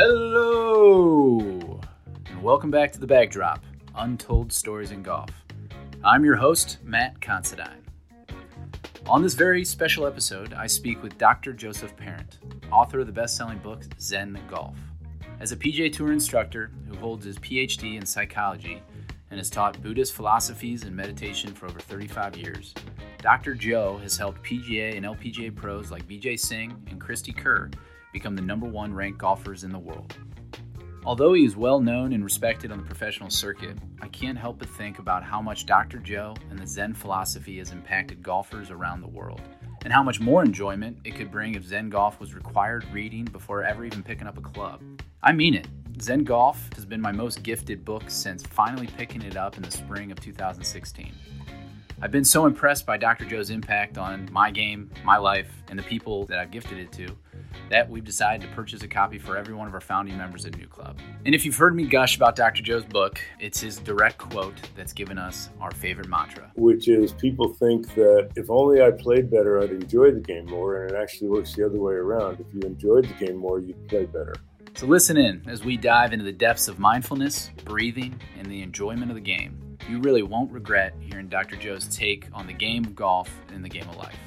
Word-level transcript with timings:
Hello, 0.00 1.80
and 2.30 2.40
welcome 2.40 2.70
back 2.70 2.92
to 2.92 3.00
the 3.00 3.06
Backdrop 3.08 3.64
Untold 3.96 4.52
Stories 4.52 4.92
in 4.92 5.02
Golf. 5.02 5.30
I'm 6.04 6.24
your 6.24 6.36
host, 6.36 6.78
Matt 6.84 7.20
Considine. 7.20 7.82
On 9.08 9.22
this 9.22 9.34
very 9.34 9.64
special 9.64 10.06
episode, 10.06 10.54
I 10.54 10.68
speak 10.68 11.02
with 11.02 11.18
Dr. 11.18 11.52
Joseph 11.52 11.96
Parent, 11.96 12.38
author 12.70 13.00
of 13.00 13.08
the 13.08 13.12
best 13.12 13.36
selling 13.36 13.58
book 13.58 13.82
Zen 13.98 14.38
Golf. 14.48 14.76
As 15.40 15.50
a 15.50 15.56
PGA 15.56 15.92
Tour 15.92 16.12
instructor 16.12 16.70
who 16.88 16.96
holds 16.98 17.24
his 17.24 17.40
PhD 17.40 17.96
in 17.96 18.06
psychology 18.06 18.80
and 19.32 19.40
has 19.40 19.50
taught 19.50 19.82
Buddhist 19.82 20.12
philosophies 20.12 20.84
and 20.84 20.94
meditation 20.94 21.52
for 21.52 21.66
over 21.66 21.80
35 21.80 22.36
years, 22.36 22.72
Dr. 23.20 23.52
Joe 23.54 23.98
has 24.00 24.16
helped 24.16 24.44
PGA 24.44 24.96
and 24.96 25.04
LPGA 25.04 25.52
pros 25.56 25.90
like 25.90 26.06
Vijay 26.06 26.38
Singh 26.38 26.70
and 26.88 27.00
Cristie 27.00 27.36
Kerr 27.36 27.68
become 28.18 28.34
the 28.34 28.42
number 28.42 28.66
one 28.66 28.92
ranked 28.92 29.18
golfers 29.18 29.62
in 29.62 29.70
the 29.70 29.78
world. 29.78 30.16
Although 31.04 31.34
he 31.34 31.44
is 31.44 31.56
well 31.56 31.78
known 31.78 32.12
and 32.12 32.24
respected 32.24 32.72
on 32.72 32.78
the 32.78 32.84
professional 32.84 33.30
circuit, 33.30 33.78
I 34.02 34.08
can't 34.08 34.36
help 34.36 34.58
but 34.58 34.68
think 34.68 34.98
about 34.98 35.22
how 35.22 35.40
much 35.40 35.66
Dr. 35.66 35.98
Joe 35.98 36.34
and 36.50 36.58
the 36.58 36.66
Zen 36.66 36.94
philosophy 36.94 37.58
has 37.58 37.70
impacted 37.70 38.20
golfers 38.20 38.72
around 38.72 39.02
the 39.02 39.06
world, 39.06 39.40
and 39.84 39.92
how 39.92 40.02
much 40.02 40.18
more 40.18 40.42
enjoyment 40.42 40.98
it 41.04 41.14
could 41.14 41.30
bring 41.30 41.54
if 41.54 41.62
Zen 41.64 41.90
golf 41.90 42.18
was 42.18 42.34
required 42.34 42.84
reading 42.92 43.24
before 43.26 43.62
ever 43.62 43.84
even 43.84 44.02
picking 44.02 44.26
up 44.26 44.36
a 44.36 44.40
club. 44.40 44.82
I 45.22 45.30
mean 45.30 45.54
it. 45.54 45.68
Zen 46.02 46.24
Golf 46.24 46.68
has 46.74 46.84
been 46.84 47.00
my 47.00 47.12
most 47.12 47.44
gifted 47.44 47.84
book 47.84 48.04
since 48.08 48.42
finally 48.42 48.88
picking 48.96 49.22
it 49.22 49.36
up 49.36 49.56
in 49.56 49.62
the 49.62 49.70
spring 49.70 50.10
of 50.10 50.20
2016. 50.20 51.12
I've 52.00 52.12
been 52.12 52.24
so 52.24 52.46
impressed 52.46 52.86
by 52.86 52.96
Dr. 52.96 53.24
Joe's 53.24 53.50
impact 53.50 53.98
on 53.98 54.28
my 54.30 54.52
game, 54.52 54.88
my 55.04 55.16
life, 55.16 55.50
and 55.68 55.76
the 55.76 55.82
people 55.82 56.26
that 56.26 56.38
I've 56.38 56.52
gifted 56.52 56.78
it 56.78 56.92
to 56.92 57.08
that 57.70 57.90
we've 57.90 58.04
decided 58.04 58.48
to 58.48 58.54
purchase 58.54 58.84
a 58.84 58.88
copy 58.88 59.18
for 59.18 59.36
every 59.36 59.52
one 59.52 59.66
of 59.66 59.74
our 59.74 59.80
founding 59.80 60.16
members 60.16 60.46
at 60.46 60.56
New 60.56 60.68
Club. 60.68 61.00
And 61.26 61.34
if 61.34 61.44
you've 61.44 61.56
heard 61.56 61.74
me 61.74 61.86
gush 61.86 62.14
about 62.14 62.36
Dr. 62.36 62.62
Joe's 62.62 62.84
book, 62.84 63.20
it's 63.40 63.60
his 63.60 63.78
direct 63.78 64.18
quote 64.18 64.54
that's 64.76 64.92
given 64.92 65.18
us 65.18 65.50
our 65.60 65.72
favorite 65.72 66.08
mantra. 66.08 66.52
Which 66.54 66.86
is 66.86 67.12
people 67.12 67.52
think 67.54 67.92
that 67.96 68.30
if 68.36 68.48
only 68.48 68.80
I 68.80 68.92
played 68.92 69.28
better, 69.28 69.60
I'd 69.60 69.72
enjoy 69.72 70.12
the 70.12 70.20
game 70.20 70.46
more, 70.46 70.84
and 70.84 70.92
it 70.92 70.96
actually 70.96 71.30
works 71.30 71.56
the 71.56 71.66
other 71.66 71.80
way 71.80 71.94
around. 71.94 72.38
If 72.38 72.46
you 72.54 72.60
enjoyed 72.60 73.06
the 73.06 73.26
game 73.26 73.36
more, 73.36 73.58
you'd 73.58 73.88
play 73.88 74.04
better. 74.04 74.36
So 74.76 74.86
listen 74.86 75.16
in 75.16 75.42
as 75.48 75.64
we 75.64 75.76
dive 75.76 76.12
into 76.12 76.24
the 76.24 76.30
depths 76.30 76.68
of 76.68 76.78
mindfulness, 76.78 77.50
breathing, 77.64 78.20
and 78.38 78.46
the 78.46 78.62
enjoyment 78.62 79.10
of 79.10 79.16
the 79.16 79.20
game 79.20 79.67
you 79.88 80.00
really 80.00 80.22
won't 80.22 80.50
regret 80.50 80.94
hearing 81.00 81.28
Dr. 81.28 81.56
Joe's 81.56 81.86
take 81.88 82.28
on 82.32 82.46
the 82.46 82.52
game 82.52 82.84
of 82.84 82.94
golf 82.94 83.30
and 83.52 83.64
the 83.64 83.68
game 83.68 83.88
of 83.88 83.96
life. 83.96 84.18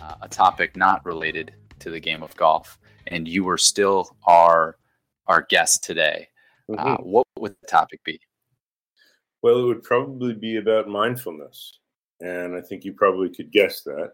Uh, 0.00 0.14
a 0.22 0.28
topic 0.28 0.76
not 0.76 1.04
related 1.04 1.54
to 1.78 1.90
the 1.90 2.00
game 2.00 2.22
of 2.22 2.34
golf, 2.36 2.78
and 3.08 3.28
you 3.28 3.44
were 3.44 3.58
still 3.58 4.16
our 4.26 4.76
our 5.26 5.42
guest 5.42 5.84
today. 5.84 6.28
Uh, 6.70 6.76
mm-hmm. 6.76 6.92
Uh, 6.92 6.96
what 6.96 7.26
would 7.38 7.54
the 7.60 7.66
topic 7.66 8.02
be? 8.04 8.20
Well, 9.42 9.58
it 9.58 9.64
would 9.64 9.82
probably 9.82 10.34
be 10.34 10.56
about 10.56 10.88
mindfulness, 10.88 11.78
and 12.20 12.56
I 12.56 12.60
think 12.60 12.84
you 12.84 12.92
probably 12.92 13.28
could 13.28 13.52
guess 13.52 13.82
that. 13.82 14.12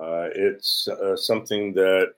Uh, 0.00 0.28
it's 0.34 0.88
uh, 0.88 1.16
something 1.16 1.72
that 1.74 2.14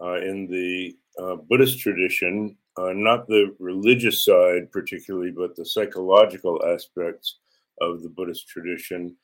in 0.00 0.46
the 0.46 0.96
uh, 1.18 1.36
Buddhist 1.36 1.80
tradition, 1.80 2.56
uh, 2.76 2.92
not 2.92 3.26
the 3.26 3.54
religious 3.58 4.24
side 4.24 4.70
particularly, 4.70 5.30
but 5.30 5.56
the 5.56 5.64
psychological 5.66 6.60
aspects 6.66 7.38
of 7.80 8.02
the 8.02 8.08
Buddhist 8.08 8.48
tradition, 8.48 9.16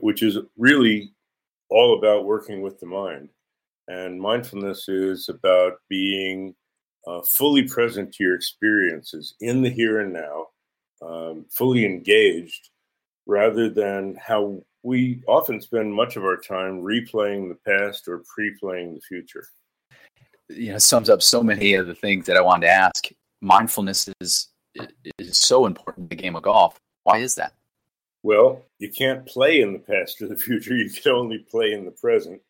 which 0.00 0.22
is 0.22 0.38
really 0.56 1.12
all 1.70 1.98
about 1.98 2.24
working 2.24 2.62
with 2.62 2.78
the 2.80 2.86
mind. 2.86 3.28
And 3.88 4.20
mindfulness 4.20 4.88
is 4.88 5.28
about 5.28 5.74
being 5.88 6.54
uh, 7.06 7.22
fully 7.22 7.62
present 7.62 8.12
to 8.14 8.24
your 8.24 8.34
experiences 8.34 9.34
in 9.40 9.62
the 9.62 9.70
here 9.70 10.00
and 10.00 10.12
now, 10.12 10.46
um, 11.02 11.46
fully 11.50 11.84
engaged, 11.84 12.70
rather 13.26 13.68
than 13.68 14.16
how 14.20 14.60
we 14.82 15.22
often 15.28 15.60
spend 15.60 15.92
much 15.92 16.16
of 16.16 16.24
our 16.24 16.36
time 16.36 16.80
replaying 16.80 17.48
the 17.48 17.58
past 17.66 18.08
or 18.08 18.24
pre 18.32 18.56
playing 18.58 18.94
the 18.94 19.00
future 19.00 19.44
you 20.48 20.72
know 20.72 20.78
sums 20.78 21.10
up 21.10 21.22
so 21.22 21.42
many 21.42 21.74
of 21.74 21.86
the 21.86 21.94
things 21.94 22.26
that 22.26 22.36
I 22.36 22.40
wanted 22.40 22.66
to 22.66 22.72
ask. 22.72 23.08
Mindfulness 23.40 24.08
is 24.20 24.48
is 25.18 25.38
so 25.38 25.66
important 25.66 26.04
in 26.04 26.16
the 26.16 26.22
game 26.22 26.36
of 26.36 26.42
golf. 26.42 26.78
Why 27.04 27.18
is 27.18 27.34
that? 27.36 27.52
Well, 28.22 28.62
you 28.78 28.90
can't 28.90 29.24
play 29.26 29.60
in 29.60 29.72
the 29.72 29.78
past 29.78 30.20
or 30.20 30.28
the 30.28 30.36
future. 30.46 30.76
You 30.76 30.90
can 30.90 31.12
only 31.12 31.38
play 31.38 31.72
in 31.72 31.84
the 31.84 31.92
present. 31.92 32.40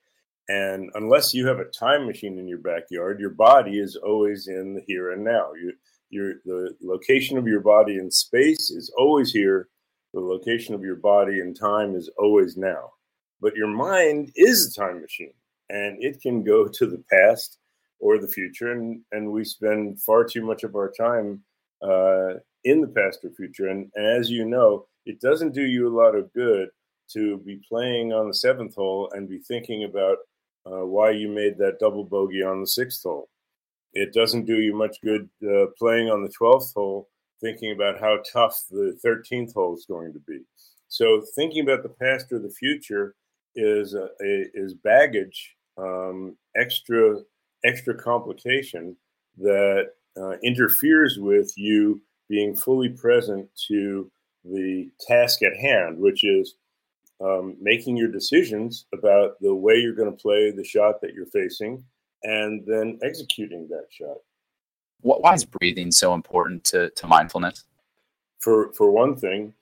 And 0.48 0.90
unless 0.94 1.34
you 1.34 1.46
have 1.48 1.58
a 1.58 1.64
time 1.64 2.06
machine 2.06 2.38
in 2.38 2.46
your 2.46 2.58
backyard, 2.58 3.18
your 3.18 3.30
body 3.30 3.80
is 3.80 3.96
always 3.96 4.46
in 4.46 4.74
the 4.74 4.82
here 4.86 5.12
and 5.12 5.24
now. 5.24 5.52
You, 5.54 5.72
your 6.10 6.34
the 6.44 6.76
location 6.80 7.36
of 7.36 7.48
your 7.48 7.60
body 7.60 7.96
in 7.96 8.10
space 8.10 8.70
is 8.70 8.92
always 8.96 9.32
here. 9.32 9.68
The 10.14 10.20
location 10.20 10.74
of 10.74 10.82
your 10.82 10.96
body 10.96 11.40
in 11.40 11.52
time 11.52 11.94
is 11.94 12.08
always 12.16 12.56
now. 12.56 12.92
But 13.40 13.56
your 13.56 13.66
mind 13.66 14.32
is 14.36 14.66
a 14.66 14.80
time 14.80 15.00
machine, 15.02 15.34
and 15.68 16.02
it 16.02 16.22
can 16.22 16.42
go 16.42 16.68
to 16.68 16.86
the 16.86 17.02
past 17.10 17.58
or 17.98 18.18
the 18.18 18.28
future, 18.28 18.72
and 18.72 19.00
and 19.12 19.30
we 19.30 19.44
spend 19.44 20.00
far 20.02 20.24
too 20.24 20.44
much 20.44 20.64
of 20.64 20.74
our 20.74 20.92
time 20.92 21.42
uh, 21.82 22.34
in 22.64 22.80
the 22.80 22.88
past 22.88 23.24
or 23.24 23.30
future. 23.30 23.68
And, 23.68 23.90
as 23.96 24.30
you 24.30 24.44
know, 24.44 24.86
it 25.04 25.20
doesn't 25.20 25.54
do 25.54 25.64
you 25.64 25.88
a 25.88 25.96
lot 26.02 26.14
of 26.14 26.32
good 26.32 26.68
to 27.12 27.38
be 27.38 27.60
playing 27.68 28.12
on 28.12 28.26
the 28.26 28.34
seventh 28.34 28.74
hole 28.74 29.10
and 29.12 29.28
be 29.28 29.38
thinking 29.38 29.84
about 29.84 30.18
uh, 30.66 30.84
why 30.84 31.10
you 31.10 31.28
made 31.28 31.56
that 31.58 31.78
double 31.78 32.04
bogey 32.04 32.42
on 32.42 32.60
the 32.60 32.66
sixth 32.66 33.02
hole. 33.04 33.28
It 33.92 34.12
doesn't 34.12 34.46
do 34.46 34.60
you 34.60 34.74
much 34.74 34.96
good 35.02 35.28
uh, 35.48 35.66
playing 35.78 36.10
on 36.10 36.22
the 36.22 36.32
twelfth 36.36 36.72
hole, 36.74 37.08
thinking 37.40 37.72
about 37.72 38.00
how 38.00 38.18
tough 38.32 38.60
the 38.70 38.98
thirteenth 39.02 39.54
hole 39.54 39.74
is 39.74 39.86
going 39.88 40.12
to 40.12 40.20
be. 40.26 40.40
So 40.88 41.22
thinking 41.34 41.62
about 41.62 41.82
the 41.82 41.94
past 42.00 42.32
or 42.32 42.40
the 42.40 42.50
future 42.50 43.14
is 43.54 43.94
is 44.20 44.74
baggage, 44.74 45.54
um, 45.78 46.36
extra 46.56 47.20
extra 47.66 47.94
complication 47.94 48.96
that 49.38 49.90
uh, 50.20 50.36
interferes 50.42 51.18
with 51.18 51.52
you 51.56 52.00
being 52.28 52.54
fully 52.54 52.88
present 52.88 53.48
to 53.68 54.10
the 54.44 54.88
task 55.06 55.42
at 55.42 55.56
hand, 55.56 55.98
which 55.98 56.24
is 56.24 56.54
um, 57.20 57.56
making 57.60 57.96
your 57.96 58.08
decisions 58.08 58.86
about 58.92 59.40
the 59.40 59.54
way 59.54 59.74
you're 59.74 59.94
going 59.94 60.10
to 60.10 60.22
play 60.22 60.50
the 60.50 60.64
shot 60.64 61.00
that 61.00 61.14
you're 61.14 61.26
facing 61.26 61.82
and 62.22 62.64
then 62.66 62.98
executing 63.02 63.68
that 63.68 63.86
shot. 63.90 64.16
Why 65.02 65.34
is 65.34 65.44
breathing 65.44 65.92
so 65.92 66.14
important 66.14 66.64
to, 66.64 66.90
to 66.90 67.06
mindfulness? 67.06 67.64
For, 68.40 68.72
for 68.72 68.90
one 68.90 69.16
thing, 69.16 69.52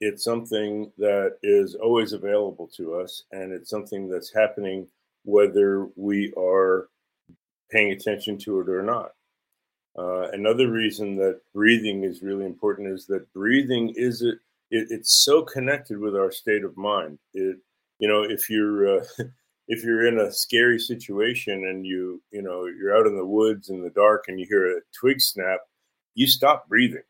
it's 0.00 0.24
something 0.24 0.90
that 0.98 1.38
is 1.42 1.74
always 1.74 2.12
available 2.12 2.68
to 2.76 2.94
us, 2.94 3.24
and 3.32 3.52
it's 3.52 3.70
something 3.70 4.08
that's 4.08 4.32
happening 4.32 4.86
whether 5.24 5.88
we 5.96 6.32
are 6.36 6.88
paying 7.70 7.92
attention 7.92 8.38
to 8.38 8.60
it 8.60 8.68
or 8.68 8.82
not. 8.82 9.12
Uh, 9.96 10.28
another 10.32 10.70
reason 10.70 11.16
that 11.16 11.40
breathing 11.54 12.02
is 12.02 12.22
really 12.22 12.44
important 12.44 12.88
is 12.88 13.06
that 13.06 13.32
breathing 13.32 13.92
is 13.96 14.22
it, 14.22 14.38
it, 14.70 14.88
it's 14.90 15.24
so 15.24 15.42
connected 15.42 15.98
with 15.98 16.16
our 16.16 16.32
state 16.32 16.64
of 16.64 16.76
mind. 16.76 17.18
It 17.32 17.58
you 17.98 18.08
know 18.08 18.22
if 18.22 18.50
you're 18.50 18.98
uh, 18.98 19.04
if 19.68 19.84
you're 19.84 20.06
in 20.06 20.18
a 20.18 20.32
scary 20.32 20.80
situation 20.80 21.66
and 21.68 21.86
you 21.86 22.20
you 22.32 22.42
know 22.42 22.66
you're 22.66 22.96
out 22.96 23.06
in 23.06 23.16
the 23.16 23.24
woods 23.24 23.68
in 23.68 23.82
the 23.82 23.90
dark 23.90 24.24
and 24.26 24.40
you 24.40 24.46
hear 24.48 24.76
a 24.76 24.80
twig 24.98 25.20
snap, 25.20 25.60
you 26.14 26.26
stop 26.26 26.68
breathing. 26.68 27.02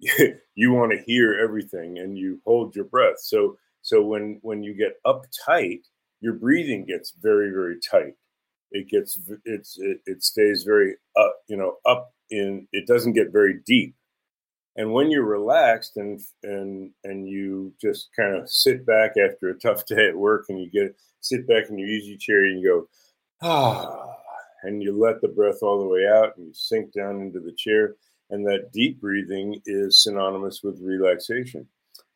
you 0.54 0.72
want 0.72 0.92
to 0.92 1.02
hear 1.06 1.38
everything 1.42 1.98
and 1.98 2.18
you 2.18 2.40
hold 2.44 2.76
your 2.76 2.84
breath. 2.84 3.18
So 3.20 3.56
so 3.80 4.04
when 4.04 4.40
when 4.42 4.62
you 4.62 4.74
get 4.74 5.02
uptight, 5.06 5.80
your 6.20 6.34
breathing 6.34 6.84
gets 6.84 7.14
very 7.18 7.50
very 7.50 7.78
tight 7.80 8.14
it 8.72 8.88
gets 8.88 9.18
it's 9.44 9.78
it, 9.78 10.00
it 10.06 10.22
stays 10.22 10.62
very 10.62 10.94
up 11.16 11.36
you 11.48 11.56
know 11.56 11.76
up 11.86 12.12
in 12.30 12.66
it 12.72 12.86
doesn't 12.86 13.14
get 13.14 13.32
very 13.32 13.60
deep. 13.66 13.94
And 14.76 14.92
when 14.92 15.10
you're 15.10 15.24
relaxed 15.24 15.96
and 15.96 16.20
and 16.42 16.90
and 17.04 17.26
you 17.28 17.72
just 17.80 18.10
kind 18.16 18.36
of 18.36 18.48
sit 18.48 18.86
back 18.86 19.12
after 19.16 19.50
a 19.50 19.58
tough 19.58 19.84
day 19.86 20.08
at 20.08 20.16
work 20.16 20.46
and 20.48 20.60
you 20.60 20.70
get 20.70 20.96
sit 21.20 21.46
back 21.46 21.68
in 21.68 21.78
your 21.78 21.88
easy 21.88 22.16
chair 22.16 22.44
and 22.44 22.60
you 22.60 22.68
go 22.68 22.88
ah 23.42 24.06
and 24.62 24.82
you 24.82 24.96
let 24.96 25.20
the 25.20 25.28
breath 25.28 25.62
all 25.62 25.80
the 25.80 25.88
way 25.88 26.06
out 26.06 26.36
and 26.36 26.46
you 26.46 26.52
sink 26.54 26.92
down 26.92 27.20
into 27.20 27.40
the 27.40 27.52
chair 27.52 27.94
and 28.28 28.46
that 28.46 28.70
deep 28.72 29.00
breathing 29.00 29.60
is 29.66 30.02
synonymous 30.02 30.62
with 30.62 30.80
relaxation. 30.82 31.66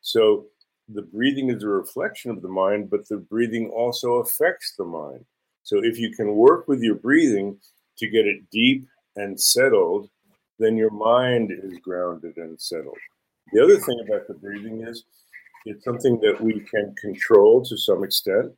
So 0.01 0.45
the 0.87 1.01
breathing 1.01 1.49
is 1.49 1.63
a 1.63 1.67
reflection 1.67 2.31
of 2.31 2.41
the 2.41 2.47
mind 2.47 2.89
but 2.89 3.07
the 3.09 3.17
breathing 3.17 3.69
also 3.69 4.15
affects 4.15 4.75
the 4.77 4.85
mind 4.85 5.25
so 5.65 5.83
if 5.83 5.97
you 5.97 6.11
can 6.11 6.35
work 6.35 6.67
with 6.67 6.81
your 6.81 6.93
breathing 6.93 7.57
to 7.97 8.07
get 8.07 8.27
it 8.27 8.47
deep 8.51 8.87
and 9.15 9.39
settled, 9.39 10.09
then 10.59 10.77
your 10.77 10.91
mind 10.91 11.51
is 11.51 11.79
grounded 11.79 12.37
and 12.37 12.61
settled. 12.61 12.99
The 13.51 13.63
other 13.63 13.77
thing 13.77 13.99
about 14.07 14.27
the 14.27 14.35
breathing 14.35 14.85
is 14.87 15.03
It's 15.65 15.83
something 15.83 16.19
that 16.19 16.39
we 16.39 16.59
can 16.59 16.93
control 17.01 17.65
to 17.65 17.75
some 17.75 18.03
extent. 18.03 18.53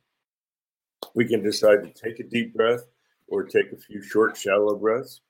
We 1.14 1.26
can 1.26 1.42
decide 1.42 1.82
to 1.82 1.90
take 1.90 2.20
a 2.20 2.28
deep 2.28 2.54
breath 2.54 2.84
or 3.28 3.44
take 3.44 3.72
a 3.72 3.78
few 3.78 4.02
short, 4.02 4.36
shallow 4.36 4.76
breaths. 4.76 5.22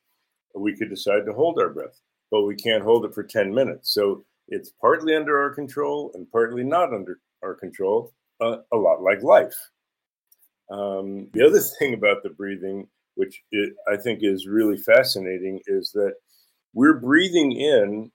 We 0.56 0.76
could 0.76 0.90
decide 0.90 1.26
to 1.26 1.32
hold 1.32 1.60
our 1.60 1.70
breath, 1.70 2.00
but 2.32 2.42
we 2.42 2.56
can't 2.56 2.82
hold 2.82 3.04
it 3.04 3.14
for 3.14 3.22
10 3.22 3.54
minutes. 3.54 3.94
So 3.94 4.24
it's 4.48 4.72
partly 4.80 5.14
under 5.14 5.38
our 5.38 5.54
control 5.54 6.10
and 6.14 6.28
partly 6.32 6.64
not 6.64 6.92
under 6.92 7.20
our 7.44 7.54
control, 7.54 8.12
uh, 8.40 8.56
a 8.72 8.76
lot 8.76 9.00
like 9.00 9.22
life. 9.22 9.54
Um, 10.70 11.28
the 11.32 11.46
other 11.46 11.60
thing 11.78 11.94
about 11.94 12.22
the 12.22 12.30
breathing, 12.30 12.88
which 13.14 13.42
it, 13.52 13.74
I 13.90 13.96
think 13.96 14.20
is 14.22 14.46
really 14.46 14.78
fascinating, 14.78 15.60
is 15.66 15.92
that 15.92 16.14
we're 16.74 17.00
breathing 17.00 17.52
in 17.52 18.10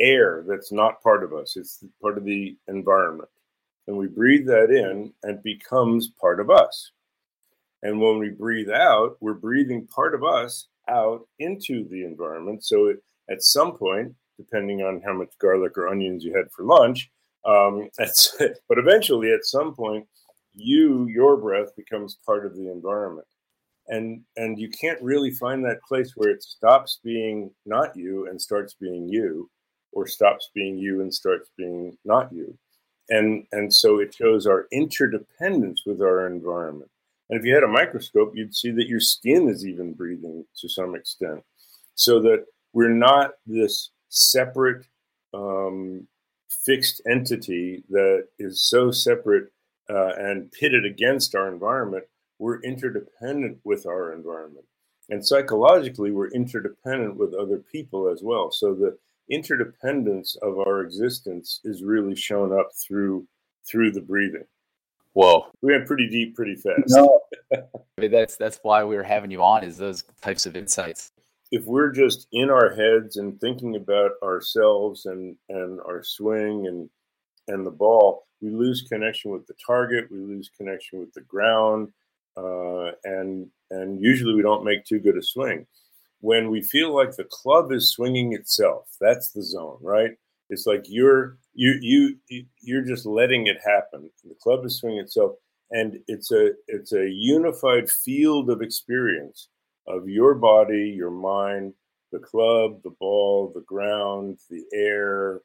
air 0.00 0.44
that's 0.46 0.72
not 0.72 1.02
part 1.02 1.24
of 1.24 1.32
us, 1.32 1.56
it's 1.56 1.84
part 2.00 2.18
of 2.18 2.24
the 2.24 2.56
environment. 2.68 3.28
And 3.86 3.96
we 3.96 4.06
breathe 4.06 4.46
that 4.46 4.70
in 4.70 5.12
and 5.22 5.42
becomes 5.42 6.08
part 6.20 6.40
of 6.40 6.50
us. 6.50 6.92
And 7.82 8.00
when 8.00 8.18
we 8.18 8.30
breathe 8.30 8.70
out, 8.70 9.16
we're 9.20 9.34
breathing 9.34 9.86
part 9.86 10.14
of 10.14 10.24
us 10.24 10.66
out 10.88 11.26
into 11.38 11.88
the 11.88 12.04
environment. 12.04 12.64
So 12.64 12.86
it, 12.86 13.02
at 13.30 13.42
some 13.42 13.76
point, 13.76 14.14
depending 14.36 14.82
on 14.82 15.00
how 15.04 15.14
much 15.14 15.30
garlic 15.40 15.76
or 15.76 15.88
onions 15.88 16.24
you 16.24 16.34
had 16.34 16.50
for 16.50 16.64
lunch, 16.64 17.10
um, 17.44 17.88
but 17.98 18.78
eventually 18.78 19.32
at 19.32 19.44
some 19.44 19.74
point, 19.74 20.06
you, 20.58 21.06
your 21.06 21.36
breath 21.36 21.74
becomes 21.76 22.18
part 22.26 22.44
of 22.44 22.56
the 22.56 22.70
environment. 22.70 23.26
And, 23.88 24.22
and 24.36 24.58
you 24.58 24.68
can't 24.68 25.00
really 25.00 25.30
find 25.30 25.64
that 25.64 25.82
place 25.82 26.12
where 26.14 26.30
it 26.30 26.42
stops 26.42 27.00
being 27.02 27.50
not 27.64 27.96
you 27.96 28.28
and 28.28 28.40
starts 28.40 28.74
being 28.74 29.08
you, 29.08 29.50
or 29.92 30.06
stops 30.06 30.50
being 30.54 30.76
you 30.76 31.00
and 31.00 31.12
starts 31.12 31.50
being 31.56 31.96
not 32.04 32.30
you. 32.32 32.56
And, 33.08 33.46
and 33.52 33.72
so 33.72 34.00
it 34.00 34.14
shows 34.14 34.46
our 34.46 34.66
interdependence 34.70 35.84
with 35.86 36.02
our 36.02 36.26
environment. 36.26 36.90
And 37.30 37.40
if 37.40 37.46
you 37.46 37.54
had 37.54 37.62
a 37.62 37.68
microscope, 37.68 38.32
you'd 38.34 38.54
see 38.54 38.70
that 38.72 38.88
your 38.88 39.00
skin 39.00 39.48
is 39.48 39.66
even 39.66 39.94
breathing 39.94 40.44
to 40.60 40.68
some 40.68 40.94
extent. 40.94 41.42
So 41.94 42.20
that 42.20 42.44
we're 42.74 42.90
not 42.90 43.32
this 43.46 43.90
separate, 44.10 44.86
um, 45.32 46.06
fixed 46.64 47.00
entity 47.10 47.82
that 47.88 48.28
is 48.38 48.68
so 48.68 48.90
separate 48.90 49.50
uh, 49.90 50.12
and 50.18 50.50
pitted 50.52 50.84
against 50.84 51.34
our 51.34 51.52
environment. 51.52 52.04
We're 52.38 52.60
interdependent 52.60 53.58
with 53.64 53.86
our 53.86 54.12
environment. 54.12 54.66
And 55.10 55.26
psychologically, 55.26 56.10
we're 56.10 56.30
interdependent 56.30 57.16
with 57.16 57.34
other 57.34 57.58
people 57.58 58.08
as 58.08 58.22
well. 58.22 58.50
So 58.52 58.74
the 58.74 58.98
interdependence 59.30 60.36
of 60.42 60.58
our 60.58 60.82
existence 60.82 61.60
is 61.64 61.82
really 61.82 62.14
shown 62.14 62.58
up 62.58 62.70
through 62.74 63.26
through 63.66 63.92
the 63.92 64.00
breathing. 64.00 64.44
Whoa. 65.12 65.46
We 65.62 65.72
went 65.72 65.86
pretty 65.86 66.08
deep 66.08 66.36
pretty 66.36 66.54
fast. 66.54 66.84
No. 66.88 67.20
I 67.54 68.00
mean, 68.00 68.10
that's 68.10 68.36
that's 68.36 68.60
why 68.62 68.84
we 68.84 68.96
were 68.96 69.02
having 69.02 69.30
you 69.30 69.42
on 69.42 69.64
is 69.64 69.76
those 69.76 70.04
types 70.20 70.46
of 70.46 70.56
insights. 70.56 71.12
If 71.50 71.64
we're 71.64 71.90
just 71.90 72.26
in 72.30 72.50
our 72.50 72.74
heads 72.74 73.16
and 73.16 73.40
thinking 73.40 73.76
about 73.76 74.12
ourselves 74.22 75.06
and 75.06 75.36
and 75.48 75.80
our 75.80 76.02
swing 76.02 76.66
and 76.66 76.90
and 77.48 77.66
the 77.66 77.70
ball, 77.70 78.27
we 78.40 78.50
lose 78.50 78.82
connection 78.82 79.30
with 79.30 79.46
the 79.46 79.54
target. 79.64 80.10
We 80.10 80.18
lose 80.18 80.50
connection 80.56 81.00
with 81.00 81.12
the 81.12 81.22
ground, 81.22 81.88
uh, 82.36 82.92
and 83.04 83.48
and 83.70 84.00
usually 84.00 84.34
we 84.34 84.42
don't 84.42 84.64
make 84.64 84.84
too 84.84 85.00
good 85.00 85.16
a 85.16 85.22
swing. 85.22 85.66
When 86.20 86.50
we 86.50 86.62
feel 86.62 86.94
like 86.94 87.14
the 87.14 87.28
club 87.30 87.70
is 87.72 87.92
swinging 87.92 88.32
itself, 88.32 88.88
that's 89.00 89.30
the 89.30 89.42
zone, 89.42 89.78
right? 89.80 90.12
It's 90.50 90.66
like 90.66 90.84
you're 90.88 91.38
you 91.54 92.16
you 92.28 92.44
you're 92.60 92.82
just 92.82 93.06
letting 93.06 93.46
it 93.46 93.58
happen. 93.64 94.10
The 94.24 94.34
club 94.40 94.64
is 94.64 94.78
swinging 94.78 95.00
itself, 95.00 95.32
and 95.70 95.98
it's 96.06 96.30
a 96.32 96.52
it's 96.66 96.92
a 96.92 97.08
unified 97.08 97.90
field 97.90 98.50
of 98.50 98.62
experience 98.62 99.48
of 99.86 100.08
your 100.08 100.34
body, 100.34 100.94
your 100.96 101.10
mind, 101.10 101.72
the 102.12 102.18
club, 102.18 102.82
the 102.82 102.94
ball, 103.00 103.52
the 103.54 103.62
ground, 103.62 104.38
the 104.50 104.64
air, 104.74 105.40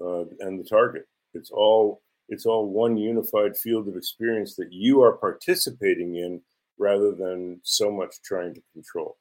uh, 0.00 0.24
and 0.40 0.58
the 0.58 0.68
target. 0.68 1.06
It's 1.34 1.50
all 1.50 2.02
it's 2.28 2.46
all 2.46 2.68
one 2.68 2.96
unified 2.96 3.56
field 3.56 3.88
of 3.88 3.96
experience 3.96 4.54
that 4.56 4.72
you 4.72 5.02
are 5.02 5.16
participating 5.16 6.16
in 6.16 6.40
rather 6.78 7.12
than 7.12 7.60
so 7.62 7.90
much 7.90 8.16
trying 8.22 8.54
to 8.54 8.62
control. 8.72 9.16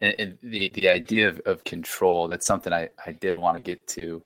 And, 0.00 0.14
and 0.18 0.38
the 0.42 0.70
the 0.74 0.88
idea 0.88 1.28
of, 1.28 1.40
of 1.46 1.64
control 1.64 2.28
that's 2.28 2.46
something 2.46 2.72
I, 2.72 2.90
I 3.06 3.12
did 3.12 3.38
want 3.38 3.56
to 3.56 3.62
get 3.62 3.86
to. 3.88 4.22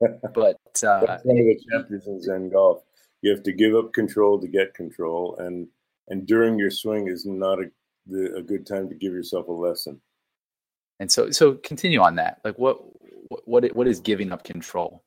But 0.34 0.58
uh, 0.84 1.06
that's 1.06 1.24
one 1.24 1.38
of 1.38 1.44
the 1.44 1.60
chapters 1.70 2.08
in 2.08 2.20
zen 2.20 2.50
golf. 2.50 2.82
You 3.20 3.30
have 3.30 3.44
to 3.44 3.52
give 3.52 3.76
up 3.76 3.92
control 3.92 4.40
to 4.40 4.48
get 4.48 4.74
control 4.74 5.36
and 5.38 5.68
and 6.08 6.26
during 6.26 6.58
your 6.58 6.70
swing 6.70 7.06
is 7.06 7.24
not 7.24 7.60
a, 7.60 7.70
the, 8.06 8.34
a 8.36 8.42
good 8.42 8.66
time 8.66 8.88
to 8.88 8.96
give 8.96 9.12
yourself 9.12 9.46
a 9.46 9.52
lesson. 9.52 10.00
And 10.98 11.10
so 11.10 11.30
so 11.30 11.54
continue 11.54 12.00
on 12.00 12.16
that. 12.16 12.40
Like 12.44 12.58
what 12.58 12.80
what 13.44 13.64
what 13.76 13.86
is 13.86 14.00
giving 14.00 14.32
up 14.32 14.42
control 14.42 15.04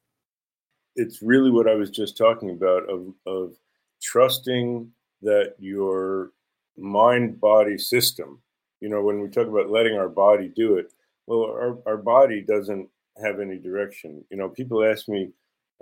it's 0.95 1.21
really 1.21 1.51
what 1.51 1.67
i 1.67 1.75
was 1.75 1.89
just 1.89 2.17
talking 2.17 2.51
about 2.51 2.89
of 2.89 3.13
of 3.25 3.55
trusting 4.01 4.89
that 5.21 5.55
your 5.59 6.31
mind 6.77 7.39
body 7.39 7.77
system 7.77 8.39
you 8.85 8.89
know, 8.89 9.01
when 9.01 9.19
we 9.19 9.29
talk 9.29 9.47
about 9.47 9.71
letting 9.71 9.97
our 9.97 10.09
body 10.09 10.51
do 10.55 10.75
it, 10.77 10.93
well, 11.27 11.45
our, 11.45 11.77
our 11.87 11.97
body 11.97 12.41
doesn't 12.41 12.87
have 13.23 13.39
any 13.39 13.57
direction. 13.57 14.23
You 14.29 14.37
know, 14.37 14.49
people 14.49 14.83
ask 14.83 15.07
me 15.07 15.31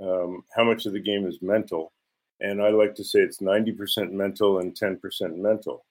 um, 0.01 0.43
how 0.55 0.63
much 0.63 0.85
of 0.85 0.93
the 0.93 1.01
game 1.01 1.27
is 1.27 1.41
mental, 1.41 1.91
and 2.39 2.61
I 2.61 2.69
like 2.69 2.95
to 2.95 3.03
say 3.03 3.19
it's 3.19 3.39
90% 3.39 4.11
mental 4.11 4.59
and 4.59 4.73
10% 4.73 5.35
mental 5.35 5.85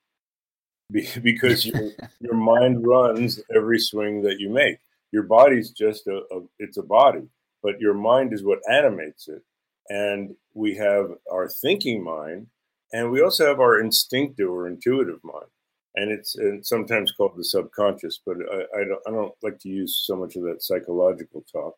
because 1.22 1.66
your, 1.66 1.90
your 2.20 2.34
mind 2.34 2.86
runs 2.86 3.40
every 3.54 3.78
swing 3.78 4.22
that 4.22 4.40
you 4.40 4.48
make. 4.48 4.78
Your 5.10 5.24
body's 5.24 5.70
just 5.70 6.06
a, 6.06 6.22
a, 6.30 6.40
it's 6.58 6.78
a 6.78 6.82
body, 6.82 7.28
but 7.62 7.80
your 7.80 7.94
mind 7.94 8.32
is 8.32 8.44
what 8.44 8.60
animates 8.70 9.28
it. 9.28 9.42
And 9.88 10.34
we 10.54 10.74
have 10.76 11.10
our 11.30 11.48
thinking 11.48 12.02
mind, 12.02 12.46
and 12.92 13.10
we 13.10 13.22
also 13.22 13.46
have 13.46 13.60
our 13.60 13.80
instinctive 13.80 14.48
or 14.48 14.66
intuitive 14.66 15.20
mind 15.24 15.46
and 15.94 16.10
it's, 16.10 16.36
sometimes 16.62 17.12
called 17.12 17.36
the 17.36 17.44
subconscious, 17.44 18.20
but 18.24 18.36
I, 18.50 18.80
I, 18.80 18.84
don't, 18.84 19.00
I 19.06 19.10
don't 19.10 19.34
like 19.42 19.58
to 19.60 19.68
use 19.68 20.02
so 20.06 20.16
much 20.16 20.36
of 20.36 20.42
that 20.44 20.62
psychological 20.62 21.44
talk. 21.52 21.74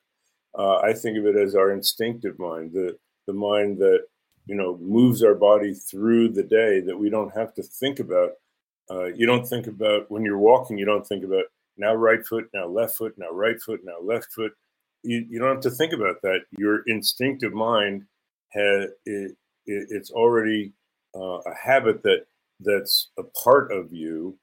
Uh, 0.56 0.78
I 0.78 0.92
think 0.92 1.18
of 1.18 1.26
it 1.26 1.36
as 1.36 1.56
our 1.56 1.72
instinctive 1.72 2.38
mind, 2.38 2.72
the 2.72 2.96
the 3.26 3.32
mind 3.32 3.78
that 3.78 4.04
you 4.46 4.54
know 4.54 4.78
moves 4.80 5.22
our 5.24 5.34
body 5.34 5.74
through 5.74 6.28
the 6.28 6.44
day 6.44 6.80
that 6.80 6.96
we 6.96 7.10
don't 7.10 7.34
have 7.34 7.52
to 7.54 7.62
think 7.62 7.98
about. 7.98 8.30
Uh, 8.88 9.06
you 9.06 9.26
don't 9.26 9.48
think 9.48 9.66
about 9.66 10.08
when 10.12 10.22
you're 10.22 10.38
walking. 10.38 10.78
You 10.78 10.84
don't 10.84 11.04
think 11.04 11.24
about 11.24 11.46
now 11.76 11.94
right 11.94 12.24
foot, 12.24 12.48
now 12.54 12.68
left 12.68 12.96
foot, 12.96 13.14
now 13.16 13.30
right 13.30 13.60
foot, 13.60 13.80
now 13.82 13.98
left 14.00 14.32
foot. 14.32 14.52
You, 15.04 15.26
you 15.28 15.38
don't 15.38 15.54
have 15.54 15.60
to 15.62 15.70
think 15.70 15.92
about 15.92 16.22
that. 16.22 16.40
Your 16.58 16.82
instinctive 16.86 17.52
mind 17.52 18.04
has 18.52 18.88
it, 19.04 19.36
it, 19.66 19.86
it's 19.90 20.10
already 20.10 20.72
uh, 21.14 21.38
a 21.38 21.54
habit 21.62 22.02
that 22.02 22.26
that's 22.60 23.10
a 23.18 23.22
part 23.22 23.72
of 23.72 23.92
you 23.92 24.38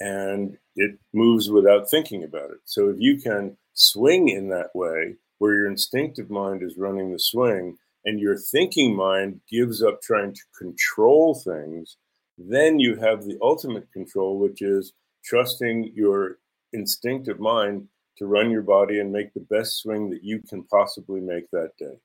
and 0.00 0.56
it 0.76 0.98
moves 1.12 1.50
without 1.50 1.90
thinking 1.90 2.24
about 2.24 2.50
it. 2.50 2.58
So 2.64 2.88
if 2.88 2.96
you 2.98 3.18
can 3.18 3.56
swing 3.74 4.28
in 4.28 4.48
that 4.48 4.70
way, 4.74 5.16
where 5.38 5.54
your 5.54 5.70
instinctive 5.70 6.30
mind 6.30 6.62
is 6.62 6.76
running 6.78 7.12
the 7.12 7.18
swing 7.18 7.76
and 8.04 8.20
your 8.20 8.36
thinking 8.36 8.94
mind 8.94 9.40
gives 9.50 9.82
up 9.82 10.00
trying 10.02 10.34
to 10.34 10.40
control 10.58 11.34
things, 11.34 11.96
then 12.38 12.78
you 12.78 12.96
have 12.96 13.24
the 13.24 13.38
ultimate 13.42 13.90
control, 13.92 14.38
which 14.38 14.62
is 14.62 14.92
trusting 15.24 15.92
your 15.94 16.38
instinctive 16.72 17.38
mind 17.40 17.88
to 18.20 18.26
run 18.26 18.50
your 18.50 18.62
body 18.62 19.00
and 19.00 19.12
make 19.12 19.34
the 19.34 19.46
best 19.50 19.78
swing 19.78 20.08
that 20.10 20.22
you 20.22 20.40
can 20.48 20.62
possibly 20.64 21.20
make 21.20 21.50
that 21.50 21.70
day. 21.78 21.96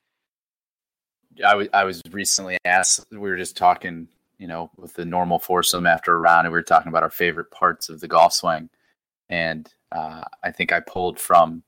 I, 1.45 1.51
w- 1.51 1.69
I 1.73 1.83
was 1.83 2.01
recently 2.09 2.57
asked, 2.65 3.05
we 3.11 3.19
were 3.19 3.37
just 3.37 3.55
talking 3.55 4.07
you 4.37 4.47
know, 4.47 4.69
with 4.77 4.93
the 4.93 5.05
normal 5.05 5.39
foursome 5.39 5.85
after 5.85 6.13
a 6.13 6.19
round, 6.19 6.45
and 6.45 6.53
we 6.53 6.57
were 6.57 6.63
talking 6.63 6.89
about 6.89 7.03
our 7.03 7.09
favorite 7.09 7.51
parts 7.51 7.89
of 7.89 7.99
the 7.99 8.07
golf 8.07 8.33
swing. 8.33 8.69
And 9.29 9.71
uh, 9.91 10.23
I 10.43 10.51
think 10.51 10.71
I 10.71 10.79
pulled 10.79 11.19
from 11.19 11.63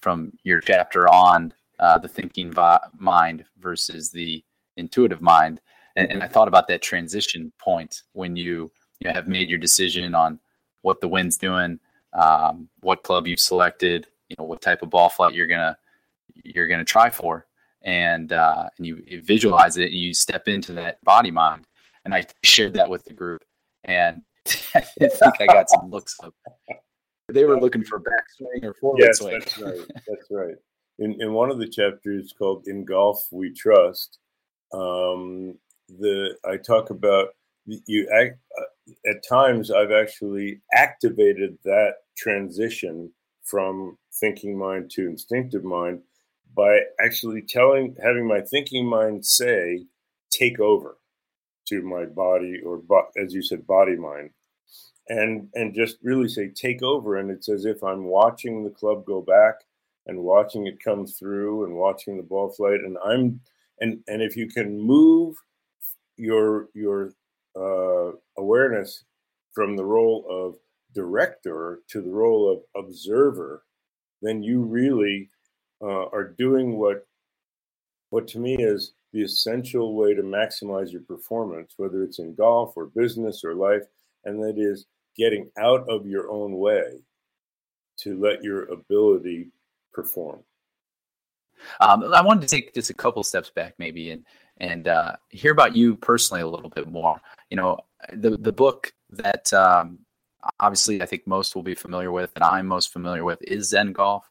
from 0.00 0.32
your 0.44 0.60
chapter 0.60 1.08
on 1.08 1.52
uh, 1.78 1.98
the 1.98 2.08
thinking 2.08 2.50
vi- 2.50 2.80
mind 2.98 3.44
versus 3.58 4.10
the 4.10 4.42
intuitive 4.76 5.20
mind, 5.20 5.60
and, 5.94 6.10
and, 6.10 6.22
I 6.22 6.26
thought 6.26 6.48
about 6.48 6.68
that 6.68 6.80
transition 6.80 7.52
point 7.58 8.02
when 8.12 8.34
you 8.34 8.70
you 9.00 9.08
know, 9.08 9.12
have 9.12 9.28
made 9.28 9.50
your 9.50 9.58
decision 9.58 10.14
on 10.14 10.40
what 10.80 11.02
the 11.02 11.08
wind's 11.08 11.36
doing, 11.36 11.78
um, 12.12 12.68
what 12.80 13.02
club 13.02 13.26
you've 13.26 13.40
selected, 13.40 14.06
you 14.28 14.36
know, 14.38 14.44
what 14.44 14.60
type 14.60 14.82
of 14.82 14.90
ball 14.90 15.08
flight 15.08 15.34
you're 15.34 15.46
gonna 15.46 15.76
you're 16.44 16.68
gonna 16.68 16.84
try 16.84 17.10
for, 17.10 17.46
and 17.82 18.32
uh, 18.32 18.68
and 18.76 18.86
you, 18.86 19.02
you 19.06 19.22
visualize 19.22 19.76
it, 19.76 19.90
and 19.90 19.94
you 19.94 20.14
step 20.14 20.48
into 20.48 20.72
that 20.72 21.02
body 21.04 21.30
mind 21.30 21.66
and 22.04 22.14
I 22.14 22.26
shared 22.42 22.74
that 22.74 22.88
with 22.88 23.04
the 23.04 23.12
group, 23.12 23.44
and 23.84 24.22
I 24.74 24.80
think 24.80 25.40
I 25.40 25.46
got 25.46 25.68
some 25.70 25.90
looks 25.90 26.16
of. 26.20 26.32
They 27.28 27.44
were 27.44 27.60
looking 27.60 27.84
for 27.84 28.00
backswing 28.00 28.64
or 28.64 28.74
forward 28.74 29.00
yes, 29.00 29.18
swing. 29.18 29.38
That's 29.38 29.58
right. 29.58 29.80
That's 30.08 30.26
right. 30.30 30.54
in, 30.98 31.16
in 31.20 31.32
one 31.32 31.50
of 31.50 31.58
the 31.58 31.68
chapters 31.68 32.34
called 32.36 32.66
"In 32.66 32.84
Golf 32.84 33.26
We 33.30 33.52
Trust," 33.52 34.18
um, 34.72 35.56
the 35.88 36.36
I 36.44 36.56
talk 36.56 36.90
about 36.90 37.28
you. 37.86 38.08
Act, 38.14 38.38
uh, 38.58 39.10
at 39.10 39.26
times, 39.28 39.70
I've 39.70 39.92
actually 39.92 40.60
activated 40.74 41.58
that 41.64 41.94
transition 42.16 43.12
from 43.44 43.98
thinking 44.14 44.58
mind 44.58 44.90
to 44.92 45.06
instinctive 45.06 45.64
mind 45.64 46.00
by 46.56 46.80
actually 47.00 47.42
telling, 47.42 47.96
having 48.02 48.26
my 48.26 48.40
thinking 48.40 48.86
mind 48.86 49.24
say, 49.24 49.84
"Take 50.30 50.60
over." 50.60 50.96
to 51.70 51.82
my 51.82 52.04
body 52.04 52.60
or 52.66 52.82
as 53.22 53.32
you 53.32 53.42
said 53.42 53.66
body 53.66 53.96
mind 53.96 54.30
and 55.08 55.48
and 55.54 55.74
just 55.74 55.98
really 56.02 56.28
say 56.28 56.48
take 56.48 56.82
over 56.82 57.16
and 57.18 57.30
it's 57.30 57.48
as 57.48 57.64
if 57.64 57.82
i'm 57.82 58.04
watching 58.04 58.64
the 58.64 58.70
club 58.70 59.04
go 59.06 59.20
back 59.22 59.54
and 60.06 60.18
watching 60.18 60.66
it 60.66 60.82
come 60.82 61.06
through 61.06 61.64
and 61.64 61.74
watching 61.74 62.16
the 62.16 62.22
ball 62.22 62.50
flight 62.50 62.80
and 62.80 62.98
i'm 63.04 63.40
and 63.80 64.00
and 64.08 64.20
if 64.20 64.36
you 64.36 64.48
can 64.48 64.78
move 64.80 65.36
your 66.16 66.68
your 66.74 67.12
uh, 67.56 68.12
awareness 68.38 69.04
from 69.52 69.76
the 69.76 69.84
role 69.84 70.26
of 70.28 70.56
director 70.94 71.80
to 71.88 72.00
the 72.00 72.10
role 72.10 72.50
of 72.50 72.84
observer 72.84 73.64
then 74.22 74.42
you 74.42 74.62
really 74.62 75.28
uh, 75.82 76.06
are 76.08 76.34
doing 76.38 76.76
what 76.76 77.06
what 78.10 78.26
to 78.28 78.38
me 78.38 78.56
is 78.56 78.92
the 79.12 79.22
essential 79.22 79.94
way 79.94 80.14
to 80.14 80.22
maximize 80.22 80.92
your 80.92 81.02
performance, 81.02 81.74
whether 81.76 82.02
it's 82.02 82.18
in 82.18 82.34
golf 82.34 82.72
or 82.76 82.86
business 82.86 83.42
or 83.44 83.54
life, 83.54 83.84
and 84.24 84.42
that 84.42 84.58
is 84.58 84.86
getting 85.16 85.50
out 85.58 85.88
of 85.88 86.06
your 86.06 86.30
own 86.30 86.58
way 86.58 87.00
to 87.98 88.20
let 88.20 88.42
your 88.42 88.64
ability 88.64 89.48
perform. 89.92 90.40
Um, 91.80 92.12
I 92.14 92.22
wanted 92.22 92.42
to 92.42 92.48
take 92.48 92.74
just 92.74 92.90
a 92.90 92.94
couple 92.94 93.22
steps 93.22 93.50
back, 93.50 93.74
maybe, 93.78 94.10
and 94.10 94.24
and 94.60 94.86
uh, 94.86 95.16
hear 95.30 95.52
about 95.52 95.74
you 95.74 95.96
personally 95.96 96.42
a 96.42 96.48
little 96.48 96.70
bit 96.70 96.88
more. 96.88 97.20
You 97.50 97.56
know, 97.56 97.80
the 98.12 98.36
the 98.36 98.52
book 98.52 98.92
that 99.10 99.52
um, 99.52 100.00
obviously 100.60 101.02
I 101.02 101.06
think 101.06 101.26
most 101.26 101.54
will 101.54 101.62
be 101.62 101.74
familiar 101.74 102.12
with, 102.12 102.30
and 102.34 102.44
I'm 102.44 102.66
most 102.66 102.92
familiar 102.92 103.24
with, 103.24 103.38
is 103.42 103.70
Zen 103.70 103.92
Golf. 103.92 104.30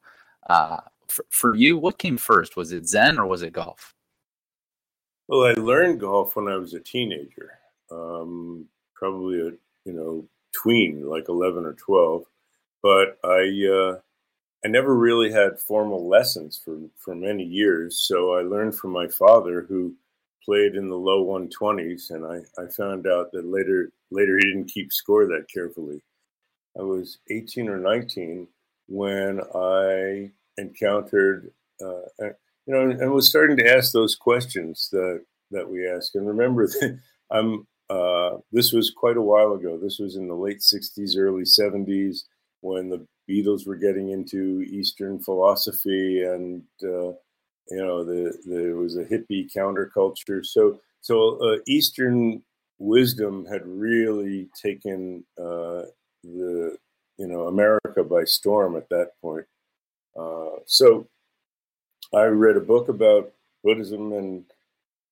Uh, 0.50 0.78
for, 1.08 1.26
for 1.30 1.56
you, 1.56 1.78
what 1.78 1.98
came 1.98 2.18
first? 2.18 2.56
Was 2.56 2.72
it 2.72 2.88
Zen 2.88 3.20
or 3.20 3.26
was 3.26 3.42
it 3.42 3.54
golf? 3.54 3.94
Well, 5.28 5.46
I 5.46 5.54
learned 5.54 6.00
golf 6.00 6.36
when 6.36 6.48
I 6.48 6.56
was 6.56 6.74
a 6.74 6.80
teenager, 6.80 7.52
um, 7.92 8.66
probably 8.96 9.40
a 9.42 9.52
you 9.86 9.94
know 9.94 10.26
tween, 10.52 11.08
like 11.08 11.30
eleven 11.30 11.66
or 11.66 11.74
twelve. 11.74 12.26
But 12.82 13.20
I 13.24 13.68
uh, 13.72 14.00
I 14.66 14.68
never 14.68 14.96
really 14.96 15.32
had 15.32 15.60
formal 15.60 16.08
lessons 16.08 16.60
for 16.64 16.80
for 16.98 17.16
many 17.16 17.44
years. 17.44 18.00
So 18.00 18.34
I 18.36 18.42
learned 18.42 18.76
from 18.76 18.92
my 18.92 19.08
father, 19.08 19.66
who 19.68 19.94
played 20.44 20.76
in 20.76 20.90
the 20.90 20.96
low 20.96 21.26
120s, 21.26 22.12
and 22.12 22.26
I, 22.26 22.62
I 22.62 22.68
found 22.68 23.08
out 23.08 23.32
that 23.34 23.46
later 23.46 23.92
later 24.12 24.38
he 24.38 24.46
didn't 24.46 24.72
keep 24.72 24.92
score 24.92 25.26
that 25.28 25.46
carefully. 25.54 26.02
I 26.78 26.84
was 26.84 27.20
18 27.30 27.68
or 27.68 27.78
19 27.78 28.48
when 28.88 29.42
I 29.54 30.32
encountered 30.58 31.52
uh, 31.82 32.02
you 32.70 32.76
know, 32.76 32.82
and 32.82 33.12
was 33.12 33.28
starting 33.28 33.58
to 33.58 33.76
ask 33.76 33.92
those 33.92 34.16
questions 34.16 34.90
that 34.92 35.24
that 35.52 35.68
we 35.68 35.90
ask. 35.90 36.16
And 36.16 36.28
remember, 36.28 36.68
that 36.68 37.00
I'm 37.32 37.68
uh, 37.90 38.38
this 38.52 38.72
was 38.72 38.92
quite 38.96 39.18
a 39.18 39.22
while 39.22 39.54
ago. 39.54 39.78
This 39.78 40.00
was 40.00 40.16
in 40.16 40.28
the 40.28 40.36
late 40.36 40.60
'60s, 40.60 41.18
early 41.18 41.44
'70s, 41.44 42.26
when 42.62 42.90
the 42.90 43.06
Beatles 43.30 43.68
were 43.68 43.76
getting 43.76 44.10
into 44.10 44.62
Eastern 44.62 45.20
philosophy, 45.20 46.24
and 46.24 46.64
uh, 46.84 47.14
you 47.72 47.78
know, 47.78 48.04
the, 48.04 48.38
there 48.46 48.76
was 48.76 48.98
a 48.98 49.04
hippie 49.06 49.48
counterculture. 49.56 50.46
So, 50.46 50.80
so 51.02 51.38
uh, 51.40 51.58
Eastern 51.68 52.42
wisdom 52.80 53.46
had 53.46 53.62
really 53.66 54.50
taken 54.62 55.24
uh, 55.38 55.84
the 56.24 56.78
you 57.18 57.28
know 57.28 57.48
America 57.48 58.04
by 58.04 58.24
storm 58.24 58.76
at 58.76 58.90
that 58.90 59.12
point. 59.22 59.46
Uh, 60.20 60.60
so 60.66 61.08
I 62.14 62.26
read 62.26 62.58
a 62.58 62.62
book 62.62 62.90
about 62.90 63.32
Buddhism, 63.64 64.14
and 64.14 64.46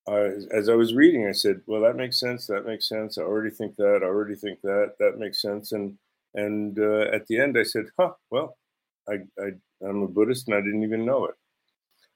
I, 0.07 0.31
as 0.51 0.69
I 0.69 0.75
was 0.75 0.93
reading, 0.95 1.27
I 1.27 1.33
said, 1.33 1.61
"Well, 1.67 1.81
that 1.83 1.95
makes 1.97 2.19
sense. 2.19 2.47
That 2.47 2.65
makes 2.65 2.89
sense. 2.89 3.17
I 3.17 3.23
already 3.23 3.51
think 3.51 3.75
that. 3.77 4.01
I 4.03 4.07
already 4.07 4.35
think 4.35 4.61
that. 4.63 4.95
That 4.99 5.19
makes 5.19 5.41
sense." 5.41 5.71
And 5.73 5.97
and 6.35 6.79
uh, 6.79 7.07
at 7.13 7.27
the 7.27 7.39
end, 7.39 7.57
I 7.57 7.63
said, 7.63 7.85
"Huh. 7.99 8.13
Well, 8.31 8.57
I, 9.09 9.15
I 9.39 9.51
I'm 9.83 10.03
a 10.03 10.07
Buddhist, 10.07 10.47
and 10.47 10.55
I 10.57 10.61
didn't 10.61 10.83
even 10.83 11.05
know 11.05 11.25
it." 11.27 11.35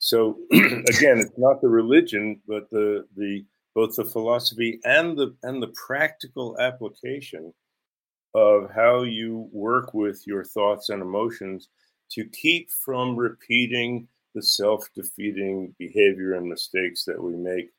So 0.02 0.40
again, 0.52 1.20
it's 1.20 1.38
not 1.38 1.62
the 1.62 1.70
religion, 1.70 2.42
but 2.48 2.70
the 2.72 3.06
the 3.16 3.46
both 3.76 3.96
the 3.96 4.04
philosophy 4.04 4.80
and 4.84 5.16
the 5.16 5.36
and 5.44 5.62
the 5.62 5.74
practical 5.88 6.60
application 6.60 7.54
of 8.34 8.72
how 8.74 9.04
you 9.04 9.48
work 9.52 9.94
with 9.94 10.26
your 10.26 10.44
thoughts 10.44 10.90
and 10.90 11.02
emotions 11.02 11.70
to 12.14 12.26
keep 12.26 12.70
from 12.72 13.16
repeating 13.16 14.08
the 14.34 14.42
self 14.42 14.88
defeating 14.96 15.76
behavior 15.78 16.34
and 16.34 16.50
mistakes 16.50 17.06
that 17.06 17.22
we 17.22 17.36
make 17.36 17.70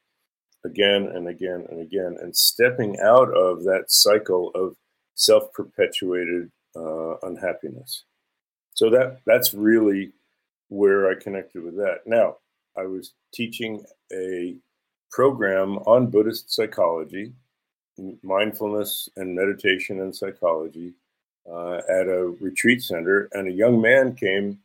again 0.65 1.11
and 1.15 1.27
again 1.27 1.67
and 1.71 1.81
again, 1.81 2.17
and 2.23 2.37
stepping 2.37 3.01
out 3.01 3.37
of 3.37 3.65
that 3.65 3.87
cycle 3.89 4.53
of 4.55 4.77
self 5.17 5.53
perpetuated 5.53 6.53
uh, 6.77 7.17
unhappiness. 7.25 8.05
So 8.75 8.91
that 8.91 9.19
that's 9.27 9.55
really 9.55 10.13
where 10.73 11.11
I 11.11 11.15
connected 11.15 11.63
with 11.63 11.77
that. 11.77 11.99
Now, 12.07 12.37
I 12.79 12.87
was 12.87 13.13
teaching 13.35 13.85
a 14.11 14.57
program 15.11 15.77
on 15.79 16.11
Buddhist 16.11 16.51
psychology, 16.51 17.35
mindfulness 18.23 19.09
and 19.17 19.35
meditation 19.35 20.01
and 20.01 20.17
psychology 20.17 20.95
uh, 21.51 21.77
at 21.91 22.09
a 22.09 22.35
retreat 22.41 22.83
center, 22.83 23.29
and 23.33 23.49
a 23.49 23.53
young 23.53 23.83
man 23.83 24.15
came 24.15 24.59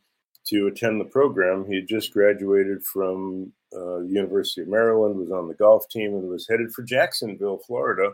to 0.46 0.68
attend 0.68 0.98
the 0.98 1.04
program. 1.04 1.66
He 1.68 1.74
had 1.74 1.88
just 1.88 2.14
graduated 2.14 2.82
from 2.82 3.52
uh, 3.76 3.98
University 4.00 4.62
of 4.62 4.68
Maryland, 4.68 5.16
was 5.16 5.30
on 5.30 5.46
the 5.46 5.54
golf 5.54 5.90
team, 5.90 6.14
and 6.14 6.26
was 6.26 6.48
headed 6.48 6.72
for 6.72 6.84
Jacksonville, 6.84 7.60
Florida, 7.66 8.12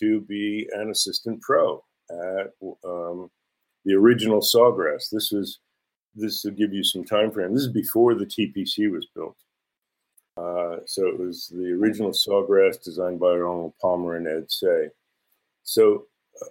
to 0.00 0.20
be 0.22 0.68
an 0.72 0.90
assistant 0.90 1.40
pro 1.42 1.80
at 2.10 2.50
um, 2.84 3.30
the 3.84 3.94
original 3.94 4.40
Sawgrass. 4.40 5.10
This 5.12 5.30
was 5.30 5.60
this 6.16 6.44
will 6.44 6.52
give 6.52 6.72
you 6.72 6.82
some 6.82 7.04
time 7.04 7.30
frame. 7.30 7.52
This 7.52 7.64
is 7.64 7.72
before 7.72 8.14
the 8.14 8.26
TPC 8.26 8.90
was 8.90 9.06
built. 9.14 9.36
Uh, 10.36 10.78
so 10.84 11.06
it 11.06 11.18
was 11.18 11.48
the 11.48 11.72
original 11.72 12.10
Sawgrass 12.10 12.82
designed 12.82 13.20
by 13.20 13.28
Arnold 13.28 13.74
Palmer 13.80 14.16
and 14.16 14.26
Ed 14.26 14.50
Seay. 14.50 14.88
So, 15.62 16.06
uh, 16.42 16.48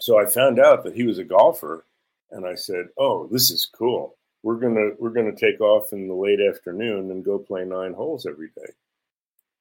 so 0.00 0.18
I 0.18 0.26
found 0.26 0.58
out 0.58 0.84
that 0.84 0.94
he 0.94 1.04
was 1.04 1.18
a 1.18 1.24
golfer 1.24 1.84
and 2.30 2.46
I 2.46 2.54
said, 2.54 2.88
"Oh, 2.98 3.26
this 3.26 3.50
is 3.50 3.66
cool. 3.66 4.16
We're 4.42 4.56
gonna 4.56 4.90
we're 4.98 5.10
gonna 5.10 5.34
take 5.34 5.60
off 5.60 5.92
in 5.92 6.08
the 6.08 6.14
late 6.14 6.40
afternoon 6.40 7.10
and 7.10 7.24
go 7.24 7.38
play 7.38 7.64
nine 7.64 7.92
holes 7.92 8.26
every 8.26 8.48
day." 8.56 8.72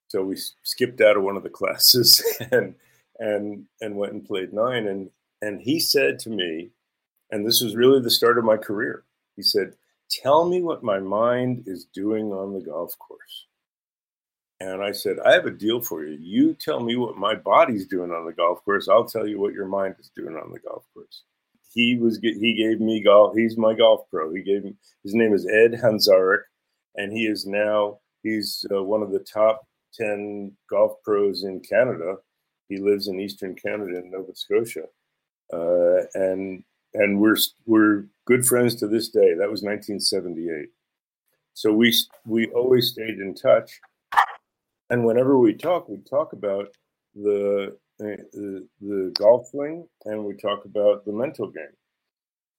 So 0.08 0.24
we 0.24 0.38
skipped 0.64 1.02
out 1.02 1.18
of 1.18 1.24
one 1.24 1.38
of 1.38 1.44
the 1.44 1.50
classes 1.62 2.24
and 2.52 2.76
and 3.20 3.66
and 3.82 3.96
went 3.98 4.14
and 4.14 4.26
played 4.26 4.54
nine. 4.54 4.88
And 4.88 5.10
and 5.42 5.62
he 5.62 5.80
said 5.80 6.20
to 6.20 6.30
me, 6.30 6.72
and 7.32 7.46
this 7.46 7.62
was 7.62 7.76
really 7.76 8.02
the 8.02 8.10
start 8.10 8.38
of 8.38 8.46
my 8.46 8.58
career. 8.58 9.04
He 9.36 9.42
said, 9.44 9.74
"Tell 10.10 10.48
me 10.48 10.62
what 10.62 10.84
my 10.84 11.00
mind 11.00 11.64
is 11.68 11.86
doing 11.86 12.32
on 12.32 12.54
the 12.54 12.62
golf 12.62 12.98
course." 13.00 13.48
And 14.62 14.82
I 14.82 14.94
said, 14.94 15.18
I 15.20 15.34
have 15.34 15.46
a 15.46 15.52
deal 15.52 15.82
for 15.82 16.06
you. 16.06 16.18
You 16.18 16.54
tell 16.54 16.80
me 16.80 16.96
what 16.96 17.18
my 17.18 17.36
body's 17.36 17.88
doing 17.88 18.12
on 18.12 18.26
the 18.26 18.32
golf 18.32 18.64
course. 18.64 18.88
I'll 18.88 19.04
tell 19.04 19.28
you 19.28 19.38
what 19.38 19.54
your 19.54 19.68
mind 19.68 19.96
is 20.00 20.10
doing 20.16 20.38
on 20.38 20.50
the 20.54 20.60
golf 20.60 20.86
course 20.94 21.24
he 21.76 21.98
was 21.98 22.20
he 22.22 22.54
gave 22.54 22.80
me 22.80 23.04
golf. 23.04 23.36
He's 23.36 23.58
my 23.58 23.76
golf 23.76 24.10
pro. 24.10 24.34
He 24.34 24.42
gave 24.42 24.64
me 24.64 24.74
his 25.04 25.14
name 25.14 25.34
is 25.34 25.46
Ed 25.46 25.74
Hanzarik, 25.74 26.44
and 26.96 27.12
he 27.12 27.26
is 27.26 27.46
now 27.46 28.00
he's 28.24 28.66
uh, 28.74 28.82
one 28.82 29.04
of 29.04 29.12
the 29.12 29.20
top 29.20 29.68
ten 29.94 30.54
golf 30.70 30.94
pros 31.04 31.44
in 31.44 31.60
Canada. 31.60 32.16
He 32.70 32.78
lives 32.78 33.10
in 33.10 33.20
Eastern 33.20 33.56
Canada 33.56 34.00
in 34.00 34.10
Nova 34.10 34.34
Scotia, 34.34 34.86
uh, 35.54 36.08
and 36.14 36.64
and 36.96 37.20
we're 37.20 37.38
we're 37.66 38.06
good 38.26 38.46
friends 38.46 38.76
to 38.76 38.88
this 38.88 39.10
day. 39.10 39.34
That 39.34 39.52
was 39.52 39.62
1978. 39.62 40.70
So 41.54 41.72
we 41.72 41.94
we 42.26 42.48
always 42.48 42.90
stayed 42.90 43.20
in 43.20 43.36
touch, 43.36 43.80
and 44.90 45.06
whenever 45.06 45.38
we 45.38 45.54
talk, 45.54 45.88
we 45.90 45.98
talk 46.10 46.34
about 46.34 46.70
the 47.14 47.78
the, 48.00 48.68
the 48.82 49.14
golf 49.18 49.48
swing 49.48 49.88
and 50.04 50.26
we 50.26 50.36
talk 50.36 50.66
about 50.66 51.06
the 51.06 51.14
mental 51.14 51.50
game. 51.50 51.76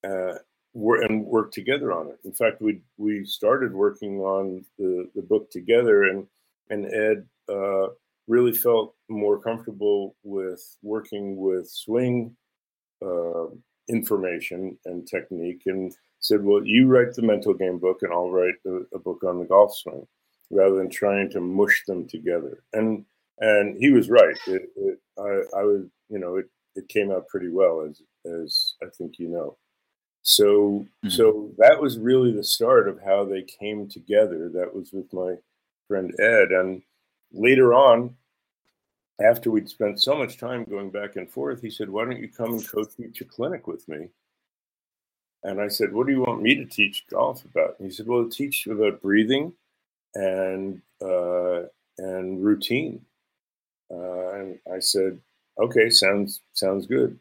Uh, 0.03 0.39
and 0.75 1.25
work 1.25 1.53
together 1.53 1.91
on 1.93 2.09
it. 2.09 2.19
In 2.25 2.33
fact, 2.33 2.61
we 2.61 2.83
we 2.99 3.25
started 3.25 3.73
working 3.73 4.21
on 4.21 4.65
the, 4.79 5.09
the 5.15 5.23
book 5.23 5.51
together, 5.51 6.05
and 6.05 6.27
and 6.69 6.87
Ed 6.93 7.27
uh, 7.49 7.89
really 8.29 8.53
felt 8.53 8.95
more 9.09 9.41
comfortable 9.41 10.17
with 10.23 10.77
working 10.83 11.37
with 11.37 11.69
swing 11.69 12.37
uh, 13.05 13.47
information 13.89 14.77
and 14.85 15.07
technique 15.07 15.63
and 15.67 15.95
said, 16.21 16.45
Well, 16.45 16.65
you 16.65 16.87
write 16.87 17.15
the 17.15 17.23
mental 17.23 17.55
game 17.55 17.79
book 17.79 17.99
and 18.03 18.13
I'll 18.13 18.31
write 18.31 18.55
a, 18.67 18.81
a 18.95 18.99
book 18.99 19.23
on 19.25 19.39
the 19.39 19.45
golf 19.45 19.77
swing 19.77 20.07
rather 20.51 20.77
than 20.77 20.91
trying 20.91 21.31
to 21.31 21.41
mush 21.41 21.85
them 21.87 22.07
together. 22.07 22.63
And 22.73 23.05
and 23.39 23.77
he 23.77 23.91
was 23.91 24.09
right. 24.09 24.37
It, 24.47 24.71
it, 24.77 24.99
I, 25.19 25.61
I 25.61 25.63
was, 25.63 25.85
you 26.09 26.19
know, 26.19 26.37
it, 26.37 26.47
it 26.75 26.89
came 26.89 27.11
out 27.11 27.29
pretty 27.29 27.49
well, 27.49 27.83
as 27.89 28.01
as 28.25 28.75
I 28.83 28.87
think 28.97 29.19
you 29.19 29.29
know. 29.29 29.57
So 30.23 30.87
mm-hmm. 31.05 31.09
so 31.09 31.53
that 31.59 31.81
was 31.81 31.99
really 31.99 32.33
the 32.33 32.45
start 32.45 32.89
of 32.89 32.99
how 33.05 33.25
they 33.25 33.43
came 33.43 33.89
together. 33.89 34.51
That 34.53 34.75
was 34.75 34.93
with 34.93 35.13
my 35.13 35.35
friend 35.87 36.13
Ed, 36.19 36.51
and 36.51 36.83
later 37.33 37.75
on, 37.75 38.17
after 39.21 39.51
we'd 39.51 39.69
spent 39.69 40.01
so 40.01 40.17
much 40.17 40.39
time 40.39 40.65
going 40.65 40.91
back 40.91 41.17
and 41.17 41.31
forth, 41.31 41.63
he 41.63 41.71
said, 41.71 41.89
"Why 41.89 42.05
don't 42.05 42.21
you 42.21 42.29
come 42.29 42.55
and 42.55 42.69
co-teach 42.69 43.21
a 43.21 43.25
clinic 43.25 43.67
with 43.67 43.89
me?" 43.89 44.09
And 45.43 45.61
I 45.61 45.69
said, 45.69 45.93
"What 45.93 46.07
do 46.07 46.13
you 46.13 46.21
want 46.21 46.43
me 46.43 46.55
to 46.57 46.67
teach 46.67 47.07
golf 47.09 47.45
about?" 47.45 47.77
And 47.79 47.89
he 47.89 47.95
said, 47.95 48.07
"Well, 48.07 48.29
teach 48.29 48.67
about 48.67 49.01
breathing 49.01 49.53
and 50.15 50.83
uh, 51.03 51.63
and 51.99 52.45
routine." 52.45 53.05
Uh, 53.91 54.31
and 54.33 54.59
I 54.73 54.81
said, 54.81 55.21
"Okay, 55.59 55.89
sounds 55.91 56.43
sounds 56.53 56.87
good." 56.87 57.19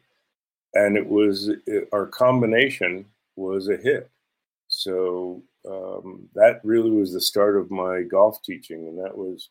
And 0.74 0.96
it 0.96 1.06
was 1.06 1.48
it, 1.66 1.88
our 1.92 2.06
combination 2.06 3.06
was 3.36 3.68
a 3.68 3.76
hit. 3.76 4.10
So 4.68 5.42
um, 5.68 6.28
that 6.34 6.60
really 6.64 6.90
was 6.90 7.12
the 7.12 7.20
start 7.20 7.56
of 7.56 7.70
my 7.70 8.02
golf 8.02 8.42
teaching, 8.42 8.88
and 8.88 8.98
that 8.98 9.16
was 9.16 9.50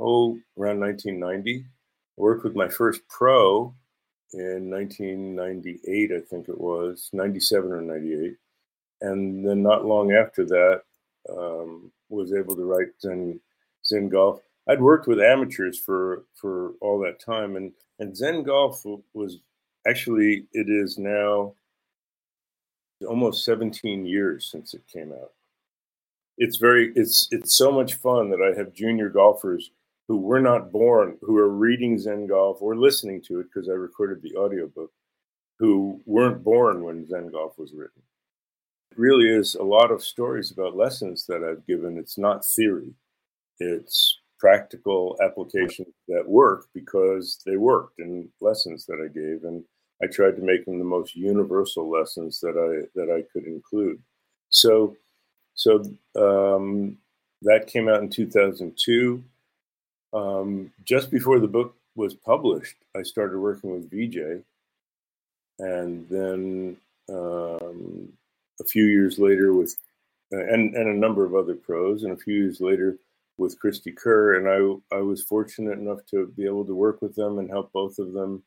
oh 0.00 0.38
around 0.58 0.80
1990. 0.80 1.64
I 1.66 2.22
worked 2.22 2.44
with 2.44 2.56
my 2.56 2.68
first 2.68 3.02
pro 3.08 3.74
in 4.34 4.70
1998, 4.70 6.12
I 6.12 6.20
think 6.20 6.48
it 6.48 6.60
was 6.60 7.10
97 7.12 7.72
or 7.72 7.82
98, 7.82 8.36
and 9.02 9.46
then 9.46 9.62
not 9.62 9.86
long 9.86 10.12
after 10.12 10.44
that, 10.46 10.82
um, 11.30 11.92
was 12.10 12.32
able 12.34 12.56
to 12.56 12.64
write 12.64 12.88
Zen 13.02 13.40
Zen 13.86 14.08
Golf. 14.10 14.40
I'd 14.68 14.82
worked 14.82 15.08
with 15.08 15.20
amateurs 15.20 15.78
for 15.78 16.24
for 16.34 16.72
all 16.80 17.00
that 17.00 17.20
time, 17.24 17.56
and 17.56 17.72
and 18.00 18.16
Zen 18.16 18.44
Golf 18.44 18.84
was 19.14 19.38
actually 19.88 20.46
it 20.54 20.68
is 20.70 20.98
now 20.98 21.54
almost 23.08 23.44
17 23.44 24.06
years 24.06 24.50
since 24.50 24.74
it 24.74 24.82
came 24.92 25.12
out. 25.12 25.32
It's 26.38 26.58
very 26.58 26.92
it's 26.96 27.28
it's 27.32 27.56
so 27.56 27.72
much 27.72 27.94
fun 27.94 28.30
that 28.30 28.42
I 28.42 28.58
have 28.58 28.74
junior 28.74 29.10
golfers 29.10 29.70
who 30.10 30.16
were 30.16 30.40
not 30.40 30.72
born 30.72 31.16
who 31.22 31.38
are 31.38 31.48
reading 31.48 31.96
Zen 31.96 32.26
Golf 32.26 32.60
or 32.60 32.74
listening 32.74 33.22
to 33.28 33.38
it 33.38 33.44
because 33.44 33.68
I 33.68 33.74
recorded 33.74 34.20
the 34.20 34.34
audiobook 34.34 34.90
who 35.60 36.00
weren't 36.04 36.42
born 36.42 36.82
when 36.82 37.06
Zen 37.06 37.28
Golf 37.30 37.56
was 37.56 37.72
written. 37.72 38.02
It 38.90 38.98
really 38.98 39.28
is 39.28 39.54
a 39.54 39.62
lot 39.62 39.92
of 39.92 40.02
stories 40.02 40.50
about 40.50 40.76
lessons 40.76 41.26
that 41.28 41.44
I've 41.44 41.64
given. 41.64 41.96
It's 41.96 42.18
not 42.18 42.44
theory. 42.44 42.92
It's 43.60 44.18
practical 44.40 45.16
applications 45.22 45.94
that 46.08 46.28
work 46.28 46.66
because 46.74 47.38
they 47.46 47.56
worked 47.56 48.00
and 48.00 48.28
lessons 48.40 48.86
that 48.86 48.98
I 49.00 49.06
gave, 49.16 49.44
and 49.44 49.62
I 50.02 50.08
tried 50.08 50.34
to 50.34 50.42
make 50.42 50.64
them 50.64 50.80
the 50.80 50.84
most 50.84 51.14
universal 51.14 51.88
lessons 51.88 52.40
that 52.40 52.58
I 52.58 52.90
that 52.98 53.14
I 53.14 53.22
could 53.32 53.46
include. 53.46 54.02
So, 54.48 54.96
so 55.54 55.84
um, 56.16 56.96
that 57.42 57.68
came 57.68 57.88
out 57.88 58.02
in 58.02 58.10
2002. 58.10 59.22
Um, 60.12 60.72
just 60.84 61.10
before 61.10 61.38
the 61.38 61.48
book 61.48 61.76
was 61.94 62.14
published, 62.14 62.76
I 62.96 63.02
started 63.02 63.38
working 63.38 63.70
with 63.70 63.90
Vijay, 63.90 64.42
and 65.58 66.08
then 66.08 66.76
um, 67.08 68.12
a 68.60 68.64
few 68.64 68.86
years 68.86 69.18
later 69.18 69.52
with 69.52 69.76
and 70.30 70.74
and 70.74 70.88
a 70.88 70.98
number 70.98 71.24
of 71.24 71.34
other 71.34 71.54
pros, 71.54 72.02
and 72.02 72.12
a 72.12 72.16
few 72.16 72.34
years 72.34 72.60
later 72.60 72.98
with 73.38 73.58
Cristie 73.58 73.96
Kerr, 73.96 74.36
and 74.36 74.48
I 74.48 74.96
I 74.96 75.00
was 75.00 75.22
fortunate 75.22 75.78
enough 75.78 76.04
to 76.10 76.26
be 76.36 76.44
able 76.44 76.64
to 76.66 76.74
work 76.74 77.02
with 77.02 77.14
them 77.14 77.38
and 77.38 77.48
help 77.48 77.72
both 77.72 77.98
of 77.98 78.12
them 78.12 78.42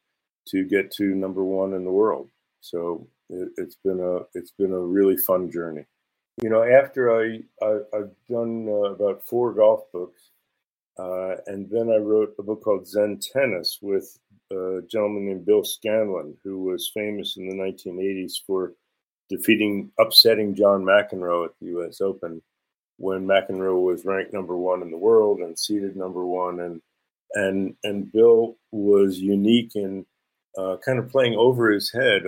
to 0.47 0.65
get 0.65 0.91
to 0.91 1.15
number 1.15 1.43
one 1.43 1.73
in 1.73 1.83
the 1.83 1.91
world. 1.91 2.29
So 2.61 3.07
it, 3.29 3.49
has 3.57 3.75
been 3.83 3.99
a 3.99 4.21
it's 4.37 4.51
been 4.51 4.71
a 4.71 4.79
really 4.79 5.17
fun 5.17 5.51
journey. 5.51 5.85
You 6.41 6.49
know, 6.49 6.63
after 6.63 7.15
I, 7.15 7.41
I 7.61 7.79
have 7.93 8.11
done 8.29 8.67
uh, 8.67 8.93
about 8.93 9.23
four 9.27 9.53
golf 9.53 9.91
books, 9.91 10.31
uh, 10.99 11.35
and 11.47 11.69
then 11.69 11.89
I 11.89 11.97
wrote 11.97 12.35
a 12.37 12.43
book 12.43 12.63
called 12.63 12.87
Zen 12.87 13.19
Tennis 13.19 13.79
with 13.81 14.17
a 14.51 14.81
gentleman 14.89 15.27
named 15.27 15.45
Bill 15.45 15.63
Scanlon, 15.63 16.35
who 16.43 16.63
was 16.63 16.91
famous 16.93 17.37
in 17.37 17.47
the 17.47 17.55
1980s 17.55 18.33
for 18.45 18.73
defeating, 19.29 19.91
upsetting 19.99 20.55
John 20.55 20.83
McEnroe 20.83 21.45
at 21.45 21.51
the 21.59 21.67
U.S. 21.67 22.01
Open 22.01 22.41
when 22.97 23.25
McEnroe 23.25 23.81
was 23.81 24.05
ranked 24.05 24.33
number 24.33 24.55
one 24.55 24.81
in 24.81 24.91
the 24.91 24.97
world 24.97 25.39
and 25.39 25.57
seeded 25.57 25.95
number 25.95 26.25
one, 26.25 26.59
and 26.59 26.81
and 27.33 27.75
and 27.83 28.11
Bill 28.11 28.55
was 28.71 29.19
unique 29.19 29.71
in 29.75 30.05
uh, 30.57 30.77
kind 30.85 30.99
of 30.99 31.09
playing 31.09 31.35
over 31.35 31.71
his 31.71 31.91
head, 31.91 32.23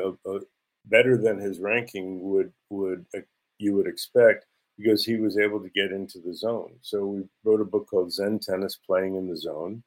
better 0.86 1.18
than 1.18 1.40
his 1.40 1.60
ranking 1.60 2.22
would 2.22 2.52
would 2.70 3.06
uh, 3.16 3.20
you 3.60 3.76
would 3.76 3.88
expect, 3.88 4.46
because 4.78 5.04
he 5.06 5.16
was 5.18 5.38
able 5.38 5.60
to 5.62 5.70
get 5.70 5.92
into 5.92 6.20
the 6.20 6.34
zone. 6.34 6.74
So 6.82 7.06
we 7.06 7.24
wrote 7.44 7.62
a 7.62 7.66
book 7.66 7.88
called 7.90 8.12
Zen 8.12 8.40
Tennis: 8.40 8.78
Playing 8.78 9.16
in 9.16 9.30
the 9.30 9.38
Zone, 9.38 9.84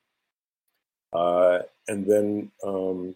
uh, 1.13 1.61
and 1.87 2.07
then. 2.07 2.51
Um, 2.67 3.15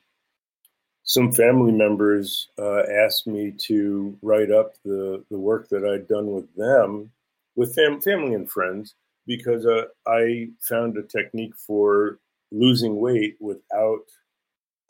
some 1.04 1.32
family 1.32 1.72
members 1.72 2.48
uh, 2.58 2.82
asked 3.04 3.26
me 3.26 3.52
to 3.66 4.16
write 4.22 4.50
up 4.52 4.74
the, 4.85 5.24
the 5.30 5.38
work 5.38 5.68
that 5.70 5.85
I'd 5.85 6.06
done 6.06 6.28
with 6.28 6.54
them, 6.54 7.11
with 7.56 7.74
fam- 7.74 8.00
family 8.00 8.35
and 8.35 8.48
friends, 8.48 8.94
because 9.26 9.66
uh, 9.66 9.87
I 10.06 10.50
found 10.61 10.96
a 10.96 11.02
technique 11.02 11.56
for 11.56 12.18
losing 12.52 13.00
weight 13.00 13.37
without 13.40 14.04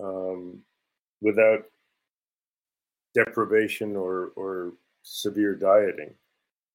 um, 0.01 0.59
without 1.21 1.64
deprivation 3.14 3.97
or, 3.97 4.33
or 4.37 4.73
severe 5.03 5.55
dieting. 5.55 6.14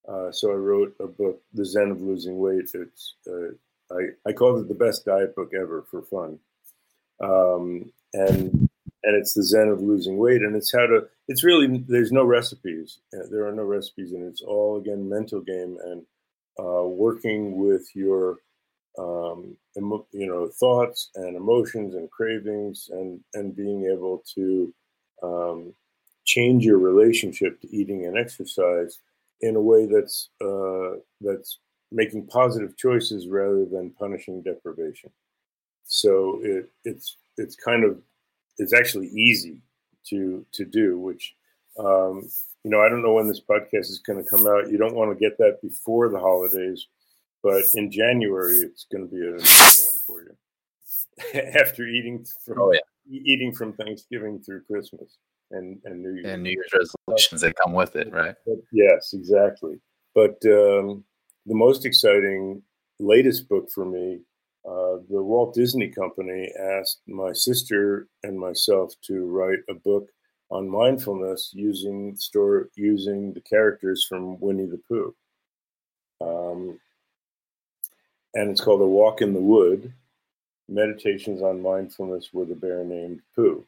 Uh, 0.08 0.32
so 0.32 0.52
I 0.52 0.56
wrote 0.56 0.96
a 1.00 1.08
book, 1.08 1.42
The 1.54 1.66
Zen 1.66 1.92
of 1.92 2.02
Losing 2.02 2.38
Weight. 2.38 2.72
It's 2.74 3.16
uh, 3.28 3.52
I, 3.94 4.30
I 4.30 4.34
called 4.34 4.62
it 4.62 4.68
the 4.68 4.74
best 4.74 5.06
diet 5.06 5.36
book 5.36 5.52
ever 5.54 5.84
for 5.90 6.02
fun. 6.02 6.40
Um, 7.20 7.92
and 8.14 8.70
and 9.04 9.16
it's 9.16 9.34
the 9.34 9.44
zen 9.44 9.70
of 9.70 9.82
losing 9.82 10.18
weight 10.18 10.42
and 10.42 10.56
it's 10.56 10.72
how 10.72 10.86
to 10.86 11.08
it's 11.28 11.44
really 11.44 11.84
there's 11.88 12.12
no 12.12 12.24
recipes 12.24 13.00
uh, 13.14 13.26
there 13.32 13.48
are 13.48 13.52
no 13.52 13.64
recipes 13.64 14.12
and 14.12 14.24
it's 14.24 14.42
all 14.42 14.78
again 14.78 15.08
mental 15.08 15.42
game 15.42 15.78
and 15.86 16.04
uh, 16.60 16.84
working 16.84 17.58
with 17.58 17.96
your 17.96 18.38
um, 18.98 19.56
emo, 19.78 20.06
you 20.12 20.28
know 20.28 20.48
thoughts 20.48 21.10
and 21.16 21.36
emotions 21.36 21.96
and 21.96 22.10
cravings 22.10 22.90
and 22.92 23.20
and 23.34 23.56
being 23.56 23.86
able 23.86 24.24
to 24.36 24.74
um, 25.24 25.74
change 26.26 26.66
your 26.66 26.80
relationship 26.80 27.62
to 27.62 27.76
eating 27.76 28.06
and 28.06 28.18
exercise 28.18 29.00
in 29.42 29.56
a 29.56 29.62
way 29.62 29.86
that's 29.86 30.30
uh, 30.42 31.00
that's 31.22 31.60
making 31.92 32.28
positive 32.28 32.76
choices 32.78 33.28
rather 33.28 33.66
than 33.66 33.92
punishing 33.92 34.42
deprivation 34.42 35.10
so 35.88 36.40
it, 36.44 36.70
it's 36.84 37.18
it's 37.38 37.56
kind 37.56 37.84
of 37.84 38.00
it's 38.58 38.74
actually 38.74 39.08
easy 39.08 39.62
to 40.10 40.46
to 40.52 40.66
do. 40.66 41.00
Which 41.00 41.34
um, 41.80 42.30
you 42.64 42.72
know, 42.72 42.82
I 42.82 42.90
don't 42.90 43.02
know 43.02 43.14
when 43.14 43.28
this 43.28 43.42
podcast 43.42 43.90
is 43.90 44.04
going 44.06 44.22
to 44.22 44.30
come 44.30 44.46
out. 44.46 44.70
You 44.70 44.78
don't 44.78 44.96
want 44.96 45.12
to 45.12 45.20
get 45.20 45.38
that 45.38 45.60
before 45.62 46.10
the 46.10 46.20
holidays, 46.20 46.86
but 47.42 47.64
in 47.76 47.90
January 47.90 48.58
it's 48.58 48.86
going 48.92 49.08
to 49.08 49.16
be 49.16 49.26
a 49.26 49.32
one 49.32 50.00
for 50.06 50.22
you. 50.24 50.36
After 51.60 51.88
eating 51.88 52.26
from 52.46 52.62
oh, 52.62 52.74
yeah. 52.74 52.80
eating 53.10 53.54
from 53.54 53.74
Thanksgiving 53.74 54.40
through 54.40 54.64
Christmas 54.64 55.18
and 55.52 55.80
and 55.86 56.02
New 56.02 56.14
Year's 56.14 56.26
and 56.26 56.44
New 56.44 56.52
Year's 56.52 56.72
resolutions 57.08 57.42
that 57.42 57.56
come 57.56 57.74
with 57.74 57.96
it, 57.96 58.12
right? 58.12 58.36
But, 58.46 58.58
yes, 58.72 59.14
exactly. 59.14 59.80
But 60.14 60.38
um, 60.46 61.04
the 61.46 61.56
most 61.56 61.86
exciting 61.86 62.62
latest 63.00 63.48
book 63.48 63.70
for 63.74 63.86
me 63.86 64.20
uh, 64.68 65.00
the 65.10 65.24
Walt 65.24 65.54
Disney 65.54 65.88
Company 65.88 66.52
asked 66.60 67.00
my 67.08 67.32
sister 67.32 68.10
and 68.24 68.38
myself 68.38 68.94
to 69.04 69.26
write 69.26 69.60
a 69.70 69.74
book 69.74 70.10
on 70.50 70.70
mindfulness 70.70 71.52
using 71.54 72.18
store 72.18 72.70
using 72.76 73.34
the 73.34 73.40
characters 73.42 74.06
from 74.08 74.38
Winnie 74.42 74.66
the 74.66 74.82
Pooh. 74.90 75.16
Um, 76.20 76.80
and 78.34 78.52
it's 78.52 78.60
called 78.60 78.82
A 78.82 78.86
Walk 78.86 79.22
in 79.22 79.34
the 79.34 79.40
Wood 79.40 79.94
Meditations 80.68 81.42
on 81.42 81.62
Mindfulness 81.62 82.34
with 82.34 82.52
a 82.52 82.56
Bear 82.56 82.84
Named 82.84 83.22
Pooh. 83.36 83.66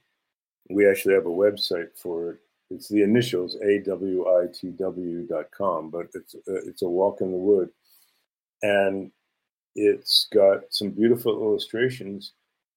We 0.70 0.88
actually 0.88 1.16
have 1.16 1.26
a 1.26 1.30
website 1.30 1.98
for 1.98 2.32
it. 2.32 2.38
It's 2.72 2.88
the 2.88 3.02
initials 3.02 3.58
awitw 3.58 5.28
dot 5.28 5.50
com, 5.50 5.90
but 5.90 6.08
it's 6.14 6.36
uh, 6.36 6.62
it's 6.68 6.84
a 6.84 6.88
walk 6.88 7.22
in 7.22 7.32
the 7.32 7.38
wood, 7.38 7.70
and 8.62 9.12
it's 9.76 10.28
got 10.32 10.62
some 10.70 10.92
beautiful 10.92 11.34
illustrations. 11.34 12.34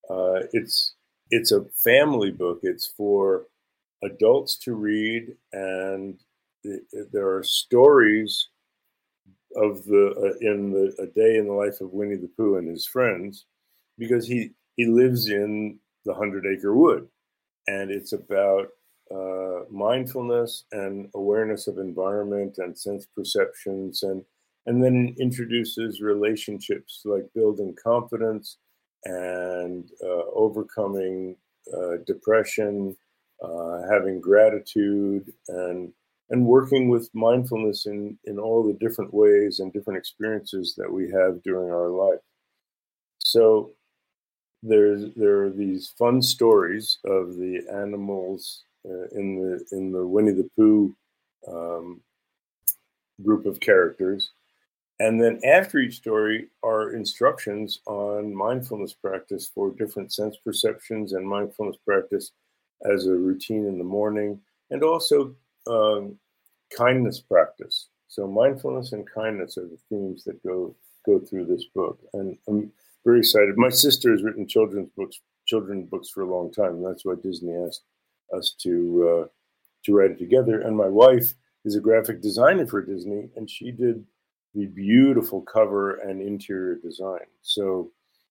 Uh, 0.09 0.40
it's 0.52 0.94
it's 1.31 1.52
a 1.52 1.66
family 1.74 2.31
book. 2.31 2.61
It's 2.62 2.87
for 2.87 3.46
adults 4.02 4.57
to 4.64 4.74
read, 4.74 5.37
and 5.52 6.18
there 7.12 7.28
are 7.37 7.42
stories 7.42 8.48
of 9.55 9.85
the 9.85 10.14
uh, 10.16 10.38
in 10.40 10.72
the 10.72 10.94
a 10.98 11.07
day 11.07 11.37
in 11.37 11.46
the 11.46 11.52
life 11.52 11.83
of 11.83 11.92
Winnie 11.92 12.16
the 12.16 12.31
Pooh 12.37 12.57
and 12.57 12.66
his 12.66 12.87
friends, 12.87 13.44
because 13.98 14.26
he 14.26 14.52
he 14.76 14.87
lives 14.87 15.28
in 15.28 15.78
the 16.07 16.14
Hundred 16.14 16.46
Acre 16.46 16.74
Wood, 16.74 17.09
and 17.66 17.90
it's 17.90 18.12
about 18.12 18.68
uh, 19.14 19.61
mindfulness 19.70 20.64
and 20.72 21.09
awareness 21.14 21.66
of 21.66 21.79
environment 21.79 22.59
and 22.59 22.77
sense 22.79 23.07
perceptions 23.14 24.03
and 24.03 24.25
and 24.66 24.83
then 24.83 25.14
introduces 25.18 26.01
relationships 26.01 27.03
like 27.05 27.25
building 27.35 27.75
confidence 27.83 28.59
and 29.05 29.90
uh, 30.05 30.22
overcoming 30.35 31.37
uh, 31.77 31.96
depression, 32.07 32.96
uh, 33.42 33.83
having 33.90 34.20
gratitude, 34.20 35.33
and 35.48 35.92
and 36.31 36.46
working 36.46 36.88
with 36.88 37.11
mindfulness 37.14 37.87
in 37.87 38.16
in 38.25 38.38
all 38.38 38.64
the 38.66 38.75
different 38.75 39.12
ways 39.12 39.59
and 39.59 39.72
different 39.72 39.98
experiences 39.98 40.75
that 40.77 40.90
we 40.92 41.11
have 41.11 41.42
during 41.42 41.70
our 41.70 41.88
life. 41.88 42.20
So 43.18 43.72
there's 44.62 45.12
there 45.16 45.42
are 45.42 45.51
these 45.51 45.92
fun 45.98 46.22
stories 46.22 46.98
of 47.05 47.37
the 47.37 47.62
animals 47.72 48.64
uh, 48.88 49.09
in 49.12 49.37
the 49.37 49.64
in 49.77 49.92
the 49.92 50.07
Winnie 50.07 50.33
the 50.33 50.48
Pooh 50.57 50.94
um, 51.48 52.01
group 53.22 53.44
of 53.46 53.61
characters, 53.61 54.31
and 55.01 55.20
then 55.20 55.40
after 55.44 55.79
each 55.79 55.96
story 55.96 56.48
are 56.62 56.94
instructions 56.94 57.81
on 57.87 58.35
mindfulness 58.35 58.92
practice 58.92 59.51
for 59.53 59.72
different 59.72 60.12
sense 60.12 60.37
perceptions 60.44 61.12
and 61.12 61.27
mindfulness 61.27 61.77
practice 61.85 62.33
as 62.90 63.07
a 63.07 63.12
routine 63.12 63.66
in 63.66 63.79
the 63.79 63.85
morning, 63.85 64.40
and 64.70 64.85
also 64.85 65.35
um, 65.66 66.16
kindness 66.77 67.20
practice. 67.20 67.88
So 68.09 68.29
mindfulness 68.29 68.92
and 68.92 69.09
kindness 69.12 69.57
are 69.57 69.66
the 69.66 69.79
themes 69.88 70.22
that 70.25 70.42
go 70.44 70.75
go 71.05 71.18
through 71.18 71.46
this 71.46 71.64
book, 71.75 71.98
and 72.12 72.38
I'm 72.46 72.70
very 73.05 73.21
excited. 73.21 73.57
My 73.57 73.71
sister 73.71 74.11
has 74.11 74.23
written 74.23 74.47
children's 74.47 74.91
books, 74.97 75.21
children's 75.47 75.88
books 75.88 76.09
for 76.09 76.23
a 76.23 76.31
long 76.31 76.53
time, 76.53 76.75
and 76.75 76.87
that's 76.87 77.05
why 77.05 77.15
Disney 77.23 77.55
asked 77.55 77.85
us 78.37 78.55
to 78.62 79.25
uh, 79.25 79.29
to 79.85 79.95
write 79.95 80.12
it 80.12 80.19
together. 80.19 80.61
And 80.61 80.77
my 80.77 80.88
wife 80.88 81.35
is 81.65 81.77
a 81.77 81.81
graphic 81.81 82.21
designer 82.21 82.67
for 82.67 82.85
Disney, 82.85 83.29
and 83.37 83.51
she 83.51 83.71
did 83.73 84.05
the 84.55 84.67
beautiful 84.67 85.41
cover 85.43 85.97
and 85.97 86.21
interior 86.21 86.77
design. 86.77 87.27
So 87.43 87.91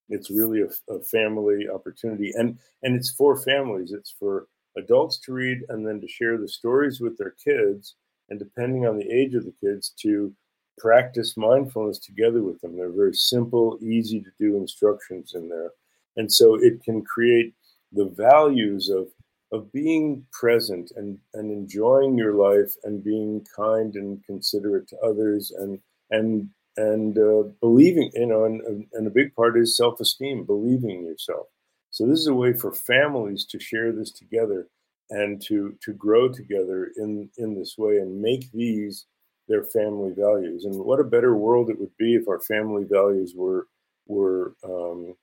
it's 0.10 0.30
really 0.30 0.62
a, 0.62 0.94
a, 0.94 1.02
family 1.04 1.68
opportunity, 1.74 2.32
and 2.36 2.58
and 2.84 2.96
it's 2.96 3.12
for 3.12 3.42
families. 3.42 3.92
It's 3.92 4.14
for 4.18 4.48
adults 4.78 5.20
to 5.26 5.34
read 5.34 5.60
and 5.70 5.86
then 5.86 6.00
to 6.02 6.08
share 6.08 6.38
the 6.38 6.48
stories 6.48 7.00
with 7.02 7.18
their 7.18 7.36
kids, 7.44 7.96
and 8.30 8.40
depending 8.40 8.86
on 8.86 8.98
the 8.98 9.10
age 9.10 9.36
of 9.36 9.46
the 9.46 9.54
kids, 9.62 9.94
to 10.02 10.34
practice 10.82 11.38
mindfulness 11.38 12.00
together 12.00 12.41
with 12.41 12.60
them. 12.62 12.76
They're 12.76 12.91
very 12.91 13.13
simple, 13.13 13.78
easy 13.82 14.22
to 14.22 14.32
do 14.39 14.58
instructions 14.58 15.34
in 15.36 15.48
there, 15.48 15.72
and 16.17 16.32
so 16.32 16.56
it 16.56 16.84
can 16.84 17.04
create 17.04 17.54
the 17.91 18.06
values 18.06 18.89
of 18.89 19.08
of 19.54 19.72
being 19.74 20.26
present 20.32 20.91
and, 20.96 21.17
and 21.34 21.52
enjoying 21.52 22.17
your 22.17 22.36
life 22.36 22.74
and 22.86 23.04
being 23.04 23.46
kind 23.54 23.96
and 23.96 24.24
considerate 24.26 24.88
to 24.88 24.98
others 25.00 25.52
and 25.52 25.80
and 26.10 26.50
and 26.78 27.17
uh, 27.17 27.44
believing 27.60 28.10
you 28.13 28.26
know 28.26 28.46
and, 28.46 28.86
and 28.94 29.08
a 29.08 29.12
big 29.12 29.36
part 29.36 29.58
is 29.58 29.76
self-esteem 29.76 30.46
believing 30.46 30.91
in 30.91 31.06
yourself 31.06 31.48
so 31.89 32.08
this 32.08 32.20
is 32.20 32.28
a 32.28 32.34
way 32.34 32.54
for 32.54 32.72
families 32.72 33.46
to 33.46 33.60
share 33.60 33.91
this 33.91 34.12
together 34.12 34.67
and 35.10 35.41
to 35.41 35.76
to 35.84 35.91
grow 35.94 36.30
together 36.30 36.91
in 36.96 37.30
in 37.38 37.54
this 37.54 37.78
way 37.78 37.98
and 37.98 38.22
make 38.22 38.50
these 38.54 39.06
their 39.52 39.66
family 39.66 40.14
values. 40.18 40.66
And 40.66 40.80
what 40.80 41.00
a 41.00 41.04
better 41.04 41.36
world 41.36 41.70
it 41.70 41.80
would 41.80 41.96
be 41.98 42.16
if 42.16 42.28
our 42.28 42.40
family 42.40 42.86
values 42.90 43.34
were 43.36 43.68
were 44.08 44.56
um, 44.64 45.16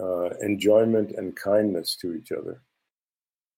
uh, 0.00 0.30
enjoyment 0.40 1.12
and 1.12 1.36
kindness 1.36 1.96
to 1.96 2.14
each 2.14 2.32
other. 2.32 2.62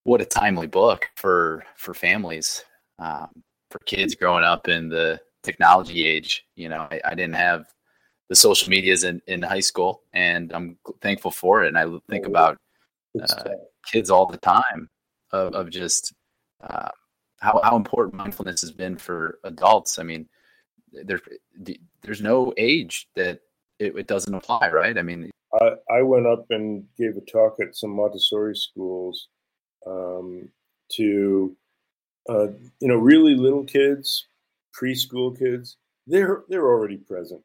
What 0.05 0.23
a 0.23 0.25
timely 0.25 0.66
book 0.66 1.11
for 1.16 1.64
for 1.77 1.94
families 1.94 2.64
um, 2.99 3.29
for 3.71 3.79
kids 3.81 4.14
growing 4.14 4.44
up 4.44 4.66
in 4.66 4.88
the 4.88 5.21
technology 5.44 6.05
age 6.05 6.44
you 6.57 6.68
know 6.68 6.88
I, 6.90 7.01
I, 7.05 7.14
didn't 7.14 7.37
have 7.37 7.66
the 8.29 8.35
social 8.35 8.68
medias 8.68 9.05
in, 9.05 9.23
in 9.29 9.40
high 9.40 9.61
school 9.61 10.03
and 10.12 10.53
i'm 10.53 10.77
thankful 11.01 11.31
for 11.31 11.62
it. 11.62 11.68
And 11.68 11.79
i 11.79 11.85
think 12.11 12.25
oh, 12.27 12.31
about 12.31 12.59
uh, 13.23 13.51
kids 13.87 14.11
all 14.11 14.27
the 14.27 14.37
time 14.38 14.90
of, 15.33 15.55
of 15.55 15.71
just 15.71 16.12
uh, 16.62 16.88
how, 17.38 17.61
how 17.62 17.77
important 17.77 18.14
mindfulness 18.14 18.61
has 18.61 18.72
been 18.72 18.96
for 18.96 19.38
adults 19.44 19.98
i 19.98 20.03
mean 20.03 20.29
there, 20.92 21.20
there's 22.03 22.22
no 22.22 22.53
age 22.57 23.09
that 23.14 23.40
it, 23.79 23.96
it 23.96 24.07
doesn't 24.07 24.35
apply 24.35 24.68
right 24.70 24.98
i 24.98 25.03
mean 25.03 25.31
I, 25.53 25.70
I 25.90 26.03
went 26.03 26.27
up 26.27 26.46
and 26.51 26.85
gave 26.96 27.16
a 27.16 27.20
talk 27.20 27.57
at 27.61 27.74
some 27.74 27.90
montessori 27.90 28.55
schools 28.55 29.29
um, 29.87 30.48
to 30.92 31.57
uh, 32.29 32.48
you 32.81 32.88
know 32.88 32.96
really 32.96 33.35
little 33.35 33.64
kids, 33.64 34.27
preschool 34.79 35.38
kids. 35.38 35.77
They're 36.07 36.42
they're 36.48 36.66
already 36.66 36.98
present. 36.98 37.42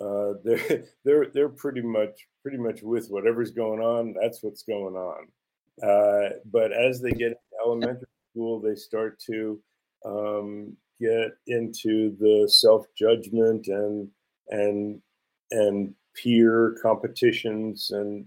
Uh, 0.00 0.34
they're 0.44 0.84
they're 1.04 1.26
they're 1.32 1.48
pretty 1.48 1.82
much 1.82 2.26
pretty 2.42 2.58
much 2.58 2.82
with 2.82 3.08
whatever's 3.08 3.50
going 3.50 3.80
on. 3.80 4.14
That's 4.20 4.42
what's 4.42 4.62
going 4.62 4.94
on. 4.94 5.26
Uh, 5.82 6.36
but 6.50 6.72
as 6.72 7.00
they 7.02 7.10
get 7.10 7.28
into 7.28 7.38
elementary 7.62 8.08
school, 8.36 8.60
they 8.60 8.74
start 8.74 9.18
to 9.20 9.58
um, 10.04 10.76
get 11.00 11.32
into 11.46 12.16
the 12.20 12.48
self 12.48 12.86
judgment 12.96 13.68
and 13.68 14.08
and 14.50 15.00
and 15.50 15.94
peer 16.14 16.76
competitions 16.82 17.90
and 17.90 18.26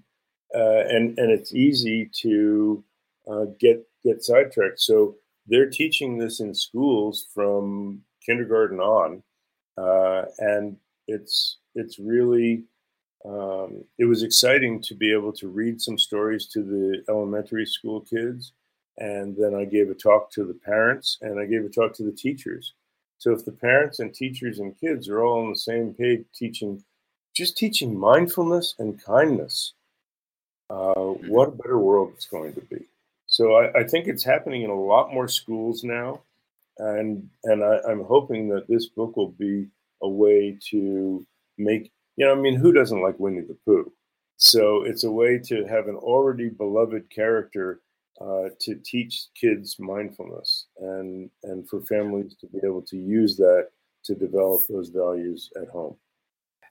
uh, 0.56 0.84
and 0.90 1.18
and 1.20 1.32
it's 1.32 1.54
easy 1.54 2.10
to 2.22 2.84
uh, 3.32 3.46
get 3.60 3.86
get 4.04 4.24
sidetracked. 4.24 4.80
So 4.80 5.16
they're 5.48 5.70
teaching 5.70 6.18
this 6.18 6.40
in 6.40 6.54
schools 6.54 7.28
from 7.34 8.02
kindergarten 8.26 8.80
on, 8.80 9.24
uh, 9.78 10.24
and 10.40 10.76
it's 11.08 11.60
it's 11.76 12.00
really 12.00 12.64
um, 13.26 13.84
it 14.00 14.06
was 14.06 14.24
exciting 14.24 14.82
to 14.84 14.96
be 14.96 15.14
able 15.14 15.34
to 15.34 15.50
read 15.50 15.82
some 15.82 15.98
stories 16.00 16.48
to 16.48 16.64
the 16.64 17.04
elementary 17.10 17.66
school 17.66 18.02
kids, 18.02 18.54
and 19.00 19.36
then 19.36 19.56
I 19.56 19.66
gave 19.66 19.90
a 19.90 19.96
talk 19.96 20.32
to 20.32 20.44
the 20.44 20.54
parents, 20.54 21.18
and 21.22 21.40
I 21.40 21.46
gave 21.46 21.66
a 21.66 21.70
talk 21.70 21.94
to 21.96 22.04
the 22.04 22.12
teachers. 22.12 22.74
So 23.18 23.32
if 23.32 23.44
the 23.44 23.52
parents 23.52 24.00
and 24.00 24.14
teachers 24.14 24.60
and 24.60 24.80
kids 24.80 25.10
are 25.10 25.24
all 25.24 25.44
on 25.44 25.50
the 25.50 25.56
same 25.56 25.94
page, 25.94 26.26
teaching 26.36 26.84
just 27.36 27.58
teaching 27.58 27.98
mindfulness 27.98 28.76
and 28.80 29.02
kindness, 29.04 29.74
uh, 30.70 30.94
mm-hmm. 30.96 31.30
what 31.30 31.50
a 31.50 31.52
better 31.52 31.80
world 31.80 32.12
it's 32.14 32.26
going 32.26 32.54
to 32.54 32.62
be. 32.62 32.86
So 33.28 33.56
I, 33.56 33.80
I, 33.80 33.84
think 33.84 34.08
it's 34.08 34.24
happening 34.24 34.64
in 34.64 34.70
a 34.70 34.82
lot 34.82 35.14
more 35.14 35.28
schools 35.28 35.84
now, 35.84 36.22
and 36.78 37.30
and 37.46 37.64
I, 37.64 37.80
I'm 37.88 38.04
hoping 38.04 38.50
that 38.50 38.68
this 38.68 38.88
book 38.88 39.16
will 39.16 39.32
be 39.32 39.68
a 40.02 40.10
way 40.10 40.58
to 40.72 41.26
make 41.58 41.92
you 42.18 42.26
know 42.26 42.34
I 42.34 42.36
mean 42.36 42.56
who 42.56 42.72
doesn't 42.72 43.02
like 43.02 43.20
Winnie 43.20 43.42
the 43.42 43.58
Pooh? 43.66 43.92
So 44.38 44.84
it's 44.84 45.04
a 45.04 45.12
way 45.12 45.38
to 45.38 45.66
have 45.66 45.88
an 45.88 45.96
already 45.96 46.50
beloved 46.50 47.10
character 47.10 47.82
uh, 48.22 48.50
to 48.60 48.76
teach 48.84 49.28
kids 49.40 49.78
mindfulness 49.80 50.68
and 50.80 51.30
and 51.44 51.68
for 51.70 51.82
families 51.82 52.36
to 52.36 52.48
be 52.48 52.60
able 52.66 52.82
to 52.82 52.98
use 52.98 53.38
that 53.38 53.70
to 54.04 54.16
develop 54.16 54.62
those 54.70 54.90
values 54.90 55.50
at 55.62 55.70
home. 55.70 55.96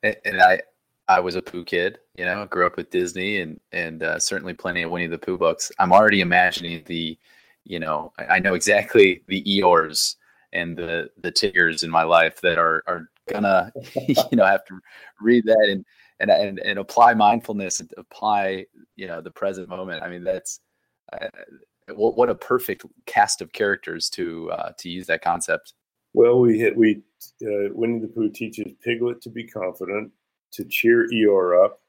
And, 0.03 0.17
and 0.25 0.41
I 0.41 0.61
I 1.09 1.21
was 1.21 1.37
a 1.37 1.43
Pooh 1.43 1.65
kid, 1.65 1.99
you 2.17 2.25
know, 2.27 2.45
grew 2.47 2.67
up 2.67 2.77
with 2.77 2.91
Disney 2.91 3.41
and 3.41 3.59
and 3.73 4.03
uh, 4.03 4.19
certainly 4.19 4.53
plenty 4.53 4.83
of 4.83 4.91
Winnie 4.91 5.07
the 5.07 5.19
Pooh 5.19 5.39
books. 5.39 5.73
I'm 5.79 5.93
already 5.93 6.21
imagining 6.21 6.83
the, 6.85 7.19
you 7.65 7.79
know, 7.79 8.13
I, 8.19 8.39
know 8.39 8.55
exactly 8.55 9.23
the 9.27 9.43
Eeyores 9.45 10.17
and 10.53 10.77
the 10.77 11.11
the 11.19 11.33
Tiggers 11.33 11.83
in 11.83 11.91
my 11.91 12.03
life 12.03 12.41
that 12.43 12.59
are 12.59 12.85
are 12.87 13.09
gonna, 13.27 13.73
you 14.07 14.37
know, 14.37 14.45
have 14.45 14.67
to 14.67 14.79
read 15.21 15.45
that 15.47 15.67
and 15.71 15.85
and 16.21 16.31
and, 16.31 16.59
and 16.59 16.79
apply 16.79 17.15
mindfulness 17.15 17.81
and 17.81 17.91
apply, 17.97 18.67
you 18.97 19.07
know, 19.07 19.23
the 19.23 19.31
present 19.31 19.69
moment. 19.71 20.03
I 20.03 20.11
mean, 20.11 20.25
that's 20.25 20.61
uh, 21.13 21.29
what, 21.95 22.17
what 22.17 22.31
a 22.31 22.35
perfect 22.35 22.85
cast 23.07 23.41
of 23.41 23.53
characters 23.53 24.09
to 24.11 24.51
uh, 24.51 24.73
to 24.79 24.89
use 24.89 25.07
that 25.07 25.23
concept. 25.23 25.75
Well, 26.15 26.41
we 26.41 26.59
hit 26.59 26.77
we 26.77 27.03
uh, 27.43 27.73
Winnie 27.73 28.01
the 28.01 28.09
Pooh 28.09 28.31
teaches 28.31 28.73
Piglet 28.83 29.21
to 29.23 29.31
be 29.31 29.45
confident 29.45 30.13
to 30.53 30.65
cheer 30.65 31.09
Eeyore 31.09 31.65
up, 31.65 31.81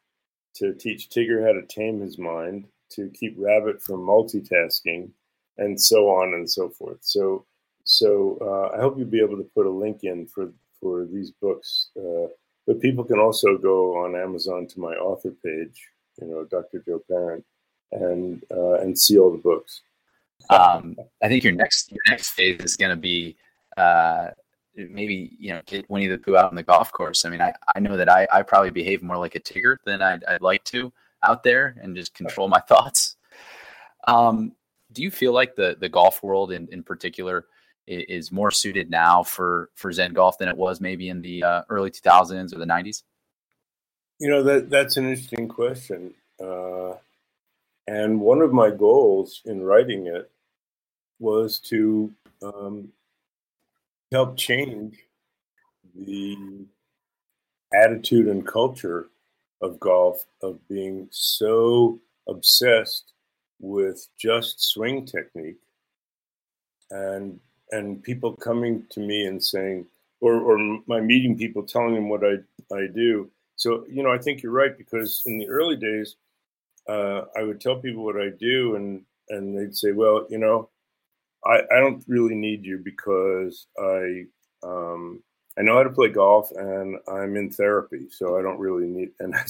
to 0.55 0.73
teach 0.73 1.09
Tigger 1.09 1.45
how 1.45 1.53
to 1.53 1.65
tame 1.67 2.01
his 2.01 2.17
mind, 2.17 2.65
to 2.91 3.09
keep 3.09 3.35
Rabbit 3.37 3.81
from 3.81 4.01
multitasking, 4.01 5.09
and 5.57 5.79
so 5.79 6.09
on 6.09 6.33
and 6.33 6.49
so 6.49 6.69
forth. 6.69 6.97
So, 7.01 7.45
so 7.83 8.37
uh, 8.41 8.75
I 8.77 8.81
hope 8.81 8.97
you'll 8.97 9.07
be 9.07 9.21
able 9.21 9.37
to 9.37 9.49
put 9.55 9.65
a 9.65 9.71
link 9.71 10.03
in 10.03 10.27
for 10.27 10.51
for 10.81 11.05
these 11.05 11.31
books. 11.31 11.89
Uh, 11.97 12.27
but 12.67 12.81
people 12.81 13.03
can 13.03 13.19
also 13.19 13.57
go 13.57 13.97
on 13.97 14.15
Amazon 14.15 14.67
to 14.67 14.79
my 14.79 14.93
author 14.93 15.33
page, 15.43 15.89
you 16.21 16.27
know, 16.27 16.45
Dr. 16.45 16.83
Joe 16.85 17.01
Parent, 17.09 17.43
and 17.91 18.43
uh, 18.51 18.75
and 18.75 18.97
see 18.97 19.17
all 19.17 19.31
the 19.31 19.37
books. 19.37 19.81
um, 20.49 20.95
I 21.23 21.27
think 21.27 21.43
your 21.43 21.53
next 21.53 21.91
your 21.91 22.01
next 22.09 22.31
phase 22.31 22.59
is 22.61 22.75
going 22.75 22.91
to 22.91 22.95
be 22.95 23.35
uh, 23.77 24.29
maybe 24.75 25.35
you 25.39 25.51
know 25.51 25.61
get 25.65 25.89
Winnie 25.89 26.07
the 26.07 26.17
Pooh 26.17 26.37
out 26.37 26.49
on 26.49 26.55
the 26.55 26.63
golf 26.63 26.91
course. 26.91 27.25
I 27.25 27.29
mean, 27.29 27.41
I, 27.41 27.53
I 27.75 27.79
know 27.79 27.97
that 27.97 28.09
I, 28.09 28.27
I 28.31 28.41
probably 28.41 28.71
behave 28.71 29.01
more 29.01 29.17
like 29.17 29.35
a 29.35 29.39
Tigger 29.39 29.77
than 29.85 30.01
I'd, 30.01 30.23
I'd 30.25 30.41
like 30.41 30.63
to 30.65 30.91
out 31.23 31.43
there 31.43 31.75
and 31.81 31.95
just 31.95 32.13
control 32.13 32.47
my 32.47 32.59
thoughts. 32.67 33.15
Um, 34.07 34.53
do 34.91 35.01
you 35.01 35.11
feel 35.11 35.33
like 35.33 35.55
the 35.55 35.77
the 35.79 35.89
golf 35.89 36.23
world 36.23 36.51
in, 36.51 36.67
in 36.71 36.83
particular 36.83 37.45
is 37.87 38.31
more 38.31 38.51
suited 38.51 38.89
now 38.89 39.23
for 39.23 39.69
for 39.75 39.91
Zen 39.91 40.13
golf 40.13 40.37
than 40.37 40.47
it 40.47 40.57
was 40.57 40.79
maybe 40.79 41.09
in 41.09 41.21
the 41.21 41.43
uh, 41.43 41.61
early 41.69 41.89
2000s 41.89 42.53
or 42.53 42.59
the 42.59 42.65
90s? 42.65 43.03
You 44.19 44.29
know 44.29 44.43
that 44.43 44.69
that's 44.69 44.97
an 44.97 45.09
interesting 45.09 45.47
question, 45.47 46.13
uh, 46.43 46.93
and 47.89 48.21
one 48.21 48.39
of 48.41 48.53
my 48.53 48.69
goals 48.69 49.41
in 49.45 49.63
writing 49.63 50.05
it 50.05 50.29
was 51.17 51.57
to 51.57 52.13
um, 52.43 52.87
help 54.11 54.37
change 54.37 54.99
the 55.95 56.37
attitude 57.73 58.27
and 58.27 58.45
culture 58.45 59.07
of 59.63 59.79
golf 59.79 60.23
of 60.43 60.59
being 60.67 61.07
so 61.09 61.99
obsessed 62.27 63.13
with 63.59 64.07
just 64.19 64.63
swing 64.63 65.03
technique 65.03 65.57
and 66.91 67.39
and 67.71 68.03
people 68.03 68.33
coming 68.33 68.83
to 68.91 68.99
me 68.99 69.25
and 69.25 69.43
saying 69.43 69.83
or 70.21 70.35
or 70.35 70.79
my 70.85 71.01
meeting 71.01 71.35
people 71.35 71.63
telling 71.63 71.95
them 71.95 72.07
what 72.07 72.23
I 72.23 72.35
I 72.71 72.85
do. 72.93 73.31
So 73.55 73.85
you 73.89 74.03
know 74.03 74.11
I 74.11 74.19
think 74.19 74.43
you're 74.43 74.51
right 74.51 74.77
because 74.77 75.23
in 75.25 75.39
the 75.39 75.49
early 75.49 75.75
days 75.75 76.15
uh, 76.89 77.25
I 77.37 77.43
would 77.43 77.61
tell 77.61 77.79
people 77.79 78.03
what 78.03 78.19
I 78.19 78.29
do 78.39 78.75
and 78.75 79.03
and 79.29 79.57
they'd 79.57 79.75
say 79.75 79.91
well 79.91 80.25
you 80.29 80.39
know 80.39 80.69
I, 81.45 81.61
I 81.71 81.79
don't 81.79 82.03
really 82.07 82.35
need 82.35 82.65
you 82.65 82.79
because 82.83 83.67
I 83.79 84.25
um, 84.63 85.23
I 85.57 85.61
know 85.61 85.75
how 85.75 85.83
to 85.83 85.89
play 85.89 86.09
golf 86.09 86.51
and 86.55 86.97
I'm 87.07 87.35
in 87.35 87.49
therapy, 87.49 88.07
so 88.09 88.37
I 88.37 88.41
don't 88.41 88.59
really 88.59 88.87
need. 88.87 89.09
And 89.19 89.35
I, 89.35 89.43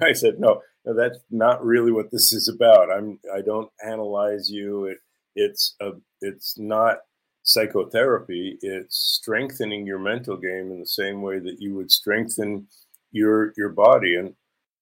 I 0.06 0.12
said, 0.12 0.38
no, 0.38 0.62
no, 0.84 0.94
that's 0.94 1.18
not 1.30 1.64
really 1.64 1.92
what 1.92 2.10
this 2.10 2.32
is 2.32 2.48
about. 2.48 2.90
I'm 2.90 3.18
I 3.34 3.42
don't 3.42 3.70
analyze 3.84 4.50
you. 4.50 4.86
It 4.86 4.98
it's 5.34 5.76
a 5.80 5.92
it's 6.20 6.58
not 6.58 6.98
psychotherapy. 7.42 8.58
It's 8.62 8.96
strengthening 8.96 9.86
your 9.86 9.98
mental 9.98 10.36
game 10.36 10.70
in 10.70 10.80
the 10.80 10.86
same 10.86 11.22
way 11.22 11.38
that 11.38 11.60
you 11.60 11.74
would 11.74 11.90
strengthen 11.90 12.66
your 13.12 13.52
your 13.56 13.70
body. 13.70 14.16
And 14.16 14.34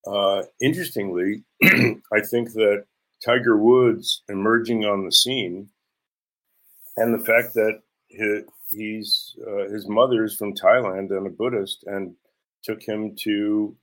uh, 0.07 0.43
interestingly, 0.61 1.43
I 1.63 2.21
think 2.21 2.53
that 2.53 2.85
Tiger 3.25 3.57
Woods 3.57 4.23
emerging 4.29 4.85
on 4.85 5.05
the 5.05 5.13
scene 5.13 5.69
and 6.97 7.13
the 7.13 7.25
fact 7.25 7.55
that 7.55 7.81
he, 8.09 8.41
he's 8.71 9.37
uh, 9.47 9.69
his 9.69 9.89
mother 9.89 10.25
is 10.25 10.37
from 10.37 10.55
Thailand 10.55 11.11
and 11.11 11.27
a 11.27 11.31
Buddhist, 11.31 11.85
and 11.87 12.15
took 12.63 12.83
him 12.83 13.15
to 13.23 13.77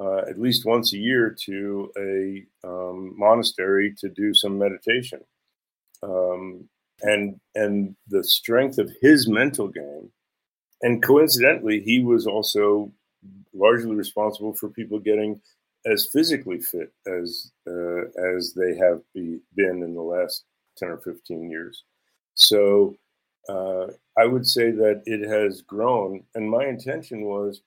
uh, 0.00 0.22
at 0.28 0.40
least 0.40 0.64
once 0.64 0.92
a 0.92 0.98
year 0.98 1.36
to 1.44 1.92
a 1.98 2.44
um, 2.66 3.14
monastery 3.18 3.94
to 3.98 4.08
do 4.08 4.34
some 4.34 4.58
meditation, 4.58 5.20
um, 6.02 6.68
and 7.02 7.40
and 7.54 7.96
the 8.08 8.24
strength 8.24 8.78
of 8.78 8.90
his 9.00 9.28
mental 9.28 9.68
game, 9.68 10.10
and 10.82 11.02
coincidentally, 11.02 11.80
he 11.80 12.02
was 12.02 12.26
also 12.26 12.92
largely 13.52 13.94
responsible 13.94 14.54
for 14.54 14.68
people 14.68 14.98
getting 14.98 15.40
as 15.86 16.10
physically 16.12 16.60
fit 16.60 16.92
as 17.06 17.52
uh, 17.66 18.02
as 18.36 18.52
they 18.54 18.76
have 18.76 19.00
be, 19.14 19.38
been 19.54 19.82
in 19.82 19.94
the 19.94 20.02
last 20.02 20.44
ten 20.76 20.88
or 20.90 20.98
fifteen 20.98 21.50
years. 21.50 21.84
So 22.34 22.96
uh, 23.48 23.86
I 24.18 24.26
would 24.26 24.46
say 24.46 24.70
that 24.70 25.02
it 25.06 25.28
has 25.28 25.62
grown, 25.62 26.22
and 26.34 26.50
my 26.50 26.66
intention 26.66 27.22
was 27.22 27.62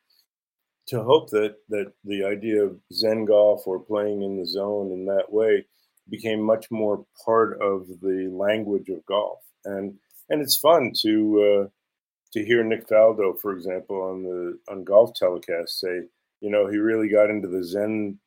to 0.88 1.02
hope 1.02 1.30
that 1.32 1.56
that 1.70 1.92
the 2.04 2.24
idea 2.24 2.64
of 2.64 2.80
Zen 2.92 3.26
golf 3.26 3.66
or 3.66 3.80
playing 3.80 4.22
in 4.22 4.38
the 4.38 4.46
zone 4.46 4.92
in 4.92 5.06
that 5.06 5.32
way 5.32 5.66
became 6.10 6.42
much 6.42 6.70
more 6.70 7.06
part 7.26 7.62
of 7.62 7.88
the 8.02 8.30
language 8.32 8.90
of 8.90 9.06
golf, 9.06 9.40
and 9.66 9.96
and 10.30 10.42
it's 10.42 10.58
fun 10.58 10.92
to 11.02 11.64
uh, 11.64 11.68
to 12.34 12.46
hear 12.46 12.64
Nick 12.64 12.88
Faldo, 12.88 13.40
for 13.40 13.54
example, 13.54 14.02
on 14.02 14.24
the 14.24 14.60
on 14.70 14.84
golf 14.84 15.14
telecast 15.16 15.80
say, 15.80 16.02
you 16.44 16.50
know, 16.50 16.68
he 16.68 16.78
really 16.78 17.08
got 17.08 17.30
into 17.30 17.48
the 17.48 17.64
Zen 17.64 18.20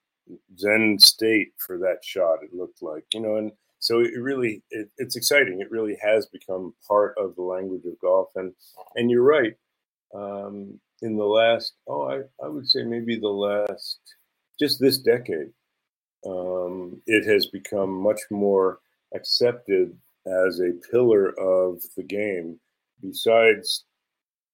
Zen 0.59 0.99
state 0.99 1.53
for 1.59 1.77
that 1.79 1.99
shot. 2.03 2.39
It 2.43 2.55
looked 2.55 2.83
like, 2.83 3.05
you 3.13 3.21
know, 3.21 3.37
and 3.37 3.53
so 3.79 4.01
it 4.01 4.19
really 4.19 4.63
it, 4.71 4.89
it's 4.97 5.17
exciting. 5.17 5.61
It 5.61 5.71
really 5.71 5.99
has 6.03 6.25
become 6.27 6.75
part 6.89 7.15
of 7.19 7.37
the 7.37 7.43
language 7.43 7.85
of 7.85 8.01
golf, 8.01 8.31
and 8.35 8.55
and 8.97 9.11
you're 9.11 9.23
right. 9.23 9.55
Um, 10.15 10.81
in 11.03 11.19
the 11.19 11.25
last, 11.25 11.75
oh, 11.89 12.09
I, 12.09 12.23
I 12.43 12.49
would 12.49 12.67
say 12.67 12.85
maybe 12.85 13.19
the 13.19 13.29
last, 13.29 13.99
just 14.59 14.81
this 14.81 14.97
decade, 14.97 15.51
um, 16.27 17.03
it 17.07 17.31
has 17.31 17.47
become 17.49 17.91
much 17.91 18.21
more 18.31 18.79
accepted 19.15 19.95
as 20.27 20.61
a 20.61 20.73
pillar 20.91 21.39
of 21.39 21.83
the 21.99 22.03
game. 22.03 22.59
Besides 23.03 23.85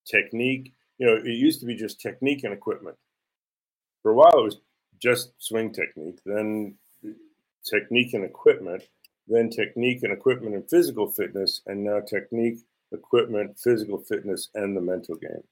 technique, 0.04 0.72
you 0.98 1.06
know, 1.06 1.14
it 1.14 1.26
used 1.26 1.60
to 1.60 1.66
be 1.66 1.76
just 1.76 2.00
technique 2.00 2.42
and 2.42 2.52
equipment. 2.52 2.96
For 4.02 4.10
a 4.10 4.14
while, 4.14 4.38
it 4.38 4.44
was 4.44 4.60
just 5.00 5.32
swing 5.38 5.72
technique, 5.72 6.18
then 6.24 6.74
technique 7.64 8.14
and 8.14 8.24
equipment, 8.24 8.82
then 9.28 9.50
technique 9.50 10.02
and 10.02 10.12
equipment 10.12 10.54
and 10.54 10.68
physical 10.68 11.10
fitness, 11.10 11.60
and 11.66 11.84
now 11.84 12.00
technique, 12.00 12.58
equipment, 12.92 13.58
physical 13.58 13.98
fitness, 13.98 14.48
and 14.54 14.76
the 14.76 14.80
mental 14.80 15.16
game. 15.16 15.44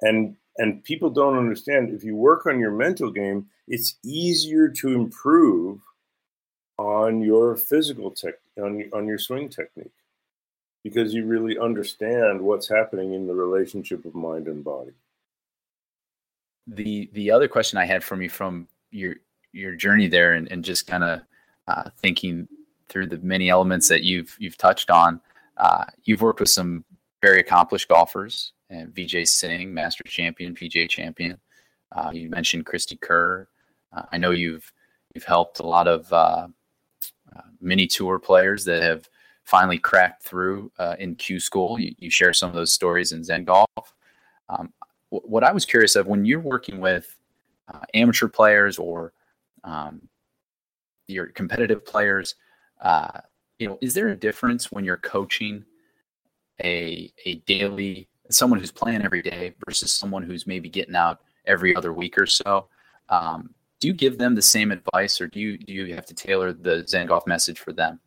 And 0.00 0.36
and 0.58 0.82
people 0.82 1.10
don't 1.10 1.38
understand 1.38 1.90
if 1.90 2.02
you 2.02 2.16
work 2.16 2.46
on 2.46 2.58
your 2.58 2.72
mental 2.72 3.12
game, 3.12 3.46
it's 3.68 3.96
easier 4.04 4.68
to 4.68 4.88
improve 4.88 5.80
on 6.78 7.20
your 7.20 7.56
physical 7.56 8.10
tech 8.10 8.34
on, 8.56 8.84
on 8.92 9.06
your 9.06 9.18
swing 9.18 9.48
technique 9.48 9.92
because 10.82 11.12
you 11.14 11.26
really 11.26 11.58
understand 11.58 12.40
what's 12.40 12.68
happening 12.68 13.12
in 13.12 13.26
the 13.26 13.34
relationship 13.34 14.04
of 14.04 14.14
mind 14.14 14.46
and 14.46 14.64
body. 14.64 14.92
The 16.68 17.10
the 17.12 17.30
other 17.30 17.48
question 17.48 17.78
I 17.78 17.84
had 17.84 18.04
from 18.04 18.22
you 18.22 18.28
from 18.28 18.68
your 18.90 19.16
your 19.52 19.74
journey 19.74 20.08
there 20.08 20.34
and, 20.34 20.50
and 20.52 20.64
just 20.64 20.86
kind 20.86 21.04
of 21.04 21.20
uh, 21.66 21.90
thinking 21.98 22.48
through 22.88 23.06
the 23.06 23.18
many 23.18 23.48
elements 23.48 23.88
that 23.88 24.02
you've 24.02 24.36
you've 24.38 24.58
touched 24.58 24.90
on. 24.90 25.20
Uh, 25.56 25.84
you've 26.04 26.22
worked 26.22 26.40
with 26.40 26.48
some 26.48 26.84
very 27.20 27.40
accomplished 27.40 27.88
golfers, 27.88 28.52
and 28.70 28.94
Vijay 28.94 29.26
Singh, 29.26 29.72
Master 29.72 30.04
Champion, 30.04 30.54
PGA 30.54 30.88
Champion. 30.88 31.38
Uh, 31.92 32.10
you 32.12 32.28
mentioned 32.28 32.66
Cristie 32.66 33.00
Kerr. 33.00 33.48
Uh, 33.92 34.02
I 34.12 34.18
know 34.18 34.30
you've 34.30 34.72
you've 35.14 35.24
helped 35.24 35.60
a 35.60 35.66
lot 35.66 35.88
of 35.88 36.12
uh, 36.12 36.48
uh, 37.34 37.40
mini 37.60 37.86
tour 37.86 38.18
players 38.18 38.64
that 38.64 38.82
have 38.82 39.08
finally 39.44 39.78
cracked 39.78 40.22
through 40.22 40.70
in 40.98 41.14
Q 41.14 41.40
School. 41.40 41.80
You, 41.80 41.94
you, 41.98 42.10
share 42.10 42.34
some 42.34 42.50
of 42.50 42.54
those 42.54 42.72
stories 42.72 43.12
in 43.12 43.24
Zen 43.24 43.44
Golf. 43.44 43.94
Um, 44.50 44.72
what 45.10 45.44
I 45.44 45.52
was 45.52 45.64
curious 45.64 45.96
of 45.96 46.06
when 46.06 46.24
you're 46.24 46.40
working 46.40 46.80
with 46.80 47.16
amateur 47.94 48.28
players 48.28 48.78
or 48.78 49.12
um, 49.64 50.08
your 51.06 51.26
competitive 51.26 51.84
players, 51.84 52.34
uh, 52.80 53.20
you 53.58 53.68
know, 53.68 53.78
is 53.80 53.94
there 53.94 54.08
a 54.08 54.16
difference 54.16 54.70
when 54.70 54.84
you're 54.84 54.98
coaching 54.98 55.64
a 56.62 57.12
a 57.24 57.36
daily 57.46 58.08
someone 58.30 58.60
who's 58.60 58.70
playing 58.70 59.02
every 59.02 59.22
day 59.22 59.54
versus 59.66 59.92
someone 59.92 60.22
who's 60.22 60.46
maybe 60.46 60.68
getting 60.68 60.94
out 60.94 61.20
every 61.46 61.74
other 61.74 61.92
week 61.92 62.18
or 62.18 62.26
so? 62.26 62.68
Um, 63.08 63.54
do 63.80 63.88
you 63.88 63.94
give 63.94 64.18
them 64.18 64.34
the 64.34 64.42
same 64.42 64.70
advice, 64.70 65.20
or 65.20 65.26
do 65.26 65.40
you 65.40 65.58
do 65.58 65.72
you 65.72 65.94
have 65.94 66.06
to 66.06 66.14
tailor 66.14 66.52
the 66.52 66.84
Zen 66.86 67.06
golf 67.06 67.26
message 67.26 67.58
for 67.58 67.72
them? 67.72 68.00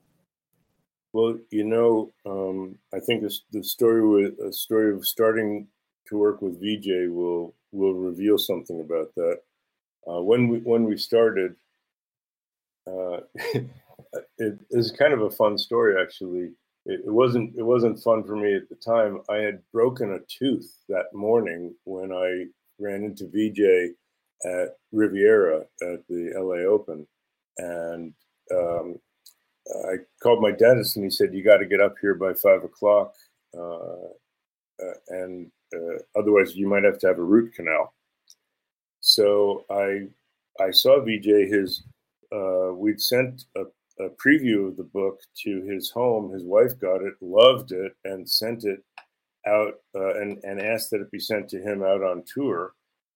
Well, 1.13 1.37
you 1.49 1.65
know, 1.65 2.11
um, 2.25 2.77
I 2.93 2.99
think 2.99 3.21
this, 3.21 3.41
the 3.51 3.63
story 3.63 4.07
with 4.07 4.39
a 4.39 4.53
story 4.53 4.93
of 4.93 5.05
starting 5.05 5.67
to 6.11 6.17
work 6.17 6.41
with 6.41 6.61
Vijay 6.61 7.11
will 7.11 7.55
will 7.71 7.93
reveal 7.93 8.37
something 8.37 8.81
about 8.81 9.15
that. 9.15 9.39
Uh, 10.07 10.21
when 10.21 10.47
we 10.47 10.59
when 10.59 10.83
we 10.83 10.97
started, 10.97 11.55
uh, 12.85 13.21
it 14.37 14.59
is 14.69 14.91
kind 14.91 15.13
of 15.13 15.21
a 15.21 15.31
fun 15.31 15.57
story 15.57 15.99
actually. 15.99 16.51
It, 16.85 17.01
it, 17.05 17.11
wasn't 17.11 17.55
it 17.57 17.63
wasn't 17.63 18.03
fun 18.03 18.23
for 18.23 18.35
me 18.35 18.55
at 18.55 18.69
the 18.69 18.75
time. 18.75 19.21
I 19.29 19.37
had 19.37 19.61
broken 19.71 20.13
a 20.13 20.19
tooth 20.27 20.77
that 20.89 21.13
morning 21.13 21.73
when 21.85 22.11
I 22.11 22.45
ran 22.79 23.03
into 23.03 23.25
Vijay 23.25 23.89
at 24.45 24.75
Riviera 24.91 25.59
at 25.59 26.05
the 26.09 26.33
LA 26.35 26.67
Open, 26.69 27.07
and 27.57 28.13
um, 28.53 28.99
I 29.87 29.97
called 30.21 30.41
my 30.41 30.51
dentist 30.51 30.97
and 30.97 31.05
he 31.05 31.11
said 31.11 31.33
you 31.33 31.43
got 31.43 31.57
to 31.57 31.65
get 31.65 31.79
up 31.79 31.95
here 32.01 32.15
by 32.15 32.33
five 32.33 32.63
o'clock, 32.63 33.13
uh, 33.55 34.09
uh, 34.83 34.97
and 35.09 35.51
uh, 35.73 36.19
otherwise 36.19 36.55
you 36.55 36.67
might 36.67 36.83
have 36.83 36.99
to 36.99 37.07
have 37.07 37.19
a 37.19 37.23
root 37.23 37.53
canal. 37.53 37.93
So 38.99 39.65
I 39.69 40.07
I 40.63 40.71
saw 40.71 40.99
Vijay. 40.99 41.47
His 41.49 41.83
uh, 42.31 42.73
we'd 42.73 43.01
sent 43.01 43.45
a 43.55 43.63
a 43.99 44.09
preview 44.09 44.67
of 44.67 44.77
the 44.77 44.83
book 44.83 45.19
to 45.43 45.61
his 45.63 45.91
home. 45.91 46.31
His 46.31 46.43
wife 46.43 46.79
got 46.79 47.01
it, 47.01 47.13
loved 47.21 47.71
it, 47.71 47.93
and 48.05 48.27
sent 48.29 48.63
it 48.63 48.83
out 49.47 49.75
uh, 49.95 50.13
and 50.15 50.39
and 50.43 50.61
asked 50.61 50.91
that 50.91 51.01
it 51.01 51.11
be 51.11 51.19
sent 51.19 51.49
to 51.49 51.61
him 51.61 51.83
out 51.83 52.03
on 52.03 52.23
tour. 52.31 52.73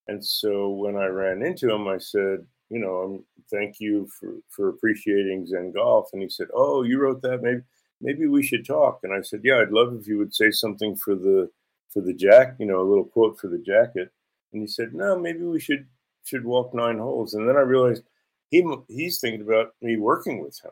And 0.08 0.24
so 0.24 0.70
when 0.70 0.96
I 0.96 1.08
ran 1.08 1.42
into 1.42 1.74
him, 1.74 1.88
I 1.88 1.98
said, 1.98 2.46
you 2.70 2.80
know, 2.80 3.04
um, 3.04 3.24
thank 3.52 3.80
you 3.80 4.08
for 4.20 4.36
for 4.50 4.70
appreciating 4.70 5.48
Zen 5.48 5.72
golf. 5.72 6.10
And 6.14 6.22
he 6.22 6.30
said, 6.30 6.48
oh, 6.54 6.84
you 6.84 7.00
wrote 7.00 7.22
that, 7.22 7.42
maybe 7.42 7.62
maybe 8.02 8.28
we 8.28 8.44
should 8.44 8.66
talk. 8.66 9.00
And 9.04 9.14
I 9.14 9.22
said, 9.22 9.42
yeah, 9.44 9.60
I'd 9.62 9.72
love 9.72 9.96
if 9.96 10.08
you 10.08 10.18
would 10.18 10.34
say 10.34 10.52
something 10.52 10.96
for 10.96 11.16
the 11.16 11.50
for 11.92 12.02
the 12.02 12.14
jack, 12.14 12.56
you 12.60 12.66
know, 12.66 12.82
a 12.82 12.88
little 12.88 13.06
quote 13.06 13.40
for 13.40 13.48
the 13.48 13.58
jacket. 13.60 14.12
And 14.54 14.62
he 14.62 14.68
said, 14.68 14.94
no, 14.94 15.18
maybe 15.18 15.44
we 15.44 15.60
should 15.60 15.88
should 16.26 16.44
walk 16.44 16.74
nine 16.74 16.98
holes. 16.98 17.34
And 17.34 17.48
then 17.48 17.56
I 17.56 17.62
realized 17.62 18.04
he 18.50 18.66
he's 18.90 19.20
thinking 19.20 19.42
about 19.42 19.74
me 19.82 19.98
working 19.98 20.42
with 20.42 20.60
him. 20.64 20.72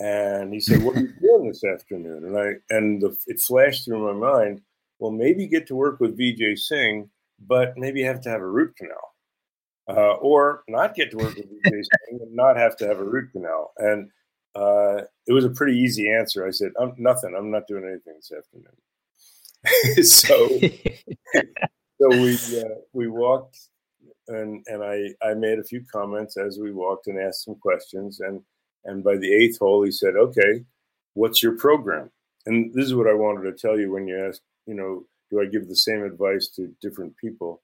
And 0.00 0.52
he 0.52 0.60
said, 0.60 0.82
"What 0.82 0.96
are 0.96 1.00
you 1.00 1.12
doing 1.20 1.48
this 1.48 1.64
afternoon?" 1.64 2.24
And 2.24 2.36
I 2.36 2.54
and 2.70 3.00
the, 3.00 3.16
it 3.26 3.40
flashed 3.40 3.84
through 3.84 4.04
my 4.04 4.12
mind. 4.12 4.60
Well, 4.98 5.12
maybe 5.12 5.46
get 5.46 5.66
to 5.68 5.74
work 5.74 6.00
with 6.00 6.18
Vijay 6.18 6.58
Singh, 6.58 7.10
but 7.46 7.76
maybe 7.76 8.00
you 8.00 8.06
have 8.06 8.20
to 8.22 8.28
have 8.28 8.40
a 8.40 8.48
root 8.48 8.76
canal, 8.76 9.14
uh, 9.88 10.14
or 10.14 10.62
not 10.68 10.94
get 10.94 11.10
to 11.12 11.16
work 11.16 11.36
with 11.36 11.46
Vijay 11.46 11.82
Singh 12.08 12.20
and 12.20 12.34
not 12.34 12.56
have 12.56 12.76
to 12.78 12.86
have 12.86 12.98
a 12.98 13.04
root 13.04 13.30
canal. 13.32 13.72
And 13.78 14.10
uh, 14.54 15.02
it 15.26 15.32
was 15.32 15.44
a 15.44 15.50
pretty 15.50 15.78
easy 15.78 16.10
answer. 16.10 16.46
I 16.46 16.50
said, 16.50 16.72
I'm, 16.80 16.94
"Nothing. 16.98 17.34
I'm 17.36 17.50
not 17.50 17.68
doing 17.68 17.84
anything 17.84 18.14
this 18.16 18.32
afternoon." 18.36 18.76
so, 20.02 20.48
so 22.00 22.08
we 22.08 22.34
uh, 22.60 22.74
we 22.92 23.08
walked, 23.08 23.58
and 24.28 24.64
and 24.66 24.82
I 24.82 25.14
I 25.26 25.34
made 25.34 25.58
a 25.58 25.64
few 25.64 25.84
comments 25.92 26.36
as 26.36 26.58
we 26.58 26.72
walked 26.72 27.06
and 27.06 27.18
asked 27.18 27.44
some 27.44 27.56
questions 27.56 28.20
and 28.20 28.42
and 28.84 29.02
by 29.02 29.16
the 29.16 29.32
eighth 29.32 29.58
hole, 29.58 29.82
he 29.82 29.90
said, 29.90 30.14
okay, 30.16 30.64
what's 31.14 31.42
your 31.42 31.56
program? 31.56 32.10
And 32.46 32.72
this 32.74 32.84
is 32.84 32.94
what 32.94 33.08
I 33.08 33.14
wanted 33.14 33.42
to 33.44 33.52
tell 33.52 33.78
you 33.78 33.92
when 33.92 34.06
you 34.06 34.26
asked, 34.26 34.42
you 34.66 34.74
know, 34.74 35.04
do 35.30 35.40
I 35.40 35.46
give 35.46 35.68
the 35.68 35.76
same 35.76 36.02
advice 36.02 36.48
to 36.56 36.74
different 36.82 37.16
people? 37.16 37.62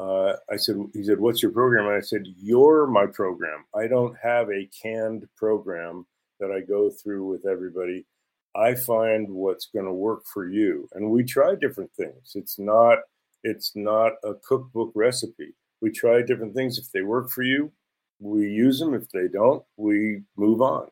Uh, 0.00 0.34
I 0.50 0.56
said, 0.56 0.76
he 0.94 1.04
said, 1.04 1.20
what's 1.20 1.42
your 1.42 1.52
program? 1.52 1.86
And 1.86 1.96
I 1.96 2.00
said, 2.00 2.22
you're 2.38 2.86
my 2.86 3.06
program. 3.06 3.64
I 3.74 3.86
don't 3.86 4.16
have 4.22 4.48
a 4.48 4.68
canned 4.82 5.28
program 5.36 6.06
that 6.40 6.50
I 6.50 6.60
go 6.60 6.90
through 6.90 7.28
with 7.28 7.46
everybody. 7.46 8.06
I 8.54 8.74
find 8.74 9.28
what's 9.28 9.66
going 9.66 9.86
to 9.86 9.92
work 9.92 10.22
for 10.32 10.48
you. 10.48 10.88
And 10.92 11.10
we 11.10 11.24
try 11.24 11.54
different 11.54 11.90
things. 11.94 12.32
It's 12.34 12.58
not, 12.58 12.98
it's 13.42 13.72
not 13.74 14.12
a 14.24 14.34
cookbook 14.46 14.92
recipe. 14.94 15.54
We 15.80 15.90
try 15.90 16.22
different 16.22 16.54
things. 16.54 16.78
If 16.78 16.90
they 16.92 17.02
work 17.02 17.30
for 17.30 17.42
you, 17.42 17.72
we 18.20 18.48
use 18.48 18.78
them. 18.78 18.94
If 18.94 19.08
they 19.10 19.28
don't, 19.32 19.64
we 19.76 20.22
move 20.36 20.62
on. 20.62 20.88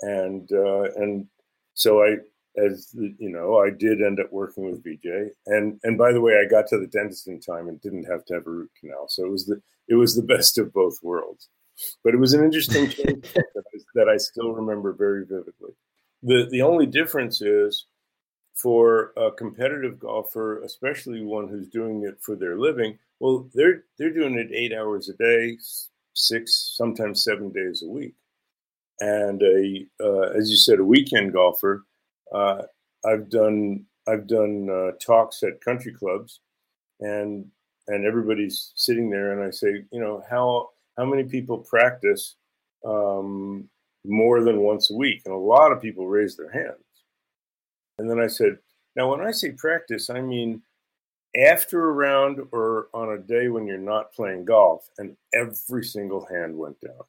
And 0.00 0.50
uh, 0.52 0.90
and 0.96 1.26
so 1.74 2.02
I, 2.02 2.16
as 2.58 2.90
you 2.94 3.30
know, 3.30 3.58
I 3.58 3.70
did 3.70 4.02
end 4.02 4.18
up 4.18 4.32
working 4.32 4.64
with 4.64 4.82
Vijay. 4.82 5.28
And 5.46 5.78
and 5.84 5.96
by 5.96 6.12
the 6.12 6.20
way, 6.20 6.34
I 6.34 6.48
got 6.50 6.66
to 6.68 6.78
the 6.78 6.86
dentist 6.86 7.28
in 7.28 7.40
time 7.40 7.68
and 7.68 7.80
didn't 7.80 8.10
have 8.10 8.24
to 8.26 8.34
have 8.34 8.46
a 8.46 8.50
root 8.50 8.70
canal. 8.80 9.06
So 9.08 9.24
it 9.24 9.30
was 9.30 9.46
the 9.46 9.60
it 9.88 9.94
was 9.94 10.16
the 10.16 10.22
best 10.34 10.58
of 10.58 10.72
both 10.72 10.96
worlds. 11.02 11.48
But 12.04 12.14
it 12.14 12.18
was 12.18 12.34
an 12.34 12.44
interesting 12.44 12.88
change 12.88 13.32
that, 13.34 13.44
I, 13.56 13.78
that 13.94 14.08
I 14.08 14.16
still 14.16 14.52
remember 14.52 14.92
very 14.92 15.24
vividly. 15.24 15.72
The 16.22 16.48
the 16.50 16.62
only 16.62 16.86
difference 16.86 17.40
is 17.40 17.86
for 18.54 19.12
a 19.16 19.30
competitive 19.32 19.98
golfer, 19.98 20.62
especially 20.62 21.24
one 21.24 21.48
who's 21.48 21.68
doing 21.68 22.04
it 22.04 22.18
for 22.20 22.36
their 22.36 22.58
living, 22.58 22.98
well, 23.20 23.48
they're 23.54 23.84
they're 23.98 24.12
doing 24.12 24.38
it 24.38 24.50
eight 24.52 24.72
hours 24.72 25.08
a 25.08 25.14
day, 25.14 25.58
six, 26.14 26.74
sometimes 26.76 27.22
seven 27.22 27.50
days 27.50 27.82
a 27.82 27.88
week. 27.88 28.14
And 29.00 29.42
a, 29.42 29.86
uh, 30.02 30.30
as 30.38 30.50
you 30.50 30.56
said, 30.56 30.78
a 30.78 30.84
weekend 30.84 31.32
golfer. 31.32 31.84
Uh, 32.32 32.62
I've 33.04 33.30
done 33.30 33.86
I've 34.08 34.26
done 34.26 34.68
uh, 34.70 34.92
talks 35.04 35.42
at 35.42 35.60
country 35.62 35.92
clubs, 35.92 36.40
and 37.00 37.46
and 37.88 38.04
everybody's 38.04 38.72
sitting 38.74 39.10
there, 39.10 39.32
and 39.32 39.42
I 39.42 39.50
say, 39.50 39.84
you 39.90 40.00
know, 40.00 40.22
how 40.28 40.70
how 40.96 41.04
many 41.04 41.24
people 41.24 41.58
practice 41.58 42.36
um, 42.84 43.68
more 44.04 44.42
than 44.42 44.60
once 44.60 44.90
a 44.90 44.94
week? 44.96 45.22
And 45.24 45.34
a 45.34 45.38
lot 45.38 45.72
of 45.72 45.82
people 45.82 46.06
raised 46.06 46.38
their 46.38 46.50
hands. 46.50 46.84
And 47.98 48.10
then 48.10 48.18
I 48.18 48.28
said, 48.28 48.58
now 48.96 49.10
when 49.10 49.20
I 49.20 49.30
say 49.30 49.52
practice, 49.52 50.10
I 50.10 50.20
mean 50.20 50.62
after 51.36 51.88
a 51.88 51.92
round 51.92 52.40
or 52.52 52.88
on 52.92 53.12
a 53.12 53.18
day 53.18 53.48
when 53.48 53.66
you're 53.66 53.78
not 53.78 54.12
playing 54.12 54.44
golf, 54.44 54.88
and 54.98 55.16
every 55.34 55.84
single 55.84 56.26
hand 56.26 56.56
went 56.56 56.80
down. 56.80 56.92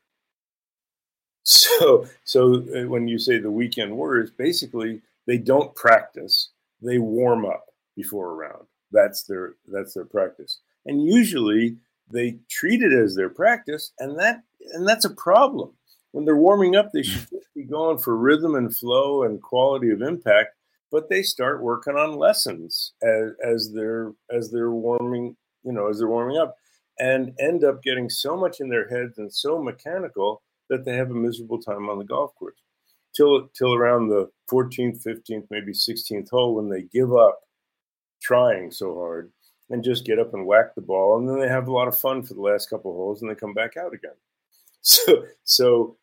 So, 1.43 2.07
so 2.23 2.53
uh, 2.75 2.87
when 2.87 3.07
you 3.07 3.17
say 3.17 3.39
the 3.39 3.49
weekend 3.49 3.97
warriors, 3.97 4.29
basically 4.29 5.01
they 5.25 5.39
don't 5.39 5.75
practice; 5.75 6.49
they 6.83 6.99
warm 6.99 7.45
up 7.45 7.65
before 7.95 8.29
a 8.29 8.35
round. 8.35 8.67
That's 8.91 9.23
their 9.23 9.55
that's 9.67 9.95
their 9.95 10.05
practice, 10.05 10.59
and 10.85 11.03
usually 11.03 11.77
they 12.11 12.37
treat 12.47 12.83
it 12.83 12.93
as 12.93 13.15
their 13.15 13.29
practice, 13.29 13.91
and 13.97 14.19
that 14.19 14.43
and 14.73 14.87
that's 14.87 15.05
a 15.05 15.09
problem. 15.09 15.71
When 16.11 16.25
they're 16.25 16.35
warming 16.35 16.75
up, 16.75 16.91
they 16.91 17.03
should 17.03 17.29
just 17.29 17.53
be 17.55 17.63
going 17.63 17.97
for 17.97 18.17
rhythm 18.17 18.55
and 18.55 18.75
flow 18.75 19.23
and 19.23 19.41
quality 19.41 19.91
of 19.91 20.01
impact 20.01 20.55
but 20.91 21.09
they 21.09 21.23
start 21.23 21.63
working 21.63 21.95
on 21.95 22.17
lessons 22.17 22.93
as, 23.01 23.31
as 23.43 23.71
they're 23.73 24.11
as 24.29 24.51
they're 24.51 24.71
warming 24.71 25.35
you 25.63 25.71
know 25.71 25.87
as 25.89 25.97
they're 25.97 26.07
warming 26.07 26.37
up 26.37 26.55
and 26.99 27.33
end 27.39 27.63
up 27.63 27.81
getting 27.81 28.09
so 28.09 28.35
much 28.35 28.59
in 28.59 28.69
their 28.69 28.87
heads 28.89 29.17
and 29.17 29.33
so 29.33 29.61
mechanical 29.61 30.43
that 30.69 30.85
they 30.85 30.95
have 30.95 31.09
a 31.09 31.15
miserable 31.15 31.59
time 31.59 31.89
on 31.89 31.97
the 31.97 32.05
golf 32.05 32.35
course. 32.35 32.59
Till 33.15 33.49
till 33.57 33.73
around 33.73 34.09
the 34.09 34.29
14th 34.51 35.03
15th 35.03 35.47
maybe 35.49 35.71
16th 35.71 36.29
hole 36.29 36.55
when 36.55 36.69
they 36.69 36.83
give 36.83 37.13
up 37.15 37.39
trying 38.21 38.71
so 38.71 38.93
hard 38.95 39.31
and 39.69 39.83
just 39.83 40.05
get 40.05 40.19
up 40.19 40.33
and 40.33 40.45
whack 40.45 40.75
the 40.75 40.81
ball 40.81 41.17
and 41.17 41.27
then 41.27 41.39
they 41.39 41.47
have 41.47 41.67
a 41.67 41.73
lot 41.73 41.87
of 41.87 41.97
fun 41.97 42.21
for 42.21 42.33
the 42.33 42.41
last 42.41 42.69
couple 42.69 42.93
holes 42.93 43.21
and 43.21 43.31
they 43.31 43.35
come 43.35 43.53
back 43.53 43.77
out 43.77 43.93
again 43.93 44.11
so 44.83 45.25
so 45.43 45.97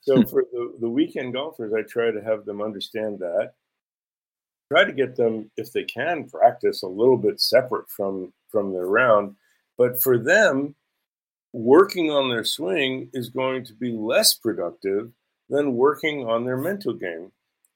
so 0.00 0.16
hmm. 0.16 0.28
for 0.28 0.44
the, 0.52 0.74
the 0.80 0.90
weekend 0.90 1.32
golfers 1.32 1.72
i 1.72 1.82
try 1.82 2.10
to 2.10 2.22
have 2.22 2.44
them 2.44 2.60
understand 2.60 3.18
that. 3.20 3.52
Try 4.72 4.84
to 4.84 4.92
get 4.92 5.14
them 5.14 5.50
if 5.56 5.72
they 5.72 5.84
can 5.84 6.28
practice 6.28 6.82
a 6.82 6.88
little 6.88 7.18
bit 7.18 7.40
separate 7.40 7.88
from 7.88 8.32
from 8.50 8.72
their 8.72 8.86
round. 8.86 9.36
But 9.76 10.02
for 10.02 10.18
them 10.18 10.74
working 11.52 12.10
on 12.10 12.28
their 12.28 12.44
swing 12.44 13.08
is 13.12 13.28
going 13.28 13.64
to 13.66 13.74
be 13.74 13.92
less 13.92 14.34
productive 14.34 15.12
than 15.48 15.76
working 15.76 16.28
on 16.28 16.44
their 16.44 16.56
mental 16.56 16.92
game 16.94 17.30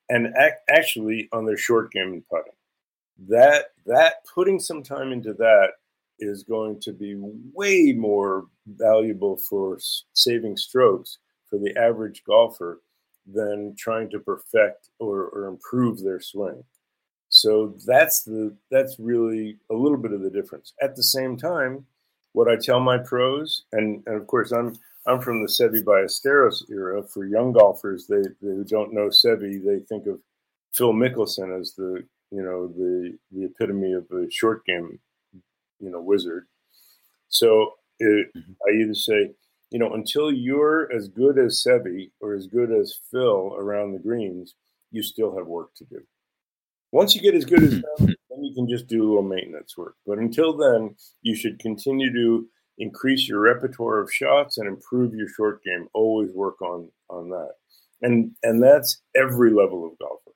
and 0.09 0.35
ac- 0.37 0.57
actually 0.71 1.29
on 1.33 1.45
their 1.45 1.57
short 1.57 1.93
game 1.93 2.15
and 2.15 2.29
putting. 2.29 2.53
That 3.29 3.67
that 3.87 4.25
putting 4.35 4.59
some 4.59 4.83
time 4.83 5.13
into 5.13 5.35
that 5.35 5.73
is 6.19 6.43
going 6.43 6.81
to 6.81 6.93
be 6.93 7.15
way 7.53 7.93
more 7.97 8.47
valuable 8.67 9.39
for 9.49 9.79
saving 10.13 10.57
strokes 10.57 11.19
for 11.49 11.59
the 11.59 11.75
average 11.77 12.23
golfer 12.25 12.83
than 13.27 13.75
trying 13.79 14.11
to 14.11 14.19
perfect 14.19 14.91
or, 14.99 15.25
or 15.29 15.47
improve 15.47 16.03
their 16.03 16.21
swing. 16.21 16.63
So 17.31 17.75
that's 17.87 18.23
the 18.23 18.57
that's 18.71 18.97
really 18.99 19.59
a 19.71 19.75
little 19.75 19.99
bit 19.99 20.13
of 20.13 20.23
the 20.23 20.31
difference. 20.31 20.73
At 20.81 20.97
the 20.97 21.03
same 21.03 21.37
time, 21.37 21.85
what 22.33 22.49
I 22.49 22.57
tell 22.57 22.81
my 22.81 22.99
pros, 22.99 23.65
and, 23.73 24.03
and 24.07 24.17
of 24.17 24.27
course 24.27 24.51
I'm 24.51 24.75
I'm 25.07 25.21
from 25.21 25.43
the 25.43 25.49
Seve 25.49 25.85
Ballesteros 25.85 26.71
era. 26.71 27.03
For 27.03 27.25
young 27.27 27.53
golfers, 27.53 28.07
they, 28.07 28.23
they 28.43 28.55
who 28.55 28.65
don't 28.65 28.93
know 28.93 29.09
Seve, 29.09 29.65
they 29.65 29.81
think 29.89 30.07
of 30.07 30.21
Phil 30.75 30.93
Mickelson 30.93 31.59
as 31.59 31.75
the 31.75 32.05
you 32.31 32.43
know 32.43 32.69
the 32.69 33.19
the 33.33 33.45
epitome 33.45 33.93
of 33.93 34.07
a 34.11 34.31
short 34.31 34.65
game, 34.65 34.99
you 35.81 35.91
know, 35.91 36.01
wizard. 36.01 36.47
So 37.29 37.73
it, 37.99 38.29
mm-hmm. 38.37 38.53
I 38.67 38.83
either 38.83 38.95
say, 38.95 39.31
you 39.71 39.79
know, 39.79 39.95
until 39.95 40.33
you're 40.33 40.91
as 40.93 41.09
good 41.09 41.39
as 41.39 41.63
Seve 41.67 42.11
or 42.21 42.35
as 42.35 42.47
good 42.47 42.73
as 42.73 42.99
Phil 43.11 43.55
around 43.59 43.93
the 43.93 43.99
greens, 43.99 44.55
you 44.91 45.03
still 45.03 45.37
have 45.37 45.47
work 45.47 45.75
to 45.77 45.85
do. 45.85 46.01
Once 46.93 47.15
you 47.15 47.21
get 47.21 47.35
as 47.35 47.45
good 47.45 47.63
as 47.63 47.71
them, 47.71 48.15
then 48.31 48.45
you 48.45 48.55
can 48.55 48.69
just 48.69 48.87
do 48.87 49.03
a 49.03 49.07
little 49.07 49.23
maintenance 49.23 49.77
work. 49.77 49.97
But 50.07 50.19
until 50.19 50.57
then, 50.57 50.97
you 51.23 51.35
should 51.35 51.59
continue 51.59 52.13
to 52.13 52.49
increase 52.79 53.29
your 53.29 53.41
repertoire 53.41 54.01
of 54.01 54.13
shots 54.13 54.59
and 54.59 54.67
improve 54.67 55.15
your 55.15 55.29
short 55.29 55.63
game. 55.63 55.89
Always 55.93 56.31
work 56.33 56.63
on 56.63 56.91
on 57.11 57.29
that, 57.31 57.53
and 58.03 58.33
and 58.43 58.63
that's 58.63 59.03
every 59.15 59.51
level 59.51 59.85
of 59.87 59.99
golfer. 59.99 60.28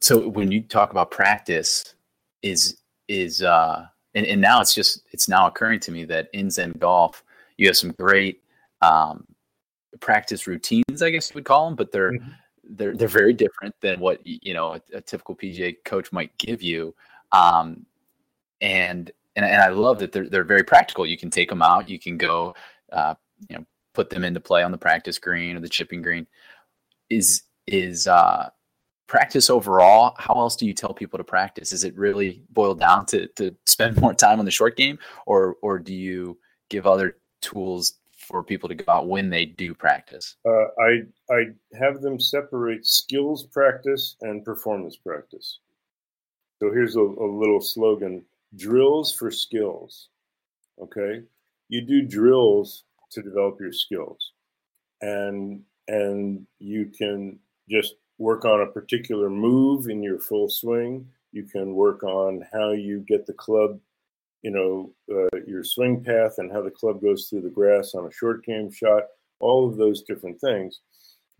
So 0.00 0.28
when 0.28 0.50
you 0.52 0.62
talk 0.62 0.90
about 0.90 1.10
practice, 1.10 1.94
is 2.42 2.78
is 3.08 3.42
uh, 3.42 3.86
and, 4.14 4.26
and 4.26 4.40
now 4.40 4.60
it's 4.60 4.74
just 4.74 5.02
it's 5.12 5.28
now 5.28 5.46
occurring 5.46 5.80
to 5.80 5.92
me 5.92 6.04
that 6.04 6.28
in 6.32 6.50
Zen 6.50 6.72
golf 6.78 7.22
you 7.56 7.66
have 7.66 7.76
some 7.76 7.92
great 7.98 8.42
um, 8.82 9.26
practice 10.00 10.46
routines, 10.46 11.02
I 11.02 11.10
guess 11.10 11.30
you 11.30 11.34
would 11.36 11.44
call 11.44 11.66
them, 11.66 11.76
but 11.76 11.92
they're 11.92 12.12
mm-hmm 12.12 12.30
they're 12.70 12.96
they're 12.96 13.08
very 13.08 13.32
different 13.32 13.74
than 13.80 14.00
what 14.00 14.20
you 14.24 14.54
know 14.54 14.74
a, 14.74 14.80
a 14.94 15.00
typical 15.00 15.36
PGA 15.36 15.76
coach 15.84 16.12
might 16.12 16.36
give 16.38 16.62
you. 16.62 16.94
Um, 17.32 17.86
and 18.60 19.10
and 19.36 19.44
and 19.44 19.62
I 19.62 19.68
love 19.68 19.98
that 20.00 20.12
they're 20.12 20.28
they're 20.28 20.44
very 20.44 20.64
practical. 20.64 21.06
You 21.06 21.18
can 21.18 21.30
take 21.30 21.48
them 21.48 21.62
out. 21.62 21.88
You 21.88 21.98
can 21.98 22.16
go, 22.16 22.54
uh, 22.92 23.14
you 23.48 23.56
know, 23.56 23.66
put 23.92 24.10
them 24.10 24.24
into 24.24 24.40
play 24.40 24.62
on 24.62 24.72
the 24.72 24.78
practice 24.78 25.18
green 25.18 25.56
or 25.56 25.60
the 25.60 25.68
chipping 25.68 26.02
green. 26.02 26.26
Is 27.10 27.42
is 27.66 28.06
uh, 28.06 28.50
practice 29.06 29.50
overall? 29.50 30.14
How 30.18 30.34
else 30.34 30.56
do 30.56 30.66
you 30.66 30.74
tell 30.74 30.94
people 30.94 31.18
to 31.18 31.24
practice? 31.24 31.72
Is 31.72 31.84
it 31.84 31.96
really 31.96 32.42
boiled 32.50 32.80
down 32.80 33.06
to 33.06 33.26
to 33.28 33.54
spend 33.66 34.00
more 34.00 34.14
time 34.14 34.38
on 34.38 34.44
the 34.44 34.50
short 34.50 34.76
game, 34.76 34.98
or 35.26 35.56
or 35.62 35.78
do 35.78 35.94
you 35.94 36.38
give 36.68 36.86
other 36.86 37.18
tools 37.40 37.94
for 38.16 38.42
people 38.42 38.68
to 38.68 38.74
go 38.74 38.90
out 38.90 39.08
when 39.08 39.30
they 39.30 39.44
do 39.44 39.74
practice? 39.74 40.36
Uh, 40.44 40.66
I 40.80 41.02
I 41.30 41.44
have 41.78 42.00
them 42.00 42.18
separate 42.18 42.86
skills 42.86 43.44
practice 43.44 44.16
and 44.22 44.44
performance 44.44 44.96
practice. 44.96 45.60
So 46.58 46.72
here's 46.72 46.96
a, 46.96 47.00
a 47.00 47.28
little 47.30 47.60
slogan: 47.60 48.24
drills 48.56 49.12
for 49.12 49.30
skills. 49.30 50.08
Okay, 50.80 51.22
you 51.68 51.82
do 51.82 52.02
drills 52.02 52.84
to 53.12 53.22
develop 53.22 53.58
your 53.60 53.72
skills, 53.72 54.32
and 55.00 55.62
and 55.88 56.46
you 56.58 56.86
can 56.86 57.38
just 57.68 57.94
work 58.18 58.44
on 58.44 58.62
a 58.62 58.72
particular 58.72 59.28
move 59.28 59.88
in 59.88 60.02
your 60.02 60.18
full 60.18 60.48
swing. 60.48 61.06
You 61.32 61.44
can 61.44 61.74
work 61.74 62.02
on 62.02 62.44
how 62.52 62.72
you 62.72 63.00
get 63.00 63.26
the 63.26 63.34
club 63.34 63.78
you 64.46 64.52
know, 64.52 64.92
uh, 65.10 65.38
your 65.44 65.64
swing 65.64 66.04
path 66.04 66.34
and 66.38 66.52
how 66.52 66.62
the 66.62 66.70
club 66.70 67.02
goes 67.02 67.26
through 67.26 67.40
the 67.40 67.50
grass 67.50 67.96
on 67.96 68.06
a 68.06 68.12
short 68.12 68.44
game 68.44 68.70
shot, 68.70 69.02
all 69.40 69.68
of 69.68 69.76
those 69.76 70.02
different 70.02 70.40
things. 70.40 70.82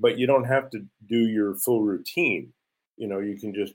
But 0.01 0.19
you 0.19 0.27
don't 0.27 0.43
have 0.43 0.71
to 0.71 0.85
do 1.09 1.29
your 1.29 1.55
full 1.55 1.83
routine. 1.83 2.53
You 2.97 3.07
know, 3.07 3.21
you 3.21 3.39
can 3.39 3.55
just 3.55 3.75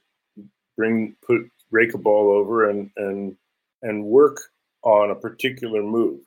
bring 0.75 1.15
put 1.25 1.49
rake 1.71 1.93
a 1.93 1.97
ball 1.97 2.29
over 2.29 2.69
and 2.69 2.89
and 2.97 3.37
and 3.83 4.03
work 4.03 4.37
on 4.83 5.11
a 5.11 5.15
particular 5.15 5.81
move. 5.81 6.19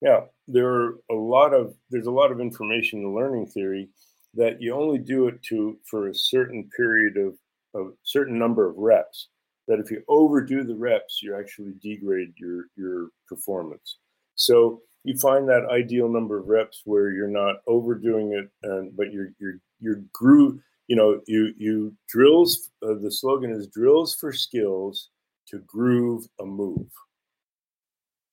Yeah, 0.00 0.22
there 0.48 0.68
are 0.68 0.98
a 1.12 1.14
lot 1.14 1.54
of 1.54 1.74
there's 1.90 2.08
a 2.08 2.10
lot 2.10 2.32
of 2.32 2.40
information 2.40 3.02
in 3.02 3.14
learning 3.14 3.46
theory 3.46 3.88
that 4.34 4.60
you 4.60 4.74
only 4.74 4.98
do 4.98 5.28
it 5.28 5.42
to 5.44 5.78
for 5.84 6.08
a 6.08 6.14
certain 6.14 6.68
period 6.76 7.16
of 7.16 7.34
a 7.74 7.90
certain 8.04 8.38
number 8.38 8.68
of 8.68 8.76
reps 8.76 9.28
that 9.68 9.78
if 9.78 9.90
you 9.90 10.02
overdo 10.08 10.64
the 10.64 10.74
reps, 10.74 11.20
you 11.22 11.38
actually 11.38 11.74
degrade 11.82 12.32
your 12.36 12.64
your 12.76 13.10
performance. 13.28 13.98
So 14.34 14.80
you 15.04 15.16
find 15.18 15.48
that 15.48 15.68
ideal 15.70 16.08
number 16.08 16.38
of 16.38 16.48
reps 16.48 16.82
where 16.84 17.10
you're 17.10 17.28
not 17.28 17.56
overdoing 17.66 18.32
it, 18.32 18.50
and 18.66 18.96
but 18.96 19.12
you're 19.12 19.30
you're 19.38 19.60
you're 19.78 20.02
groove. 20.12 20.58
You 20.88 20.96
know, 20.96 21.20
you 21.26 21.52
you 21.58 21.94
drills. 22.08 22.70
Uh, 22.82 22.94
the 23.00 23.12
slogan 23.12 23.52
is 23.52 23.68
drills 23.68 24.14
for 24.14 24.32
skills 24.32 25.10
to 25.48 25.58
groove 25.58 26.26
a 26.40 26.44
move. 26.44 26.88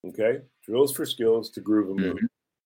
Okay, 0.07 0.39
drills 0.63 0.95
for 0.95 1.05
skills 1.05 1.49
to 1.51 1.61
groove 1.61 1.89
a 1.89 2.01
move. 2.01 2.15
Mm-hmm. 2.15 2.25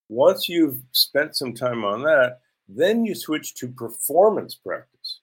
Once 0.09 0.47
you've 0.47 0.77
spent 0.91 1.35
some 1.35 1.53
time 1.53 1.83
on 1.83 2.03
that, 2.03 2.39
then 2.69 3.03
you 3.03 3.15
switch 3.15 3.55
to 3.55 3.67
performance 3.67 4.53
practice. 4.53 5.19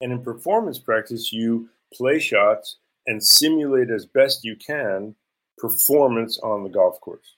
And 0.00 0.12
in 0.12 0.22
performance 0.22 0.78
practice, 0.78 1.32
you 1.32 1.68
play 1.94 2.18
shots, 2.18 2.76
and 3.06 3.24
simulate 3.24 3.90
as 3.90 4.04
best 4.04 4.44
you 4.44 4.54
can 4.54 5.14
performance 5.56 6.38
on 6.40 6.62
the 6.62 6.68
golf 6.68 7.00
course. 7.00 7.36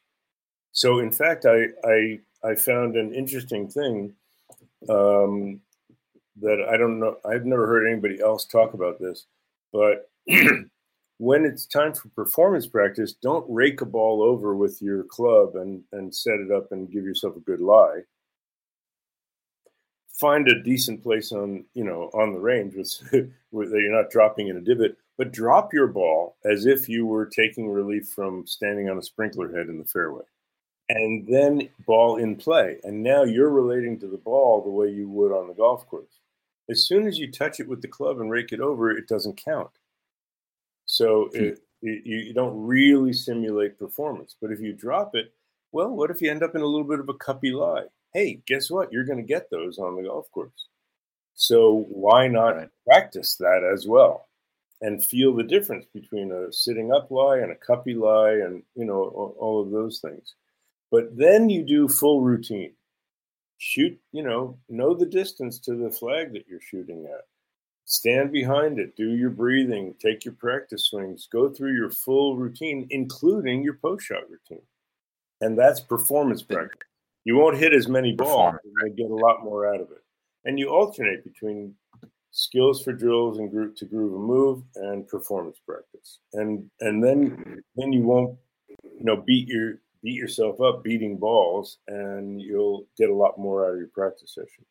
So, 0.72 0.98
in 0.98 1.12
fact, 1.12 1.46
I 1.46 1.68
I, 1.84 2.20
I 2.42 2.54
found 2.56 2.96
an 2.96 3.14
interesting 3.14 3.68
thing 3.68 4.14
um, 4.88 5.60
that 6.40 6.66
I 6.68 6.76
don't 6.76 6.98
know. 6.98 7.16
I've 7.24 7.46
never 7.46 7.66
heard 7.66 7.86
anybody 7.86 8.20
else 8.20 8.44
talk 8.44 8.74
about 8.74 8.98
this, 8.98 9.26
but 9.72 10.10
when 11.18 11.44
it's 11.44 11.66
time 11.66 11.92
for 11.92 12.08
performance 12.08 12.66
practice, 12.66 13.12
don't 13.12 13.46
rake 13.48 13.80
a 13.80 13.86
ball 13.86 14.22
over 14.22 14.56
with 14.56 14.82
your 14.82 15.04
club 15.04 15.54
and 15.54 15.82
and 15.92 16.14
set 16.14 16.40
it 16.40 16.50
up 16.50 16.72
and 16.72 16.90
give 16.90 17.04
yourself 17.04 17.36
a 17.36 17.40
good 17.40 17.60
lie 17.60 18.00
find 20.20 20.48
a 20.48 20.62
decent 20.62 21.02
place 21.02 21.32
on 21.32 21.64
you 21.74 21.84
know 21.84 22.10
on 22.14 22.32
the 22.32 22.38
range 22.38 22.74
with, 22.74 23.00
with 23.50 23.70
that 23.70 23.80
you're 23.80 23.96
not 23.96 24.10
dropping 24.10 24.48
in 24.48 24.56
a 24.56 24.60
divot 24.60 24.96
but 25.20 25.32
drop 25.32 25.74
your 25.74 25.86
ball 25.86 26.38
as 26.46 26.64
if 26.64 26.88
you 26.88 27.04
were 27.04 27.26
taking 27.26 27.68
relief 27.68 28.08
from 28.08 28.46
standing 28.46 28.88
on 28.88 28.96
a 28.96 29.02
sprinkler 29.02 29.54
head 29.54 29.68
in 29.68 29.76
the 29.76 29.84
fairway. 29.84 30.22
And 30.88 31.28
then 31.28 31.68
ball 31.84 32.16
in 32.16 32.36
play. 32.36 32.78
And 32.84 33.02
now 33.02 33.24
you're 33.24 33.50
relating 33.50 34.00
to 34.00 34.06
the 34.06 34.16
ball 34.16 34.62
the 34.62 34.70
way 34.70 34.88
you 34.88 35.10
would 35.10 35.30
on 35.30 35.46
the 35.46 35.52
golf 35.52 35.86
course. 35.88 36.20
As 36.70 36.86
soon 36.86 37.06
as 37.06 37.18
you 37.18 37.30
touch 37.30 37.60
it 37.60 37.68
with 37.68 37.82
the 37.82 37.88
club 37.88 38.18
and 38.18 38.30
rake 38.30 38.52
it 38.52 38.60
over 38.60 38.90
it 38.92 39.08
doesn't 39.08 39.36
count. 39.36 39.68
So 40.86 41.28
hmm. 41.34 41.44
it, 41.44 41.58
it, 41.82 42.06
you 42.06 42.32
don't 42.32 42.58
really 42.58 43.12
simulate 43.12 43.78
performance. 43.78 44.36
But 44.40 44.52
if 44.52 44.60
you 44.60 44.72
drop 44.72 45.14
it 45.14 45.34
well 45.70 45.90
what 45.90 46.10
if 46.10 46.22
you 46.22 46.30
end 46.30 46.42
up 46.42 46.54
in 46.54 46.62
a 46.62 46.66
little 46.66 46.88
bit 46.88 46.98
of 46.98 47.10
a 47.10 47.14
cuppy 47.14 47.52
lie 47.52 47.88
hey, 48.12 48.40
guess 48.46 48.70
what? 48.70 48.92
You're 48.92 49.04
going 49.04 49.18
to 49.18 49.24
get 49.24 49.50
those 49.50 49.78
on 49.78 49.96
the 49.96 50.02
golf 50.02 50.30
course. 50.32 50.68
So 51.34 51.86
why 51.88 52.28
not 52.28 52.56
right. 52.56 52.68
practice 52.86 53.36
that 53.36 53.62
as 53.64 53.86
well 53.86 54.28
and 54.82 55.04
feel 55.04 55.34
the 55.34 55.42
difference 55.42 55.86
between 55.92 56.32
a 56.32 56.52
sitting 56.52 56.92
up 56.92 57.10
lie 57.10 57.38
and 57.38 57.52
a 57.52 57.54
cuppy 57.54 57.96
lie 57.96 58.44
and, 58.46 58.62
you 58.74 58.84
know, 58.84 59.34
all, 59.38 59.60
of 59.60 59.70
those 59.70 60.00
things. 60.00 60.34
But 60.90 61.16
then 61.16 61.50
you 61.50 61.62
do 61.62 61.88
full 61.88 62.22
routine. 62.22 62.72
Shoot, 63.58 63.98
you 64.12 64.22
know, 64.22 64.58
know 64.68 64.94
the 64.94 65.06
distance 65.06 65.58
to 65.60 65.74
the 65.74 65.90
flag 65.90 66.32
that 66.32 66.46
you're 66.48 66.62
shooting 66.62 67.06
at. 67.06 67.26
Stand 67.84 68.32
behind 68.32 68.78
it, 68.78 68.96
do 68.96 69.10
your 69.10 69.30
breathing, 69.30 69.94
take 70.00 70.24
your 70.24 70.34
practice 70.34 70.86
swings, 70.86 71.28
go 71.30 71.50
through 71.50 71.74
your 71.74 71.90
full 71.90 72.36
routine, 72.36 72.86
including 72.90 73.62
your 73.62 73.74
post 73.74 74.06
shot 74.06 74.30
routine. 74.30 74.64
And 75.40 75.58
that's 75.58 75.80
performance 75.80 76.42
practice. 76.42 76.89
You 77.24 77.36
won't 77.36 77.58
hit 77.58 77.74
as 77.74 77.88
many 77.88 78.12
balls, 78.14 78.56
and 78.80 78.96
get 78.96 79.10
a 79.10 79.14
lot 79.14 79.44
more 79.44 79.66
out 79.72 79.80
of 79.80 79.90
it. 79.90 80.02
And 80.44 80.58
you 80.58 80.68
alternate 80.68 81.22
between 81.22 81.74
skills 82.30 82.82
for 82.82 82.92
drills 82.92 83.38
and 83.38 83.50
group 83.50 83.76
to 83.76 83.84
groove 83.84 84.14
a 84.14 84.18
move 84.18 84.62
and 84.76 85.06
performance 85.06 85.58
practice. 85.66 86.20
And 86.32 86.70
and 86.80 87.02
then 87.02 87.62
then 87.76 87.92
you 87.92 88.02
won't 88.02 88.38
you 88.68 89.04
know 89.04 89.16
beat 89.16 89.48
your 89.48 89.80
beat 90.02 90.14
yourself 90.14 90.60
up 90.60 90.82
beating 90.82 91.18
balls 91.18 91.78
and 91.88 92.40
you'll 92.40 92.86
get 92.96 93.10
a 93.10 93.14
lot 93.14 93.38
more 93.38 93.66
out 93.66 93.72
of 93.72 93.78
your 93.78 93.88
practice 93.88 94.34
session. 94.34 94.64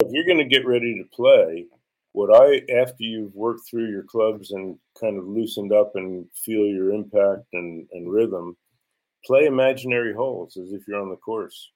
If 0.00 0.12
you're 0.12 0.26
going 0.26 0.38
to 0.38 0.44
get 0.44 0.66
ready 0.66 0.94
to 0.98 1.16
play, 1.16 1.66
what 2.12 2.34
I 2.34 2.60
after 2.74 3.02
you've 3.02 3.34
worked 3.34 3.66
through 3.68 3.90
your 3.90 4.02
clubs 4.02 4.50
and 4.50 4.76
kind 5.00 5.18
of 5.18 5.26
loosened 5.26 5.72
up 5.72 5.92
and 5.94 6.26
feel 6.34 6.66
your 6.66 6.90
impact 6.90 7.46
and, 7.54 7.86
and 7.92 8.12
rhythm, 8.12 8.56
play 9.24 9.46
imaginary 9.46 10.12
holes 10.12 10.58
as 10.58 10.72
if 10.72 10.86
you're 10.86 11.00
on 11.00 11.08
the 11.08 11.16
course 11.16 11.70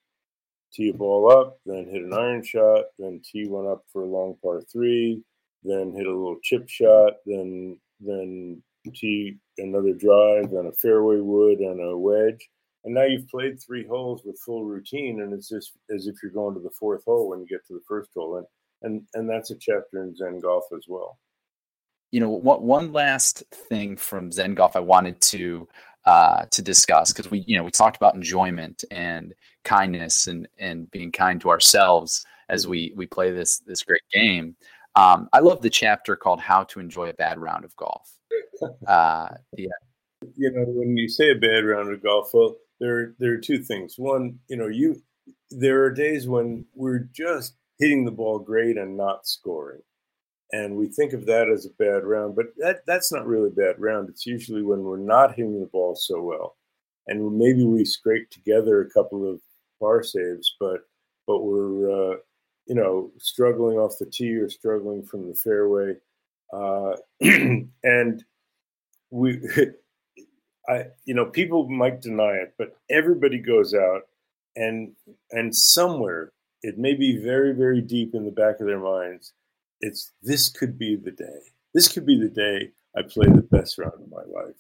tee 0.73 0.91
a 0.91 0.95
ball 0.95 1.31
up, 1.31 1.59
then 1.67 1.89
hit 1.91 2.03
an 2.03 2.13
iron 2.13 2.43
shot, 2.45 2.87
then 2.99 3.21
tee 3.25 3.47
one 3.47 3.67
up 3.67 3.85
for 3.93 4.03
a 4.03 4.07
long 4.07 4.37
par 4.43 4.63
three, 4.71 5.23
then 5.65 5.93
hit 5.97 6.07
a 6.07 6.11
little 6.11 6.39
chip 6.43 6.69
shot, 6.69 7.15
then 7.27 7.79
then 8.01 8.63
tee 8.95 9.37
another 9.59 9.93
drive, 9.93 10.51
then 10.51 10.67
a 10.67 10.73
fairway 10.73 11.21
wood 11.21 11.59
and 11.59 11.81
a 11.81 11.97
wedge. 11.97 12.49
And 12.85 12.95
now 12.95 13.05
you've 13.05 13.29
played 13.29 13.61
three 13.61 13.87
holes 13.87 14.23
with 14.25 14.39
full 14.39 14.65
routine, 14.65 15.21
and 15.21 15.33
it's 15.33 15.49
just 15.49 15.73
as 15.95 16.07
if 16.07 16.17
you're 16.23 16.33
going 16.33 16.55
to 16.55 16.61
the 16.61 16.71
fourth 16.71 17.05
hole 17.05 17.29
when 17.29 17.41
you 17.41 17.47
get 17.47 17.67
to 17.67 17.75
the 17.75 17.83
first 17.89 18.11
hole. 18.15 18.37
And 18.37 18.47
and 18.83 19.03
and 19.15 19.29
that's 19.29 19.51
a 19.51 19.57
chapter 19.57 20.03
in 20.03 20.15
Zen 20.15 20.41
golf 20.41 20.65
as 20.77 20.85
well. 20.89 21.19
You 22.13 22.21
know, 22.21 22.31
one 22.31 22.63
one 22.63 22.93
last 22.93 23.43
thing 23.53 23.97
from 23.97 24.33
Zen 24.33 24.55
golf 24.55 24.77
I 24.77 24.81
wanted 24.81 25.21
to 25.23 25.69
uh, 26.09 26.47
to 26.51 26.63
discuss 26.63 27.13
because 27.13 27.31
we 27.31 27.45
you 27.47 27.55
know 27.55 27.63
we 27.63 27.71
talked 27.71 27.99
about 27.99 28.15
enjoyment 28.15 28.83
and 28.91 29.35
kindness 29.65 30.27
and 30.27 30.49
and 30.59 30.91
being 30.91 31.13
kind 31.13 31.39
to 31.39 31.51
ourselves 31.51 32.25
as 32.49 32.67
we 32.67 32.95
we 32.97 33.07
play 33.07 33.31
this 33.31 33.59
this 33.67 33.83
great 33.83 34.01
game. 34.11 34.57
Um, 34.97 35.29
I 35.35 35.41
love 35.41 35.61
the 35.61 35.69
chapter 35.69 36.17
called 36.17 36.41
"How 36.41 36.65
to 36.65 36.81
Enjoy 36.81 37.11
a 37.11 37.13
Bad 37.13 37.39
Round 37.39 37.65
of 37.65 37.77
Golf." 37.77 38.11
Uh, 38.89 39.29
yeah, 39.57 39.69
you 40.35 40.51
know 40.51 40.65
when 40.65 40.97
you 40.97 41.09
say 41.09 41.31
a 41.31 41.35
bad 41.37 41.65
round 41.65 41.93
of 41.93 42.03
golf, 42.03 42.31
well, 42.35 42.57
there 42.81 43.15
there 43.21 43.35
are 43.35 43.39
two 43.39 43.63
things. 43.63 43.95
One, 43.97 44.41
you 44.49 44.57
know, 44.57 44.67
you 44.67 45.01
there 45.51 45.85
are 45.85 45.93
days 45.93 46.27
when 46.27 46.65
we're 46.75 47.09
just 47.13 47.55
hitting 47.79 48.05
the 48.05 48.11
ball 48.11 48.41
great 48.41 48.77
and 48.77 48.97
not 48.97 49.29
scoring 49.29 49.83
and 50.53 50.77
we 50.77 50.87
think 50.87 51.13
of 51.13 51.27
that 51.27 51.49
as 51.49 51.67
a 51.67 51.83
bad 51.83 52.05
round, 52.05 52.35
but 52.35 52.47
that 52.57 52.81
that's 52.87 53.13
not 53.13 53.27
really 53.27 53.49
a 53.49 53.53
bad 53.53 53.79
round. 53.79 54.09
It's 54.09 54.27
usually 54.27 54.63
when 54.63 54.83
we're 54.83 54.97
not 54.97 55.35
hitting 55.35 55.61
the 55.61 55.67
ball 55.67 55.95
so 55.95 56.23
well, 56.23 56.57
and 57.07 57.37
maybe 57.37 57.65
we 57.65 57.85
scrape 57.85 58.31
together 58.31 58.81
a 58.81 58.91
couple 58.91 59.31
of 59.31 59.41
par 59.79 60.03
saves, 60.03 60.57
but 60.59 60.81
but 61.27 61.45
we're 61.45 61.91
uh, 61.91 62.17
you 62.67 62.75
know 62.75 63.11
struggling 63.19 63.77
off 63.77 63.99
the 63.99 64.07
tee 64.07 64.37
or 64.37 64.49
struggling 64.49 65.03
from 65.03 65.29
the 65.29 65.35
fairway, 65.35 65.95
uh, 66.53 66.93
and 67.83 68.25
we. 69.11 69.41
I, 70.69 70.89
you 71.07 71.15
know, 71.15 71.25
people 71.25 71.67
might 71.67 72.03
deny 72.03 72.33
it, 72.33 72.53
but 72.59 72.77
everybody 72.91 73.39
goes 73.39 73.73
out 73.73 74.03
and 74.55 74.93
and 75.31 75.57
somewhere 75.57 76.33
it 76.63 76.77
may 76.77 76.95
be 76.95 77.17
very, 77.17 77.55
very 77.55 77.81
deep 77.81 78.15
in 78.15 78.25
the 78.25 78.31
back 78.31 78.61
of 78.61 78.67
their 78.67 78.81
minds 78.81 79.33
it's 79.81 80.13
this 80.23 80.49
could 80.49 80.79
be 80.79 80.97
the 80.97 81.11
day. 81.11 81.41
This 81.75 81.89
could 81.89 82.07
be 82.07 82.19
the 82.19 82.29
day 82.29 82.71
I 82.97 83.03
play 83.03 83.27
the 83.27 83.43
best 83.43 83.79
round 83.79 83.95
of 83.95 84.11
my 84.11 84.23
life. 84.23 84.57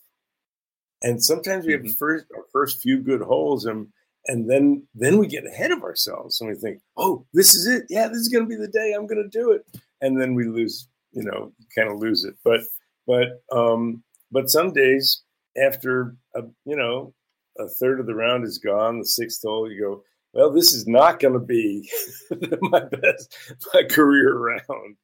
And 1.03 1.23
sometimes 1.23 1.66
we 1.66 1.73
have 1.73 1.83
mm-hmm. 1.83 1.93
first 1.93 2.27
our 2.37 2.45
first 2.53 2.83
few 2.83 2.99
good 2.99 3.23
holes 3.23 3.66
and 3.66 3.89
and 4.27 4.49
then 4.49 4.87
then 4.95 5.19
we 5.19 5.27
get 5.27 5.47
ahead 5.47 5.71
of 5.71 5.83
ourselves 5.83 6.41
and 6.41 6.51
we 6.51 6.57
think, 6.57 6.81
oh, 6.97 7.25
this 7.33 7.55
is 7.55 7.66
it. 7.66 7.85
Yeah, 7.89 8.09
this 8.09 8.19
is 8.19 8.29
going 8.29 8.45
to 8.45 8.49
be 8.49 8.57
the 8.57 8.69
day 8.69 8.93
I'm 8.93 9.07
going 9.07 9.23
to 9.23 9.39
do 9.39 9.53
it, 9.53 9.64
and 10.01 10.21
then 10.21 10.35
we 10.35 10.47
lose, 10.47 10.89
you 11.12 11.23
know, 11.23 11.53
kind 11.75 11.91
of 11.91 11.99
lose 11.99 12.25
it. 12.25 12.35
But 12.45 12.61
but 13.07 13.43
um, 13.51 14.03
but 14.31 14.51
some 14.51 14.73
days 14.73 15.23
after 15.57 16.16
a, 16.35 16.43
you 16.64 16.77
know 16.77 17.14
a 17.59 17.69
third 17.69 18.01
of 18.01 18.07
the 18.07 18.14
round 18.14 18.45
is 18.45 18.59
gone, 18.59 18.99
the 18.99 19.05
sixth 19.05 19.43
hole, 19.43 19.71
you 19.71 19.81
go, 19.81 20.03
well, 20.33 20.51
this 20.51 20.73
is 20.73 20.87
not 20.87 21.19
going 21.19 21.35
to 21.35 21.41
be 21.41 21.91
my 22.61 22.85
best 22.85 23.37
my 23.75 23.83
career 23.83 24.37
round, 24.37 24.97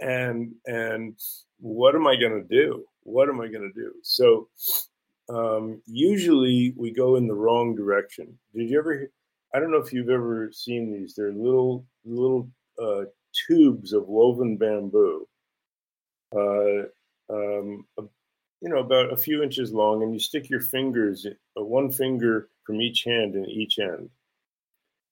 and 0.00 0.54
and 0.66 1.18
what 1.58 1.94
am 1.94 2.06
I 2.06 2.16
going 2.16 2.42
to 2.42 2.48
do? 2.48 2.84
What 3.02 3.28
am 3.28 3.40
I 3.40 3.48
going 3.48 3.72
to 3.72 3.80
do? 3.80 3.92
So 4.02 4.48
um, 5.28 5.80
usually 5.86 6.74
we 6.76 6.92
go 6.92 7.16
in 7.16 7.26
the 7.26 7.34
wrong 7.34 7.74
direction. 7.74 8.38
Did 8.54 8.70
you 8.70 8.78
ever? 8.78 9.10
I 9.54 9.60
don't 9.60 9.70
know 9.70 9.78
if 9.78 9.92
you've 9.92 10.10
ever 10.10 10.50
seen 10.52 10.92
these. 10.92 11.14
They're 11.14 11.32
little 11.32 11.86
little 12.04 12.48
uh, 12.80 13.04
tubes 13.48 13.92
of 13.92 14.06
woven 14.08 14.56
bamboo, 14.56 15.26
uh, 16.34 16.82
um, 17.32 17.86
you 18.60 18.68
know, 18.68 18.78
about 18.78 19.12
a 19.12 19.16
few 19.16 19.42
inches 19.42 19.72
long, 19.72 20.02
and 20.02 20.12
you 20.12 20.20
stick 20.20 20.50
your 20.50 20.60
fingers, 20.60 21.26
uh, 21.26 21.64
one 21.64 21.90
finger 21.90 22.48
from 22.64 22.80
each 22.80 23.04
hand 23.04 23.34
in 23.34 23.46
each 23.46 23.78
end, 23.78 24.10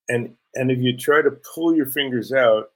and 0.08 0.36
and 0.54 0.70
if 0.70 0.78
you 0.78 0.96
try 0.96 1.22
to 1.22 1.38
pull 1.54 1.74
your 1.74 1.86
fingers 1.86 2.32
out, 2.32 2.70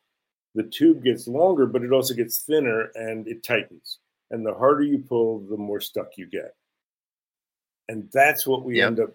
the 0.59 0.70
tube 0.70 1.02
gets 1.02 1.26
longer, 1.26 1.64
but 1.66 1.82
it 1.82 1.92
also 1.92 2.12
gets 2.12 2.42
thinner 2.42 2.90
and 2.94 3.26
it 3.26 3.42
tightens. 3.42 3.98
And 4.30 4.44
the 4.44 4.52
harder 4.52 4.82
you 4.82 4.98
pull, 4.98 5.40
the 5.48 5.56
more 5.56 5.80
stuck 5.80 6.18
you 6.18 6.26
get 6.26 6.54
and 7.88 8.09
that's 8.12 8.46
what 8.46 8.64
we 8.64 8.78
yep. 8.78 8.88
end 8.88 9.00
up 9.00 9.11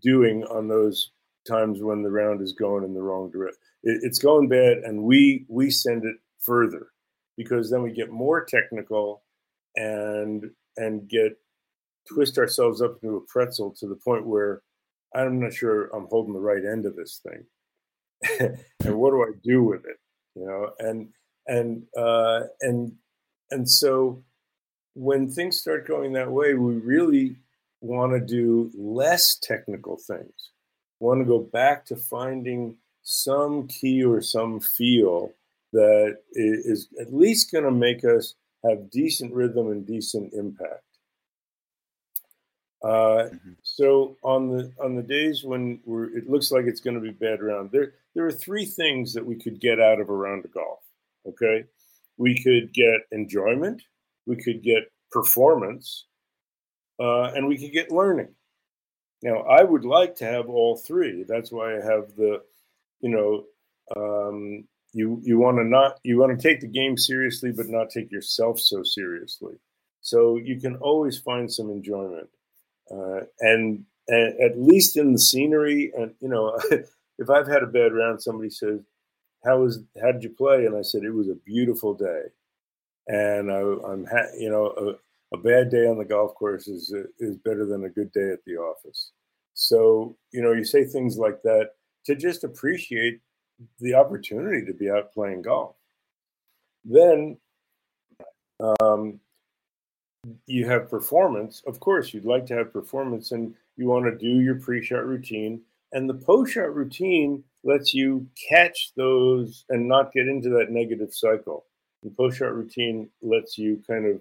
doing 0.00 0.44
on 0.44 0.68
those 0.68 1.10
times 1.46 1.82
when 1.82 2.02
the 2.02 2.10
round 2.10 2.40
is 2.40 2.52
going 2.52 2.84
in 2.84 2.94
the 2.94 3.02
wrong 3.02 3.30
direction. 3.30 3.58
It's 3.82 4.18
going 4.18 4.48
bad, 4.48 4.78
and 4.78 5.02
we 5.02 5.44
we 5.48 5.70
send 5.70 6.04
it 6.04 6.16
further 6.38 6.88
because 7.36 7.70
then 7.70 7.82
we 7.82 7.92
get 7.92 8.10
more 8.10 8.44
technical 8.44 9.24
and 9.76 10.44
and 10.76 11.08
get 11.08 11.36
twist 12.08 12.38
ourselves 12.38 12.80
up 12.80 12.98
into 13.02 13.16
a 13.16 13.26
pretzel 13.26 13.74
to 13.78 13.88
the 13.88 13.96
point 13.96 14.26
where 14.26 14.62
I'm 15.14 15.40
not 15.40 15.52
sure 15.52 15.86
I'm 15.94 16.06
holding 16.06 16.32
the 16.32 16.40
right 16.40 16.64
end 16.64 16.86
of 16.86 16.94
this 16.94 17.20
thing, 17.24 18.56
and 18.84 18.94
what 18.94 19.10
do 19.10 19.22
I 19.22 19.32
do 19.42 19.64
with 19.64 19.84
it? 19.84 19.96
You 20.34 20.46
know, 20.46 20.70
and 20.78 21.08
and 21.46 21.82
uh, 21.96 22.44
and 22.60 22.92
and 23.50 23.68
so 23.68 24.22
when 24.94 25.30
things 25.30 25.60
start 25.60 25.86
going 25.86 26.12
that 26.12 26.30
way, 26.30 26.54
we 26.54 26.74
really 26.74 27.36
want 27.80 28.12
to 28.12 28.20
do 28.20 28.70
less 28.74 29.36
technical 29.36 29.96
things, 29.96 30.50
want 31.00 31.20
to 31.20 31.24
go 31.24 31.38
back 31.38 31.84
to 31.86 31.96
finding 31.96 32.76
some 33.02 33.66
key 33.66 34.04
or 34.04 34.20
some 34.20 34.60
feel 34.60 35.32
that 35.72 36.18
is 36.32 36.88
at 37.00 37.12
least 37.12 37.50
going 37.50 37.64
to 37.64 37.70
make 37.70 38.04
us 38.04 38.34
have 38.64 38.90
decent 38.90 39.32
rhythm 39.32 39.70
and 39.70 39.86
decent 39.86 40.32
impact. 40.34 40.84
Uh, 42.82 43.28
mm-hmm. 43.30 43.52
So 43.62 44.16
on 44.22 44.48
the 44.48 44.72
on 44.82 44.96
the 44.96 45.02
days 45.02 45.44
when 45.44 45.80
we're, 45.84 46.16
it 46.16 46.28
looks 46.28 46.50
like 46.50 46.64
it's 46.66 46.80
going 46.80 46.96
to 46.96 47.00
be 47.00 47.12
bad 47.12 47.42
round, 47.42 47.70
there 47.70 47.94
there 48.14 48.26
are 48.26 48.32
three 48.32 48.64
things 48.64 49.14
that 49.14 49.24
we 49.24 49.36
could 49.36 49.60
get 49.60 49.80
out 49.80 50.00
of 50.00 50.08
a 50.08 50.12
round 50.14 50.44
of 50.44 50.52
golf. 50.52 50.80
Okay, 51.26 51.64
we 52.16 52.42
could 52.42 52.72
get 52.72 53.02
enjoyment, 53.12 53.82
we 54.26 54.36
could 54.36 54.62
get 54.62 54.90
performance, 55.10 56.06
uh, 56.98 57.32
and 57.34 57.46
we 57.46 57.56
could 57.58 57.72
get 57.72 57.92
learning. 57.92 58.34
Now, 59.22 59.42
I 59.42 59.62
would 59.62 59.84
like 59.84 60.16
to 60.16 60.24
have 60.24 60.48
all 60.48 60.76
three. 60.76 61.24
That's 61.28 61.52
why 61.52 61.76
I 61.76 61.80
have 61.80 62.16
the, 62.16 62.42
you 63.00 63.10
know, 63.10 63.44
um, 63.96 64.64
you 64.92 65.20
you 65.22 65.38
want 65.38 65.58
to 65.58 65.64
not 65.64 65.98
you 66.02 66.18
want 66.18 66.38
to 66.38 66.48
take 66.48 66.60
the 66.60 66.66
game 66.66 66.98
seriously, 66.98 67.52
but 67.52 67.68
not 67.68 67.90
take 67.90 68.10
yourself 68.10 68.60
so 68.60 68.82
seriously. 68.82 69.54
So 70.00 70.36
you 70.36 70.60
can 70.60 70.76
always 70.76 71.18
find 71.18 71.50
some 71.50 71.70
enjoyment, 71.70 72.28
uh, 72.92 73.20
and, 73.40 73.84
and 74.08 74.40
at 74.40 74.58
least 74.58 74.96
in 74.96 75.12
the 75.12 75.18
scenery. 75.18 75.92
And 75.96 76.14
you 76.20 76.28
know, 76.28 76.58
if 77.18 77.30
I've 77.30 77.48
had 77.48 77.62
a 77.62 77.66
bad 77.66 77.92
round, 77.92 78.22
somebody 78.22 78.50
says, 78.50 78.80
"How 79.44 79.60
was 79.60 79.82
how 80.00 80.12
did 80.12 80.22
you 80.22 80.30
play?" 80.30 80.66
And 80.66 80.76
I 80.76 80.82
said, 80.82 81.04
"It 81.04 81.10
was 81.10 81.28
a 81.28 81.34
beautiful 81.34 81.94
day." 81.94 82.22
and 83.08 83.50
I, 83.50 83.60
am 83.60 84.06
ha- 84.10 84.32
you 84.38 84.50
know, 84.50 84.66
uh, 84.68 84.94
a 85.34 85.38
bad 85.38 85.70
day 85.70 85.86
on 85.86 85.98
the 85.98 86.04
golf 86.04 86.34
course 86.34 86.68
is 86.68 86.94
is 87.18 87.36
better 87.38 87.64
than 87.64 87.84
a 87.84 87.90
good 87.90 88.12
day 88.12 88.30
at 88.30 88.44
the 88.46 88.56
office. 88.56 89.12
So 89.54 90.16
you 90.32 90.42
know, 90.42 90.52
you 90.52 90.64
say 90.64 90.84
things 90.84 91.18
like 91.18 91.42
that 91.42 91.70
to 92.06 92.14
just 92.14 92.44
appreciate 92.44 93.20
the 93.80 93.94
opportunity 93.94 94.64
to 94.66 94.72
be 94.72 94.90
out 94.90 95.12
playing 95.12 95.42
golf. 95.42 95.76
Then 96.84 97.38
um, 98.60 99.20
you 100.46 100.66
have 100.68 100.90
performance. 100.90 101.62
Of 101.66 101.80
course, 101.80 102.12
you'd 102.12 102.24
like 102.24 102.46
to 102.46 102.54
have 102.54 102.72
performance, 102.72 103.32
and 103.32 103.54
you 103.76 103.86
want 103.86 104.04
to 104.04 104.16
do 104.16 104.40
your 104.40 104.56
pre-shot 104.56 105.06
routine. 105.06 105.60
And 105.92 106.08
the 106.08 106.14
post-shot 106.14 106.74
routine 106.74 107.44
lets 107.64 107.92
you 107.92 108.26
catch 108.48 108.92
those 108.96 109.64
and 109.68 109.86
not 109.86 110.12
get 110.12 110.28
into 110.28 110.48
that 110.50 110.70
negative 110.70 111.12
cycle. 111.12 111.66
The 112.02 112.10
post-shot 112.10 112.54
routine 112.54 113.08
lets 113.20 113.58
you 113.58 113.82
kind 113.86 114.06
of 114.06 114.20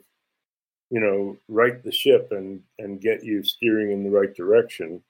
you 0.91 0.99
know, 0.99 1.37
right 1.47 1.81
the 1.83 1.91
ship 1.91 2.27
and 2.31 2.61
and 2.77 3.01
get 3.01 3.23
you 3.23 3.41
steering 3.43 3.91
in 3.91 4.03
the 4.03 4.09
right 4.09 4.35
direction, 4.35 5.01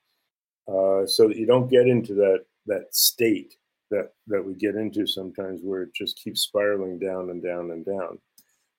uh, 0.67 1.05
so 1.05 1.27
that 1.27 1.37
you 1.37 1.47
don't 1.47 1.69
get 1.69 1.87
into 1.87 2.13
that 2.13 2.45
that 2.67 2.95
state 2.95 3.55
that 3.89 4.13
that 4.27 4.45
we 4.45 4.53
get 4.53 4.75
into 4.75 5.07
sometimes 5.07 5.61
where 5.63 5.81
it 5.81 5.93
just 5.93 6.17
keeps 6.17 6.41
spiraling 6.41 6.99
down 6.99 7.31
and 7.31 7.43
down 7.43 7.71
and 7.71 7.83
down. 7.83 8.19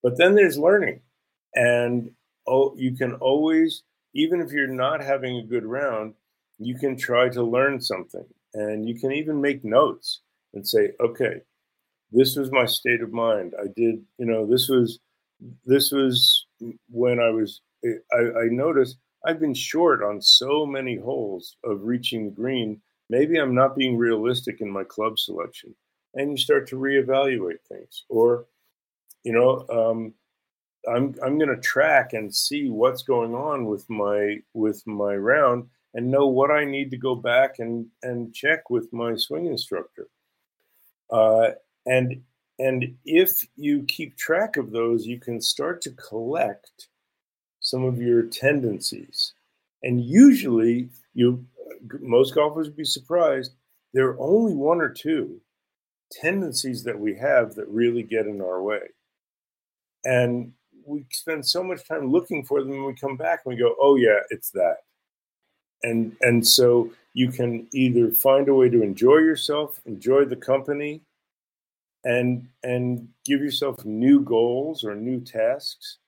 But 0.03 0.17
then 0.17 0.35
there's 0.37 0.57
learning, 0.57 1.01
and 1.55 2.11
oh, 2.47 2.75
you 2.77 2.97
can 2.97 3.15
always, 3.15 3.83
even 4.15 4.41
if 4.41 4.53
you're 4.53 4.67
not 4.67 5.03
having 5.03 5.39
a 5.39 5.47
good 5.47 5.65
round, 5.65 6.15
you 6.59 6.77
can 6.77 6.97
try 6.97 7.29
to 7.29 7.43
learn 7.43 7.81
something, 7.81 8.25
and 8.55 8.89
you 8.89 8.99
can 8.99 9.13
even 9.13 9.41
make 9.41 9.65
notes 9.65 10.21
and 10.55 10.67
say, 10.67 10.93
okay, 11.01 11.41
this 12.11 12.37
was 12.37 12.53
my 12.53 12.67
state 12.67 13.03
of 13.03 13.13
mind. 13.13 13.55
I 13.59 13.69
did, 13.75 14.03
you 14.19 14.27
know, 14.27 14.47
this 14.47 14.69
was 14.69 15.01
this 15.65 15.91
was 15.91 16.47
when 16.89 17.19
I 17.19 17.31
was, 17.31 17.63
I, 17.85 18.19
I 18.19 18.45
noticed 18.51 18.99
I've 19.25 19.41
been 19.41 19.55
short 19.55 20.03
on 20.03 20.21
so 20.21 20.67
many 20.67 20.97
holes 20.97 21.57
of 21.65 21.83
reaching 21.83 22.27
the 22.27 22.31
green. 22.31 22.81
Maybe 23.09 23.39
I'm 23.39 23.55
not 23.55 23.77
being 23.77 23.97
realistic 23.97 24.61
in 24.61 24.71
my 24.71 24.85
club 24.85 25.19
selection. 25.19 25.75
And 26.15 26.31
you 26.31 26.37
start 26.37 26.69
to 26.69 26.77
reevaluate 26.77 27.63
things. 27.69 28.05
Or, 28.09 28.47
you 29.25 29.33
know, 29.33 29.67
um, 29.69 30.15
I'm 30.89 31.15
I'm 31.23 31.39
going 31.39 31.55
to 31.55 31.61
track 31.61 32.13
and 32.13 32.35
see 32.35 32.69
what's 32.69 33.03
going 33.03 33.35
on 33.35 33.67
with 33.67 33.89
my 33.89 34.39
with 34.55 34.85
my 34.87 35.15
round 35.15 35.69
and 35.95 36.11
know 36.11 36.27
what 36.27 36.51
I 36.51 36.65
need 36.65 36.91
to 36.91 36.97
go 36.97 37.15
back 37.15 37.59
and 37.59 37.87
and 38.03 38.35
check 38.35 38.71
with 38.71 38.93
my 38.93 39.15
swing 39.17 39.47
instructor. 39.47 40.09
Uh, 41.11 41.51
and 41.87 42.23
and 42.59 42.97
if 43.05 43.47
you 43.57 43.83
keep 43.85 44.17
track 44.17 44.57
of 44.57 44.71
those, 44.71 45.07
you 45.07 45.19
can 45.19 45.41
start 45.41 45.83
to 45.83 45.91
collect 45.91 46.89
some 47.61 47.85
of 47.85 48.01
your 48.01 48.23
tendencies. 48.23 49.33
And 49.83 50.05
usually, 50.05 50.89
you 51.15 51.45
most 52.01 52.35
golfers 52.35 52.69
would 52.69 52.77
be 52.77 52.85
surprised. 52.85 53.53
There 53.93 54.09
are 54.09 54.21
only 54.21 54.55
one 54.55 54.81
or 54.81 54.89
two 54.89 55.41
tendencies 56.11 56.85
that 56.85 56.99
we 56.99 57.17
have 57.17 57.55
that 57.55 57.69
really 57.69 58.03
get 58.03 58.27
in 58.27 58.41
our 58.41 58.63
way. 58.63 58.81
And 60.05 60.53
we 60.87 61.05
spend 61.11 61.45
so 61.45 61.63
much 61.63 61.87
time 61.87 62.11
looking 62.11 62.45
for 62.45 62.63
them 62.63 62.73
and 62.73 62.87
we 62.87 62.95
come 62.95 63.17
back 63.17 63.43
and 63.45 63.55
we 63.55 63.61
go, 63.61 63.75
oh 63.81 63.97
yeah, 63.97 64.21
it's 64.31 64.51
that. 64.51 64.79
And 65.83 66.17
and 66.21 66.47
so 66.47 66.91
you 67.15 67.31
can 67.31 67.67
either 67.73 68.11
find 68.11 68.49
a 68.49 68.55
way 68.55 68.69
to 68.69 68.83
enjoy 68.83 69.19
yourself, 69.19 69.81
enjoy 69.85 70.25
the 70.25 70.37
company, 70.37 71.03
and 72.05 72.49
and 72.63 73.09
give 73.25 73.41
yourself 73.41 73.85
new 73.85 74.21
goals 74.21 74.85
or 74.85 74.95
new 74.95 75.21
tasks. 75.21 75.99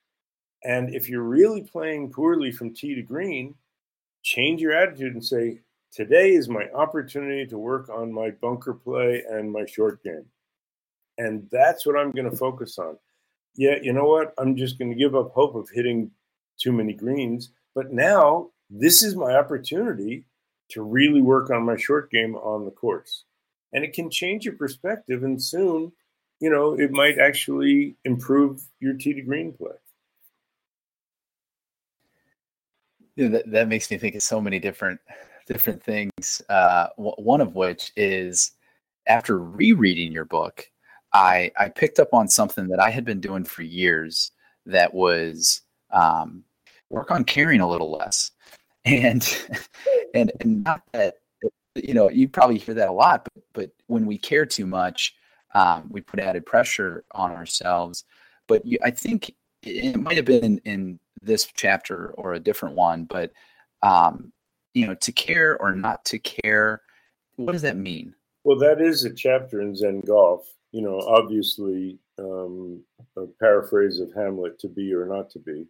And 0.64 0.94
if 0.94 1.08
you're 1.08 1.22
really 1.22 1.62
playing 1.62 2.10
poorly 2.10 2.50
from 2.50 2.72
tee 2.72 2.94
to 2.94 3.02
green, 3.02 3.54
change 4.22 4.60
your 4.60 4.72
attitude 4.72 5.12
and 5.12 5.24
say, 5.24 5.60
today 5.92 6.32
is 6.32 6.48
my 6.48 6.68
opportunity 6.74 7.46
to 7.46 7.58
work 7.58 7.90
on 7.90 8.12
my 8.12 8.30
bunker 8.30 8.72
play 8.74 9.22
and 9.30 9.52
my 9.52 9.66
short 9.66 10.02
game. 10.02 10.24
And 11.18 11.46
that's 11.52 11.86
what 11.86 11.96
I'm 11.96 12.10
going 12.10 12.30
to 12.30 12.36
focus 12.36 12.78
on. 12.78 12.96
Yeah, 13.56 13.76
you 13.82 13.92
know 13.92 14.06
what? 14.06 14.34
I'm 14.38 14.56
just 14.56 14.78
going 14.78 14.90
to 14.90 14.96
give 14.96 15.14
up 15.14 15.32
hope 15.32 15.54
of 15.54 15.68
hitting 15.72 16.10
too 16.58 16.72
many 16.72 16.92
greens. 16.92 17.50
But 17.74 17.92
now 17.92 18.50
this 18.70 19.02
is 19.02 19.16
my 19.16 19.34
opportunity 19.36 20.24
to 20.70 20.82
really 20.82 21.20
work 21.20 21.50
on 21.50 21.64
my 21.64 21.76
short 21.76 22.10
game 22.10 22.34
on 22.36 22.64
the 22.64 22.70
course 22.70 23.24
and 23.74 23.84
it 23.84 23.92
can 23.92 24.08
change 24.08 24.46
your 24.46 24.54
perspective. 24.54 25.24
And 25.24 25.42
soon, 25.42 25.92
you 26.40 26.48
know, 26.48 26.74
it 26.74 26.92
might 26.92 27.18
actually 27.18 27.96
improve 28.04 28.62
your 28.80 28.94
tee 28.94 29.12
to 29.12 29.20
green 29.20 29.52
play. 29.52 29.72
Yeah, 33.16 33.28
that, 33.28 33.50
that 33.50 33.68
makes 33.68 33.90
me 33.90 33.98
think 33.98 34.14
of 34.14 34.22
so 34.22 34.40
many 34.40 34.58
different 34.58 35.00
different 35.46 35.82
things. 35.82 36.40
Uh, 36.48 36.86
w- 36.96 37.14
one 37.16 37.40
of 37.40 37.54
which 37.54 37.92
is 37.96 38.52
after 39.06 39.38
rereading 39.38 40.10
your 40.10 40.24
book, 40.24 40.68
I 41.14 41.52
I 41.56 41.68
picked 41.68 42.00
up 42.00 42.12
on 42.12 42.28
something 42.28 42.68
that 42.68 42.80
I 42.80 42.90
had 42.90 43.04
been 43.04 43.20
doing 43.20 43.44
for 43.44 43.62
years. 43.62 44.32
That 44.66 44.92
was 44.92 45.62
um, 45.90 46.42
work 46.90 47.10
on 47.10 47.24
caring 47.24 47.60
a 47.60 47.68
little 47.68 47.92
less, 47.92 48.32
and 48.84 49.46
and 50.14 50.32
and 50.40 50.64
not 50.64 50.82
that 50.92 51.14
you 51.74 51.94
know 51.94 52.10
you 52.10 52.28
probably 52.28 52.58
hear 52.58 52.74
that 52.74 52.88
a 52.88 52.92
lot, 52.92 53.24
but 53.32 53.44
but 53.52 53.70
when 53.86 54.04
we 54.04 54.18
care 54.18 54.44
too 54.44 54.66
much, 54.66 55.14
um, 55.54 55.86
we 55.88 56.00
put 56.00 56.20
added 56.20 56.44
pressure 56.44 57.04
on 57.12 57.30
ourselves. 57.30 58.04
But 58.48 58.66
you, 58.66 58.78
I 58.82 58.90
think 58.90 59.34
it 59.62 59.96
might 59.96 60.16
have 60.16 60.26
been 60.26 60.44
in, 60.44 60.58
in, 60.64 61.00
this 61.22 61.48
chapter 61.54 62.08
or 62.18 62.34
a 62.34 62.38
different 62.38 62.74
one, 62.74 63.04
but 63.04 63.32
um, 63.82 64.30
you 64.74 64.86
know, 64.86 64.94
to 64.96 65.10
care 65.10 65.56
or 65.58 65.74
not 65.74 66.04
to 66.04 66.18
care, 66.18 66.82
what 67.36 67.52
does 67.52 67.62
that 67.62 67.78
mean? 67.78 68.14
Well, 68.42 68.58
that 68.58 68.82
is 68.82 69.06
a 69.06 69.14
chapter 69.14 69.62
in 69.62 69.74
Zen 69.74 70.02
Golf. 70.02 70.53
You 70.74 70.82
know, 70.82 70.98
obviously, 70.98 72.00
um, 72.18 72.82
a 73.16 73.26
paraphrase 73.38 74.00
of 74.00 74.12
Hamlet: 74.12 74.58
"To 74.58 74.68
be 74.68 74.92
or 74.92 75.06
not 75.06 75.30
to 75.30 75.38
be, 75.38 75.68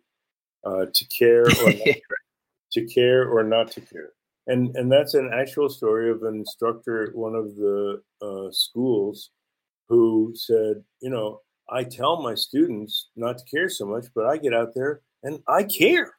uh, 0.65 0.87
to 0.95 1.05
care 1.07 1.43
or 1.43 1.73
not, 1.73 1.97
to 2.73 2.87
care 2.87 3.29
or 3.29 3.43
not 3.43 3.71
to 3.73 3.83
care." 3.83 4.13
And 4.47 4.75
and 4.77 4.91
that's 4.91 5.13
an 5.13 5.31
actual 5.31 5.69
story 5.69 6.11
of 6.11 6.23
an 6.23 6.37
instructor 6.37 7.03
at 7.03 7.15
one 7.15 7.35
of 7.35 7.55
the 7.57 8.03
uh, 8.23 8.51
schools 8.51 9.29
who 9.91 10.33
said, 10.35 10.83
you 11.03 11.11
know, 11.11 11.43
I 11.69 11.85
tell 11.85 12.23
my 12.23 12.35
students 12.35 13.11
not 13.15 13.37
to 13.37 13.45
care 13.45 13.69
so 13.69 13.85
much, 13.85 14.07
but 14.15 14.25
I 14.25 14.39
get 14.39 14.55
out 14.55 14.75
there 14.75 15.03
and 15.23 15.41
I 15.47 15.65
care. 15.65 16.15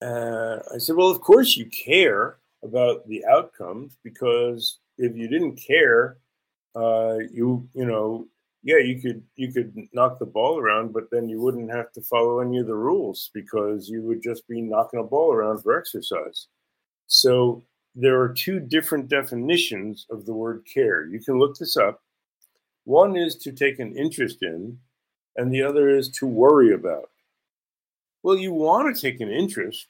Uh, 0.00 0.60
I 0.74 0.78
said, 0.78 0.96
well, 0.96 1.10
of 1.10 1.20
course 1.20 1.58
you 1.58 1.66
care 1.66 2.38
about 2.62 3.06
the 3.06 3.22
outcomes 3.26 3.98
because 4.02 4.78
if 4.96 5.14
you 5.14 5.28
didn't 5.28 5.56
care, 5.56 6.16
uh, 6.74 7.18
you 7.32 7.68
you 7.74 7.86
know, 7.86 8.26
yeah, 8.62 8.78
you 8.78 9.00
could 9.00 9.22
you 9.36 9.52
could 9.52 9.74
knock 9.92 10.18
the 10.18 10.26
ball 10.26 10.58
around, 10.58 10.92
but 10.92 11.10
then 11.10 11.28
you 11.28 11.40
wouldn't 11.40 11.70
have 11.70 11.92
to 11.92 12.02
follow 12.02 12.40
any 12.40 12.58
of 12.58 12.66
the 12.66 12.74
rules 12.74 13.30
because 13.34 13.88
you 13.88 14.02
would 14.02 14.22
just 14.22 14.46
be 14.48 14.60
knocking 14.60 15.00
a 15.00 15.04
ball 15.04 15.32
around 15.32 15.62
for 15.62 15.78
exercise. 15.78 16.48
So 17.06 17.62
there 17.94 18.20
are 18.20 18.28
two 18.28 18.58
different 18.58 19.08
definitions 19.08 20.06
of 20.10 20.26
the 20.26 20.32
word 20.32 20.64
care. 20.72 21.06
You 21.06 21.20
can 21.20 21.38
look 21.38 21.56
this 21.56 21.76
up. 21.76 22.00
One 22.84 23.16
is 23.16 23.36
to 23.36 23.52
take 23.52 23.78
an 23.78 23.96
interest 23.96 24.38
in, 24.42 24.78
and 25.36 25.52
the 25.52 25.62
other 25.62 25.88
is 25.88 26.08
to 26.18 26.26
worry 26.26 26.74
about. 26.74 27.10
Well, 28.22 28.36
you 28.36 28.52
want 28.52 28.94
to 28.94 29.00
take 29.00 29.20
an 29.20 29.30
interest 29.30 29.86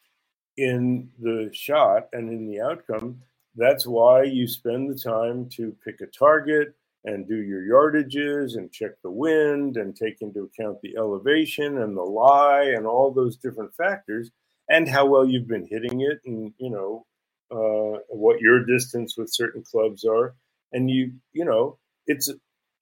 in 0.56 1.08
the 1.20 1.50
shot 1.52 2.08
and 2.12 2.28
in 2.28 2.46
the 2.46 2.60
outcome. 2.60 3.22
That's 3.56 3.86
why 3.86 4.24
you 4.24 4.48
spend 4.48 4.90
the 4.90 4.98
time 4.98 5.48
to 5.50 5.76
pick 5.84 6.00
a 6.00 6.06
target 6.06 6.74
and 7.04 7.28
do 7.28 7.36
your 7.36 7.62
yardages 7.62 8.56
and 8.56 8.72
check 8.72 8.92
the 9.02 9.10
wind 9.10 9.76
and 9.76 9.94
take 9.94 10.22
into 10.22 10.42
account 10.44 10.80
the 10.82 10.96
elevation 10.96 11.78
and 11.78 11.96
the 11.96 12.02
lie 12.02 12.72
and 12.76 12.86
all 12.86 13.12
those 13.12 13.36
different 13.36 13.74
factors 13.74 14.30
and 14.70 14.88
how 14.88 15.06
well 15.06 15.24
you've 15.24 15.46
been 15.46 15.66
hitting 15.70 16.00
it 16.00 16.20
and 16.24 16.52
you 16.58 16.70
know 16.70 17.04
uh, 17.50 17.98
what 18.08 18.40
your 18.40 18.64
distance 18.64 19.16
with 19.16 19.28
certain 19.32 19.62
clubs 19.62 20.04
are 20.04 20.34
and 20.72 20.90
you 20.90 21.12
you 21.32 21.44
know 21.44 21.78
it's 22.06 22.30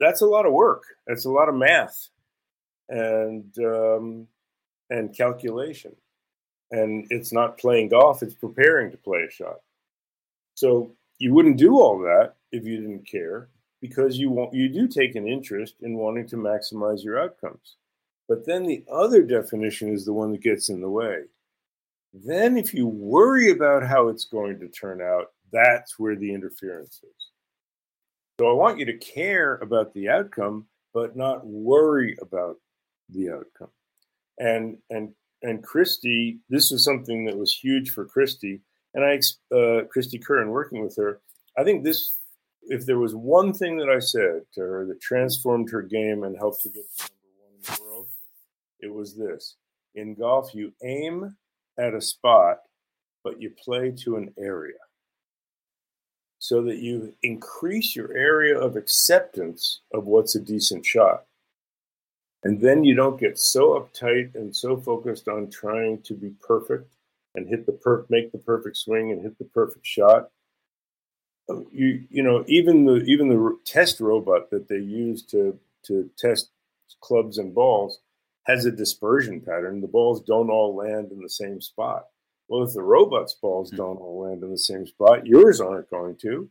that's 0.03 0.21
a 0.21 0.27
lot 0.27 0.47
of 0.47 0.53
work. 0.53 0.83
That's 1.07 1.25
a 1.25 1.31
lot 1.31 1.49
of 1.49 1.55
math 1.55 2.09
and 2.89 3.55
um, 3.59 4.27
and 4.91 5.17
calculation. 5.17 5.95
And 6.71 7.07
it's 7.11 7.33
not 7.33 7.59
playing 7.59 7.91
golf; 7.91 8.23
it's 8.23 8.35
preparing 8.35 8.91
to 8.91 8.97
play 8.97 9.21
a 9.29 9.31
shot. 9.31 9.61
So 10.63 10.95
you 11.19 11.35
wouldn't 11.35 11.57
do 11.57 11.81
all 11.81 11.99
that 12.03 12.35
if 12.53 12.65
you 12.65 12.77
didn't 12.77 13.05
care, 13.05 13.49
because 13.81 14.17
you 14.17 14.31
want 14.31 14.55
you 14.55 14.69
do 14.69 14.87
take 14.87 15.17
an 15.17 15.27
interest 15.27 15.75
in 15.81 15.97
wanting 15.97 16.29
to 16.29 16.37
maximize 16.37 17.03
your 17.03 17.21
outcomes. 17.21 17.79
But 18.29 18.47
then 18.47 18.63
the 18.65 18.85
other 18.89 19.23
definition 19.23 19.93
is 19.93 20.05
the 20.05 20.13
one 20.13 20.31
that 20.31 20.41
gets 20.41 20.69
in 20.69 20.81
the 20.81 20.89
way. 20.89 21.23
Then, 22.15 22.57
if 22.57 22.73
you 22.73 22.87
worry 22.87 23.51
about 23.51 23.85
how 23.85 24.07
it's 24.07 24.25
going 24.25 24.61
to 24.61 24.69
turn 24.69 25.03
out, 25.03 25.33
that's 25.51 25.99
where 25.99 26.15
the 26.15 26.33
interference 26.33 27.01
is. 27.03 27.31
So 28.39 28.49
I 28.49 28.53
want 28.53 28.79
you 28.79 28.85
to 28.85 28.99
care 28.99 29.57
about 29.57 29.93
the 29.95 30.09
outcome, 30.11 30.67
but 30.95 31.17
not 31.17 31.45
worry 31.45 32.17
about 32.23 32.55
the 33.09 33.31
outcome. 33.31 33.73
And 34.39 34.79
and 34.91 35.13
and 35.43 35.65
Cristie, 35.65 36.39
this 36.49 36.71
was 36.71 36.85
something 36.85 37.25
that 37.25 37.37
was 37.37 37.53
huge 37.53 37.91
for 37.91 38.07
Cristie. 38.07 38.61
And 38.95 39.05
I, 39.05 39.17
uh, 39.55 39.85
Cristie 39.85 40.23
Curran, 40.23 40.51
working 40.51 40.83
with 40.83 40.97
her, 40.97 41.21
I 41.57 41.65
think 41.65 41.85
this, 41.85 42.19
if 42.63 42.85
there 42.87 42.99
was 42.99 43.15
one 43.15 43.53
thing 43.53 43.77
that 43.79 43.89
I 43.89 43.99
said 43.99 44.43
to 44.55 44.61
her 44.61 44.87
that 44.87 45.01
transformed 45.01 45.71
her 45.71 45.83
game 45.83 46.25
and 46.25 46.37
helped 46.37 46.65
her 46.65 46.71
get 46.71 46.85
to 46.99 47.11
number 47.11 47.43
one 47.43 47.55
in 47.57 47.63
the 47.63 47.83
world, 47.83 48.09
it 48.81 48.93
was 48.93 49.17
this: 49.17 49.57
in 49.95 50.15
golf, 50.15 50.55
you 50.55 50.73
aim 50.85 51.37
at 51.79 51.95
a 51.95 52.01
spot, 52.01 52.59
but 53.25 53.41
you 53.41 53.51
play 53.51 53.91
to 54.05 54.17
an 54.17 54.33
area 54.39 54.79
so 56.43 56.61
that 56.61 56.79
you 56.79 57.15
increase 57.23 57.95
your 57.95 58.13
area 58.17 58.59
of 58.59 58.75
acceptance 58.75 59.83
of 59.95 60.07
what's 60.07 60.35
a 60.35 60.41
decent 60.41 60.85
shot. 60.85 61.25
And 62.43 62.61
then 62.61 62.83
you 62.83 62.97
don't 62.97 63.21
get 63.21 63.39
so 63.39 63.79
uptight 63.79 64.35
and 64.35 64.55
so 64.55 64.77
focused 64.77 65.29
on 65.29 65.51
trying 65.51 66.03
to 66.03 66.15
be 66.15 66.31
perfect 66.45 66.93
and 67.35 67.49
hit 67.49 67.67
the 67.67 67.73
per 67.73 68.07
make 68.11 68.33
the 68.33 68.39
perfect 68.39 68.77
swing 68.77 69.11
and 69.13 69.23
hit 69.23 69.39
the 69.39 69.45
perfect 69.45 69.87
shot. 69.87 70.31
You 71.49 72.05
you 72.11 72.23
know 72.23 72.45
even 72.47 72.85
the 72.85 73.03
even 73.05 73.29
the 73.29 73.59
test 73.65 74.01
robot 74.01 74.51
that 74.51 74.69
they 74.69 74.79
use 74.79 75.23
to 75.27 75.59
to 75.85 76.11
test 76.19 76.51
clubs 77.01 77.39
and 77.39 77.55
balls 77.55 78.01
has 78.45 78.65
a 78.65 78.73
dispersion 78.73 79.41
pattern. 79.41 79.81
The 79.81 79.89
balls 79.89 80.21
don't 80.23 80.51
all 80.51 80.75
land 80.75 81.13
in 81.13 81.21
the 81.21 81.31
same 81.31 81.61
spot. 81.61 82.07
Well, 82.49 82.65
if 82.65 82.75
the 82.75 82.83
robot's 82.83 83.35
balls 83.35 83.71
hmm. 83.71 83.77
don't 83.77 83.97
all 83.99 84.23
land 84.23 84.43
in 84.43 84.51
the 84.51 84.59
same 84.59 84.87
spot, 84.87 85.27
yours 85.27 85.61
aren't 85.61 85.91
going 85.91 86.17
to. 86.23 86.49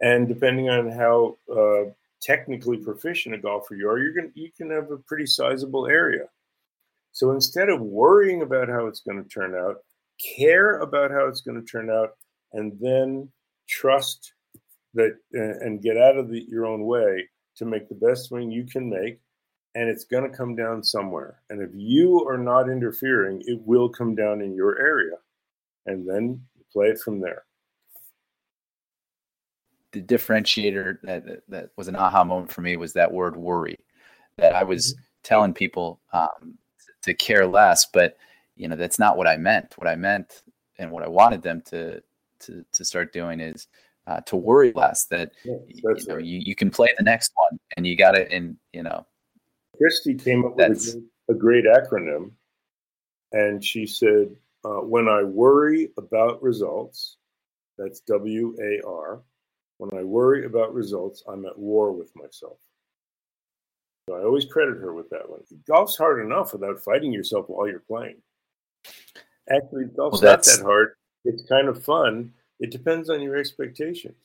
And 0.00 0.28
depending 0.28 0.68
on 0.68 0.90
how 0.90 1.38
uh, 1.50 1.90
technically 2.20 2.76
proficient 2.76 3.34
a 3.34 3.38
golfer 3.38 3.74
you 3.74 3.88
are, 3.88 3.98
you're 3.98 4.12
going 4.12 4.30
you 4.34 4.50
can 4.56 4.70
have 4.70 4.90
a 4.90 4.98
pretty 4.98 5.26
sizable 5.26 5.86
area. 5.86 6.28
So 7.12 7.30
instead 7.30 7.70
of 7.70 7.80
worrying 7.80 8.42
about 8.42 8.68
how 8.68 8.86
it's 8.86 9.00
going 9.00 9.22
to 9.22 9.28
turn 9.28 9.54
out, 9.54 9.76
care 10.18 10.80
about 10.80 11.10
how 11.10 11.26
it's 11.26 11.40
going 11.40 11.60
to 11.60 11.66
turn 11.66 11.90
out, 11.90 12.10
and 12.52 12.72
then 12.80 13.28
trust 13.68 14.32
that 14.94 15.16
uh, 15.34 15.64
and 15.64 15.82
get 15.82 15.96
out 15.96 16.16
of 16.16 16.30
the, 16.30 16.44
your 16.48 16.66
own 16.66 16.84
way 16.84 17.28
to 17.56 17.64
make 17.64 17.88
the 17.88 17.94
best 17.94 18.26
swing 18.26 18.50
you 18.50 18.64
can 18.64 18.88
make 18.88 19.18
and 19.76 19.90
it's 19.90 20.04
going 20.04 20.28
to 20.28 20.34
come 20.34 20.56
down 20.56 20.82
somewhere. 20.82 21.42
And 21.50 21.60
if 21.60 21.68
you 21.74 22.26
are 22.26 22.38
not 22.38 22.70
interfering, 22.70 23.42
it 23.44 23.60
will 23.66 23.90
come 23.90 24.14
down 24.14 24.40
in 24.40 24.54
your 24.54 24.78
area. 24.78 25.16
And 25.84 26.08
then 26.08 26.40
play 26.72 26.86
it 26.86 26.98
from 26.98 27.20
there. 27.20 27.44
The 29.92 30.00
differentiator 30.00 30.98
that, 31.02 31.42
that 31.48 31.70
was 31.76 31.88
an 31.88 31.96
aha 31.96 32.24
moment 32.24 32.50
for 32.50 32.62
me 32.62 32.78
was 32.78 32.94
that 32.94 33.12
word 33.12 33.36
worry. 33.36 33.78
That 34.38 34.54
I 34.54 34.64
was 34.64 34.94
mm-hmm. 34.94 35.02
telling 35.22 35.52
people 35.52 36.00
um, 36.14 36.56
to 37.02 37.12
care 37.12 37.46
less, 37.46 37.86
but 37.92 38.16
you 38.56 38.68
know 38.68 38.76
that's 38.76 38.98
not 38.98 39.16
what 39.16 39.26
I 39.26 39.36
meant. 39.36 39.74
What 39.76 39.88
I 39.88 39.96
meant 39.96 40.42
and 40.78 40.90
what 40.90 41.02
I 41.02 41.08
wanted 41.08 41.42
them 41.42 41.62
to 41.66 42.02
to, 42.40 42.64
to 42.72 42.84
start 42.84 43.12
doing 43.12 43.40
is 43.40 43.68
uh, 44.06 44.20
to 44.22 44.36
worry 44.36 44.72
less. 44.74 45.04
That 45.06 45.32
yeah, 45.44 45.56
you 45.66 45.82
know 45.84 46.14
right. 46.14 46.24
you, 46.24 46.40
you 46.44 46.54
can 46.54 46.70
play 46.70 46.88
the 46.96 47.04
next 47.04 47.32
one, 47.36 47.58
and 47.76 47.86
you 47.86 47.96
got 47.96 48.12
to 48.12 48.30
and 48.32 48.56
you 48.72 48.82
know 48.82 49.06
Cristie 49.80 50.22
came 50.22 50.44
up 50.44 50.56
with 50.56 50.96
a, 51.28 51.32
a, 51.32 51.34
great 51.34 51.64
acronym, 51.64 52.30
and 53.32 53.62
she 53.64 53.86
said, 53.86 54.34
uh, 54.64 54.80
"When 54.80 55.08
I 55.08 55.22
worry 55.22 55.90
about 55.98 56.42
results, 56.42 57.16
that's 57.78 58.00
W 58.00 58.56
A 58.60 58.86
R. 58.86 59.22
When 59.78 59.90
I 59.98 60.02
worry 60.04 60.46
about 60.46 60.72
results, 60.72 61.22
I'm 61.28 61.44
at 61.44 61.58
war 61.58 61.92
with 61.92 62.10
myself." 62.16 62.58
So 64.08 64.16
I 64.16 64.22
always 64.22 64.44
credit 64.44 64.78
her 64.78 64.94
with 64.94 65.10
that 65.10 65.28
one. 65.28 65.40
Golf's 65.66 65.96
hard 65.96 66.24
enough 66.24 66.52
without 66.52 66.80
fighting 66.80 67.12
yourself 67.12 67.46
while 67.48 67.68
you're 67.68 67.80
playing. 67.80 68.22
Actually, 69.50 69.84
golf's 69.96 70.22
well, 70.22 70.32
not 70.32 70.44
that 70.44 70.62
hard. 70.62 70.94
It's 71.24 71.42
kind 71.48 71.68
of 71.68 71.82
fun. 71.82 72.32
It 72.58 72.70
depends 72.70 73.10
on 73.10 73.20
your 73.20 73.36
expectations. 73.36 74.16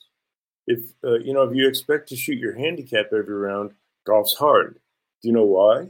If 0.66 0.92
uh, 1.04 1.18
you 1.18 1.32
know, 1.32 1.42
if 1.42 1.54
you 1.54 1.68
expect 1.68 2.08
to 2.08 2.16
shoot 2.16 2.38
your 2.38 2.54
handicap 2.54 3.06
every 3.12 3.34
round, 3.34 3.72
golf's 4.06 4.34
hard. 4.34 4.78
Do 5.22 5.28
you 5.28 5.34
know 5.34 5.44
why? 5.44 5.88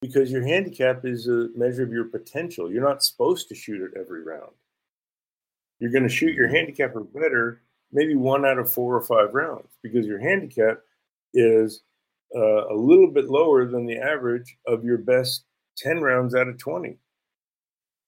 Because 0.00 0.30
your 0.30 0.46
handicap 0.46 1.04
is 1.04 1.28
a 1.28 1.48
measure 1.56 1.82
of 1.82 1.92
your 1.92 2.04
potential. 2.04 2.70
You're 2.70 2.86
not 2.86 3.02
supposed 3.02 3.48
to 3.48 3.54
shoot 3.54 3.80
it 3.80 3.98
every 3.98 4.22
round. 4.22 4.52
You're 5.78 5.92
going 5.92 6.02
to 6.02 6.08
shoot 6.08 6.34
your 6.34 6.48
handicap 6.48 6.94
or 6.94 7.04
better 7.04 7.62
maybe 7.94 8.16
one 8.16 8.44
out 8.44 8.58
of 8.58 8.70
four 8.70 8.94
or 8.94 9.02
five 9.02 9.32
rounds 9.32 9.68
because 9.82 10.04
your 10.04 10.18
handicap 10.18 10.80
is 11.32 11.82
uh, 12.34 12.68
a 12.68 12.74
little 12.74 13.10
bit 13.10 13.26
lower 13.26 13.66
than 13.66 13.86
the 13.86 13.96
average 13.96 14.58
of 14.66 14.84
your 14.84 14.98
best 14.98 15.44
10 15.78 16.00
rounds 16.00 16.34
out 16.34 16.48
of 16.48 16.58
20. 16.58 16.98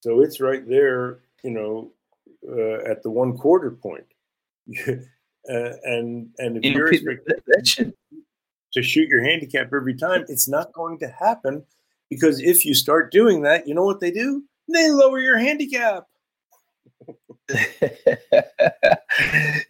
So 0.01 0.21
it's 0.21 0.41
right 0.41 0.67
there, 0.69 1.21
you 1.43 1.51
know, 1.51 1.91
uh, 2.49 2.91
at 2.91 3.03
the 3.03 3.11
one 3.11 3.37
quarter 3.37 3.71
point. 3.71 4.07
uh, 4.89 4.95
and 5.47 6.29
and 6.39 6.57
if 6.57 6.65
you 6.65 6.73
you're 6.73 6.91
Peter, 6.91 7.11
expecting 7.11 7.25
that, 7.27 7.43
that 7.47 7.67
should 7.67 7.95
to 8.73 8.83
shoot 8.83 9.09
your 9.09 9.23
handicap 9.23 9.71
every 9.75 9.95
time, 9.95 10.25
it's 10.29 10.49
not 10.49 10.73
going 10.73 10.99
to 10.99 11.09
happen 11.09 11.65
because 12.11 12.41
if 12.41 12.65
you 12.65 12.75
start 12.75 13.11
doing 13.11 13.43
that, 13.43 13.67
you 13.67 13.75
know 13.75 13.85
what 13.85 14.01
they 14.01 14.11
do? 14.11 14.45
They 14.73 14.91
lower 14.91 15.19
your 15.19 15.39
handicap. 15.39 16.05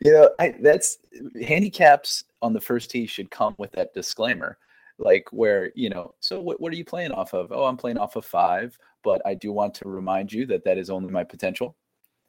you 0.00 0.12
know, 0.12 0.30
I, 0.38 0.54
that's 0.60 0.98
handicaps 1.42 2.24
on 2.42 2.52
the 2.52 2.60
first 2.60 2.90
tee 2.90 3.06
should 3.06 3.30
come 3.30 3.54
with 3.58 3.72
that 3.72 3.94
disclaimer, 3.94 4.58
like 4.99 5.26
where 5.32 5.72
you 5.74 5.90
know. 5.90 6.14
So 6.20 6.40
what 6.40 6.61
what 6.61 6.72
are 6.72 6.76
you 6.76 6.84
playing 6.84 7.12
off 7.12 7.34
of? 7.34 7.53
Oh, 7.53 7.64
I'm 7.64 7.76
playing 7.76 7.99
off 7.99 8.16
of 8.16 8.24
five, 8.24 8.76
but 9.05 9.20
I 9.26 9.34
do 9.34 9.53
want 9.53 9.74
to 9.74 9.88
remind 9.88 10.32
you 10.32 10.47
that 10.47 10.64
that 10.64 10.78
is 10.78 10.90
only 10.90 11.11
my 11.11 11.24
potential, 11.24 11.76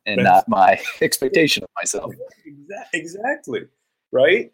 and 0.06 0.20
That's- 0.20 0.34
not 0.34 0.50
my 0.50 0.80
expectation 1.02 1.64
of 1.64 1.70
myself. 1.76 2.14
Exactly. 2.94 3.62
Right? 4.12 4.52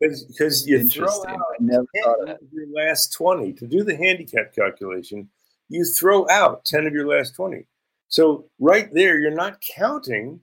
Because 0.00 0.66
you 0.66 0.88
throw 0.88 1.08
out 1.26 1.38
I 1.38 1.56
never 1.60 1.84
thought 2.02 2.16
10 2.20 2.26
that. 2.26 2.42
of 2.42 2.48
your 2.52 2.66
last 2.74 3.12
20 3.12 3.52
to 3.52 3.66
do 3.66 3.84
the 3.84 3.94
handicap 3.94 4.54
calculation, 4.54 5.28
you 5.68 5.84
throw 5.84 6.26
out 6.30 6.64
10 6.64 6.86
of 6.86 6.94
your 6.94 7.06
last 7.06 7.34
20. 7.34 7.66
So 8.08 8.46
right 8.58 8.88
there, 8.94 9.18
you're 9.18 9.30
not 9.30 9.60
counting 9.76 10.40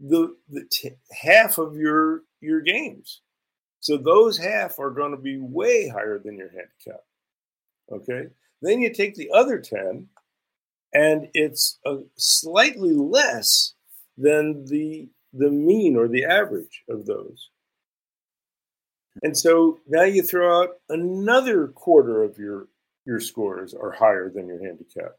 the, 0.00 0.34
the 0.48 0.64
t- 0.70 0.90
half 1.12 1.58
of 1.58 1.76
your 1.76 2.22
your 2.40 2.60
games. 2.60 3.20
So 3.80 3.96
those 3.96 4.36
half 4.36 4.78
are 4.78 4.90
going 4.90 5.12
to 5.12 5.16
be 5.16 5.38
way 5.38 5.88
higher 5.88 6.18
than 6.18 6.36
your 6.36 6.50
handicap. 6.50 7.04
Okay. 7.90 8.28
Then 8.60 8.80
you 8.80 8.92
take 8.92 9.14
the 9.14 9.30
other 9.32 9.58
10 9.58 10.06
and 10.92 11.28
it's 11.34 11.78
a 11.86 11.98
slightly 12.16 12.92
less 12.92 13.74
than 14.16 14.64
the 14.66 15.08
the 15.34 15.50
mean 15.50 15.94
or 15.94 16.08
the 16.08 16.24
average 16.24 16.82
of 16.88 17.04
those. 17.04 17.50
And 19.22 19.36
so 19.36 19.78
now 19.86 20.04
you 20.04 20.22
throw 20.22 20.62
out 20.62 20.70
another 20.88 21.68
quarter 21.68 22.24
of 22.24 22.38
your 22.38 22.68
your 23.04 23.20
scores 23.20 23.74
are 23.74 23.92
higher 23.92 24.30
than 24.30 24.48
your 24.48 24.62
handicap. 24.62 25.16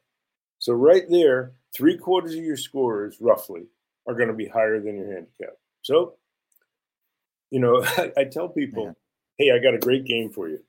So 0.60 0.74
right 0.74 1.04
there, 1.10 1.54
three 1.76 1.98
quarters 1.98 2.36
of 2.36 2.44
your 2.44 2.58
scores 2.58 3.18
roughly 3.20 3.64
are 4.08 4.14
going 4.14 4.28
to 4.28 4.34
be 4.34 4.48
higher 4.48 4.80
than 4.80 4.98
your 4.98 5.12
handicap. 5.12 5.56
So, 5.82 6.16
you 7.52 7.60
know, 7.60 7.84
I, 7.98 8.12
I 8.18 8.24
tell 8.26 8.50
people, 8.50 8.86
Yeah. 8.86 8.94
hey, 9.38 9.52
I 9.52 9.60
got 9.62 9.74
a 9.76 9.80
great 9.80 10.06
game 10.06 10.30
for 10.32 10.48
you. 10.50 10.60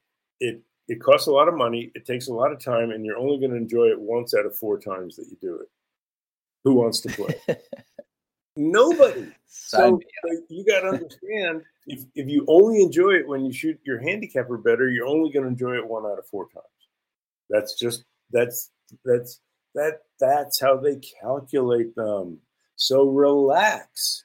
It 0.41 0.61
it 0.89 1.01
costs 1.01 1.29
a 1.29 1.33
lot 1.33 1.47
of 1.49 1.55
money, 1.55 1.93
it 1.95 2.05
takes 2.05 2.27
a 2.29 2.35
lot 2.35 2.51
of 2.51 2.59
time, 2.59 2.91
and 2.91 3.05
you're 3.05 3.17
only 3.19 3.39
going 3.39 3.53
to 3.53 3.57
enjoy 3.57 3.87
it 3.87 4.01
once 4.01 4.35
out 4.35 4.45
of 4.47 4.57
four 4.57 4.77
times 4.79 5.15
that 5.17 5.27
you 5.31 5.37
do 5.41 5.61
it. 5.61 5.69
Who 6.65 6.75
wants 6.75 7.01
to 7.03 7.09
play? 7.11 7.37
Nobody. 8.57 9.29
So 9.47 10.01
you 10.49 10.65
got 10.65 10.81
to 10.81 10.89
understand 10.89 11.63
if, 11.87 12.05
if 12.15 12.29
you 12.29 12.45
only 12.49 12.83
enjoy 12.83 13.11
it 13.13 13.27
when 13.29 13.45
you 13.45 13.53
shoot 13.53 13.79
your 13.85 14.01
handicapper 14.01 14.59
better, 14.59 14.91
you're 14.91 15.07
only 15.07 15.31
going 15.33 15.45
to 15.45 15.49
enjoy 15.49 15.77
it 15.77 15.87
one 15.87 16.05
out 16.05 16.19
of 16.19 16.27
four 16.27 16.49
times. 16.49 16.65
That's 17.49 17.75
just 17.79 18.05
that's 18.33 18.71
that's 19.05 19.41
that 19.75 20.01
that's 20.19 20.61
how 20.61 20.77
they 20.77 20.97
calculate 21.21 21.95
them. 21.95 22.39
So 22.77 23.05
relax 23.09 24.25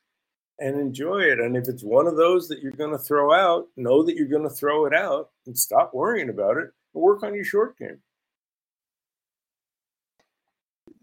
and 0.60 0.80
enjoy 0.80 1.20
it. 1.20 1.40
And 1.40 1.56
if 1.56 1.68
it's 1.68 1.84
one 1.84 2.08
of 2.08 2.16
those 2.16 2.48
that 2.48 2.62
you're 2.62 2.72
going 2.72 2.92
to 2.92 2.98
throw 2.98 3.34
out, 3.34 3.68
know 3.76 4.04
that 4.04 4.16
you're 4.16 4.28
going 4.28 4.48
to 4.48 4.50
throw 4.50 4.86
it 4.86 4.94
out 4.94 5.30
and 5.46 5.58
stop 5.58 5.94
worrying 5.94 6.30
about 6.30 6.58
it 6.58 6.70
and 6.94 7.04
work 7.04 7.24
on 7.24 7.36
your 7.36 7.44
short 7.44 7.78
game. 7.78 8.00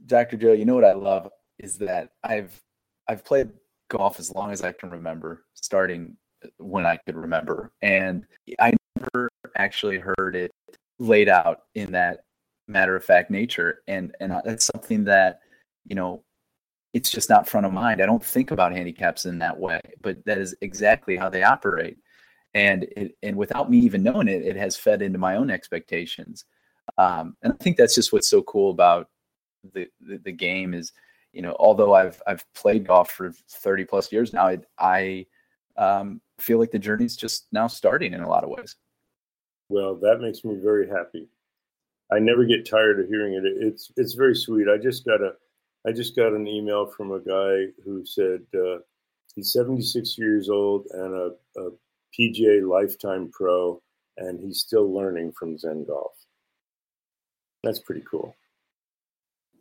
Dr. 0.07 0.37
Joe, 0.37 0.53
you 0.53 0.65
know 0.65 0.75
what 0.75 0.85
I 0.85 0.95
love 0.95 1.31
is 1.59 1.79
that 1.79 2.11
I've 2.25 2.59
I've 3.09 3.25
played 3.25 3.51
golf 3.89 4.19
as 4.19 4.35
long 4.35 4.51
as 4.51 4.63
I 4.63 4.73
can 4.73 4.91
remember, 4.91 5.45
starting 5.55 6.17
uh, 6.45 6.49
when 6.59 6.87
I 6.87 6.97
could 6.97 7.17
remember, 7.17 7.73
and 7.83 8.25
I 8.61 8.73
never 8.99 9.31
actually 9.57 9.99
heard 9.99 10.35
it 10.35 10.51
laid 10.99 11.29
out 11.29 11.63
in 11.75 11.93
that 11.93 12.25
matter 12.69 12.97
of 12.97 13.05
fact 13.05 13.31
nature, 13.31 13.83
and 13.87 14.15
and 14.21 14.33
uh, 14.33 14.43
that's 14.45 14.67
something 14.67 15.05
that 15.05 15.41
you 15.87 15.95
know 15.95 16.23
it's 16.93 17.11
just 17.11 17.31
not 17.31 17.49
front 17.49 17.67
of 17.67 17.73
mind. 17.73 18.03
I 18.03 18.07
don't 18.07 18.25
think 18.25 18.51
about 18.51 18.73
handicaps 18.73 19.25
in 19.25 19.39
that 19.39 19.59
way, 19.59 19.81
but 20.01 20.25
that 20.27 20.39
is 20.39 20.55
exactly 20.61 21.17
how 21.17 21.29
they 21.29 21.43
operate, 21.43 21.99
and 22.55 22.85
it, 22.97 23.17
and 23.23 23.37
without 23.37 23.71
me 23.71 23.79
even 23.79 24.03
knowing 24.03 24.29
it, 24.29 24.43
it 24.43 24.57
has 24.57 24.77
fed 24.77 25.03
into 25.03 25.19
my 25.19 25.37
own 25.37 25.51
expectations, 25.51 26.45
um, 26.99 27.37
and 27.43 27.53
I 27.53 27.57
think 27.63 27.77
that's 27.77 27.95
just 27.95 28.13
what's 28.13 28.29
so 28.29 28.43
cool 28.43 28.71
about 28.71 29.09
the, 29.73 29.89
the 30.01 30.19
the 30.19 30.33
game 30.33 30.75
is 30.75 30.93
you 31.33 31.41
know 31.41 31.55
although 31.61 31.95
i've 31.95 32.21
i've 32.27 32.45
played 32.53 32.85
golf 32.85 33.13
for 33.13 33.33
30 33.49 33.85
plus 33.85 34.11
years 34.11 34.33
now 34.33 34.49
i, 34.49 34.59
I 34.77 35.27
um, 35.77 36.21
feel 36.41 36.59
like 36.59 36.73
the 36.73 36.81
journey's 36.81 37.17
just 37.17 37.47
now 37.53 37.69
starting 37.69 38.13
in 38.13 38.23
a 38.23 38.29
lot 38.29 38.43
of 38.43 38.51
ways 38.51 38.75
Well, 39.73 39.95
that 40.03 40.21
makes 40.21 40.45
me 40.45 40.57
very 40.63 40.87
happy. 40.87 41.29
I 42.13 42.19
never 42.19 42.45
get 42.45 42.69
tired 42.69 43.01
of 43.01 43.09
hearing 43.09 43.33
it. 43.33 43.45
It's 43.47 43.91
it's 43.97 44.13
very 44.13 44.35
sweet. 44.35 44.69
I 44.69 44.77
just 44.77 45.07
got 45.07 45.23
a 45.23 45.33
I 45.87 45.93
just 45.93 46.15
got 46.17 46.33
an 46.33 46.47
email 46.47 46.87
from 46.87 47.13
a 47.13 47.21
guy 47.21 47.73
who 47.85 48.05
said 48.07 48.43
uh, 48.55 48.79
he's 49.35 49.53
76 49.53 50.17
years 50.19 50.49
old 50.49 50.87
and 50.93 51.15
a, 51.15 51.31
a 51.61 51.71
PGA 52.19 52.67
lifetime 52.69 53.31
pro, 53.33 53.81
and 54.17 54.39
he's 54.41 54.61
still 54.61 54.93
learning 54.93 55.33
from 55.33 55.59
Zen 55.59 55.85
Golf. 55.85 56.13
That's 57.65 57.81
pretty 57.81 58.05
cool. 58.11 58.35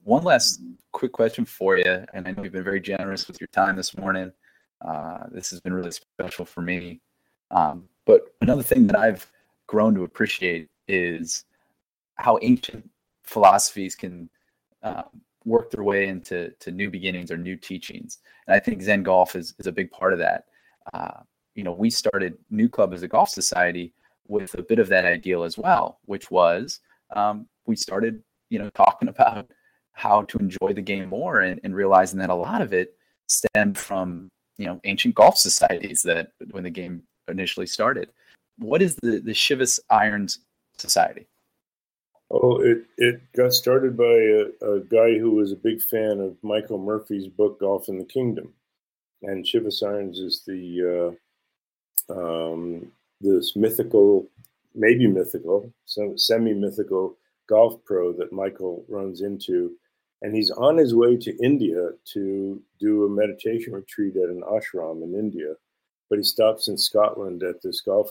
one 0.04 0.24
last 0.24 0.62
quick 0.92 1.12
question 1.12 1.46
for 1.46 1.78
you 1.78 2.06
and 2.14 2.28
i 2.28 2.32
know 2.32 2.44
you've 2.44 2.54
been 2.54 2.64
very 2.64 2.82
generous 2.82 3.28
with 3.28 3.40
your 3.40 3.48
time 3.48 3.76
this 3.76 3.96
morning 3.98 4.32
uh, 4.84 5.26
this 5.32 5.52
has 5.52 5.60
been 5.62 5.74
really 5.74 5.92
special 5.92 6.46
for 6.46 6.62
me 6.62 7.00
um, 7.52 7.88
but 8.06 8.34
another 8.42 8.64
thing 8.64 8.88
that 8.88 8.98
i've 8.98 9.32
grown 9.68 9.94
to 9.94 10.04
appreciate 10.04 10.70
is 10.88 11.46
how 12.16 12.38
ancient 12.42 12.90
philosophies 13.24 13.96
can 13.96 14.30
uh, 14.84 15.04
work 15.46 15.72
their 15.72 15.84
way 15.84 16.08
into 16.08 16.52
to 16.60 16.72
new 16.72 16.90
beginnings 16.90 17.32
or 17.32 17.38
new 17.38 17.56
teachings. 17.56 18.20
And 18.48 18.56
I 18.56 18.60
think 18.60 18.82
Zen 18.82 19.04
Golf 19.04 19.36
is, 19.36 19.54
is 19.60 19.68
a 19.68 19.72
big 19.72 19.92
part 19.92 20.14
of 20.14 20.20
that. 20.20 20.46
Uh, 20.94 21.22
you 21.56 21.64
know, 21.64 21.72
we 21.72 21.90
started 21.90 22.38
New 22.50 22.70
Club 22.70 22.94
as 22.94 23.04
a 23.04 23.08
golf 23.08 23.30
society 23.30 23.94
with 24.28 24.54
a 24.56 24.64
bit 24.64 24.80
of 24.80 24.88
that 24.90 25.06
ideal 25.06 25.44
as 25.44 25.58
well, 25.58 26.00
which 26.06 26.32
was 26.32 26.80
um, 27.16 27.48
we 27.66 27.76
started, 27.76 28.24
you 28.50 28.60
know, 28.60 28.70
talking 28.72 29.10
about 29.10 29.50
how 29.94 30.24
to 30.24 30.38
enjoy 30.38 30.74
the 30.74 30.82
game 30.82 31.10
more 31.10 31.42
and, 31.42 31.60
and 31.64 31.76
realizing 31.76 32.20
that 32.20 32.30
a 32.30 32.36
lot 32.36 32.62
of 32.62 32.74
it 32.74 32.96
stemmed 33.28 33.78
from, 33.78 34.30
you 34.58 34.66
know, 34.66 34.80
ancient 34.84 35.16
golf 35.16 35.38
societies 35.38 36.02
that 36.04 36.32
when 36.52 36.64
the 36.64 36.70
game 36.70 37.04
initially 37.28 37.68
started. 37.68 38.10
What 38.58 38.82
is 38.82 38.96
the, 39.02 39.20
the 39.20 39.32
Shivas 39.32 39.80
Irons 39.90 40.40
Society? 40.78 41.28
Oh, 42.34 42.62
it, 42.62 42.86
it 42.98 43.22
got 43.34 43.52
started 43.52 43.98
by 43.98 44.06
a, 44.06 44.76
a 44.76 44.80
guy 44.80 45.20
who 45.20 45.32
was 45.32 45.52
a 45.52 45.58
big 45.58 45.82
fan 45.82 46.22
of 46.22 46.38
Michael 46.44 46.78
Murphy's 46.78 47.28
book 47.28 47.60
Golf 47.60 47.90
in 47.90 48.00
the 48.00 48.06
Kingdom, 48.06 48.54
and 49.22 49.46
Shivas 49.46 49.84
Irons 49.84 50.18
is 50.18 50.42
the 50.48 51.18
uh, 52.10 52.14
um, 52.14 52.90
this 53.20 53.58
mythical, 53.58 54.30
maybe 54.74 55.08
mythical, 55.08 55.74
semi-mythical 56.16 57.18
golf 57.50 57.84
pro 57.84 58.14
that 58.14 58.32
Michael 58.32 58.86
runs 58.88 59.22
into, 59.22 59.74
and 60.22 60.34
he's 60.34 60.52
on 60.52 60.78
his 60.78 60.96
way 60.96 61.18
to 61.18 61.38
India 61.44 61.90
to 62.14 62.62
do 62.80 63.06
a 63.06 63.10
meditation 63.10 63.74
retreat 63.74 64.16
at 64.16 64.30
an 64.30 64.42
ashram 64.50 65.04
in 65.04 65.16
India, 65.16 65.54
but 66.10 66.18
he 66.18 66.24
stops 66.24 66.70
in 66.70 66.78
Scotland 66.78 67.44
at 67.44 67.62
this 67.62 67.82
golf 67.82 68.10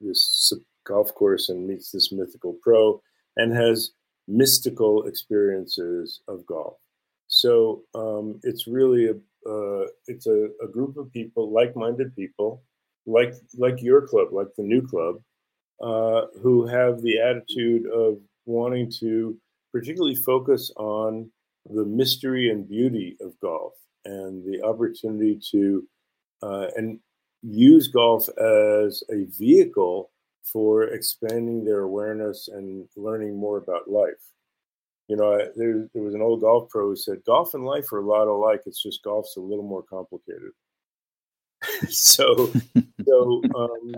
this 0.00 0.54
golf 0.84 1.14
course 1.14 1.50
and 1.50 1.66
meets 1.66 1.90
this 1.90 2.12
mythical 2.12 2.56
pro 2.62 3.02
and 3.36 3.52
has 3.52 3.90
mystical 4.28 5.04
experiences 5.04 6.20
of 6.28 6.44
golf. 6.46 6.74
So 7.28 7.82
um, 7.94 8.40
it's 8.42 8.66
really 8.66 9.08
a 9.08 9.14
uh, 9.48 9.86
it's 10.08 10.26
a, 10.26 10.48
a, 10.60 10.66
group 10.66 10.96
of 10.96 11.12
people, 11.12 11.52
like-minded 11.52 12.16
people, 12.16 12.64
like 13.06 13.32
like 13.56 13.80
your 13.80 14.04
club, 14.06 14.32
like 14.32 14.48
the 14.56 14.64
new 14.64 14.82
club, 14.82 15.16
uh, 15.80 16.26
who 16.42 16.66
have 16.66 17.00
the 17.02 17.20
attitude 17.20 17.86
of 17.86 18.18
wanting 18.44 18.90
to 19.00 19.36
particularly 19.72 20.16
focus 20.16 20.72
on 20.76 21.30
the 21.70 21.84
mystery 21.84 22.50
and 22.50 22.68
beauty 22.68 23.16
of 23.20 23.38
golf 23.40 23.74
and 24.04 24.44
the 24.44 24.62
opportunity 24.62 25.38
to 25.52 25.86
uh, 26.42 26.66
and 26.76 26.98
use 27.42 27.88
golf 27.88 28.28
as 28.38 29.02
a 29.10 29.26
vehicle 29.38 30.10
for 30.52 30.84
expanding 30.84 31.64
their 31.64 31.80
awareness 31.80 32.48
and 32.48 32.88
learning 32.96 33.36
more 33.36 33.58
about 33.58 33.90
life. 33.90 34.32
You 35.08 35.16
know, 35.16 35.38
there, 35.56 35.88
there 35.94 36.02
was 36.02 36.14
an 36.14 36.22
old 36.22 36.40
golf 36.40 36.68
pro 36.68 36.88
who 36.88 36.96
said, 36.96 37.24
golf 37.24 37.54
and 37.54 37.64
life 37.64 37.92
are 37.92 37.98
a 37.98 38.06
lot 38.06 38.28
alike. 38.28 38.62
It's 38.66 38.82
just 38.82 39.04
golf's 39.04 39.36
a 39.36 39.40
little 39.40 39.64
more 39.64 39.82
complicated. 39.82 40.50
so, 41.88 42.52
so, 43.06 43.42
um, 43.54 43.94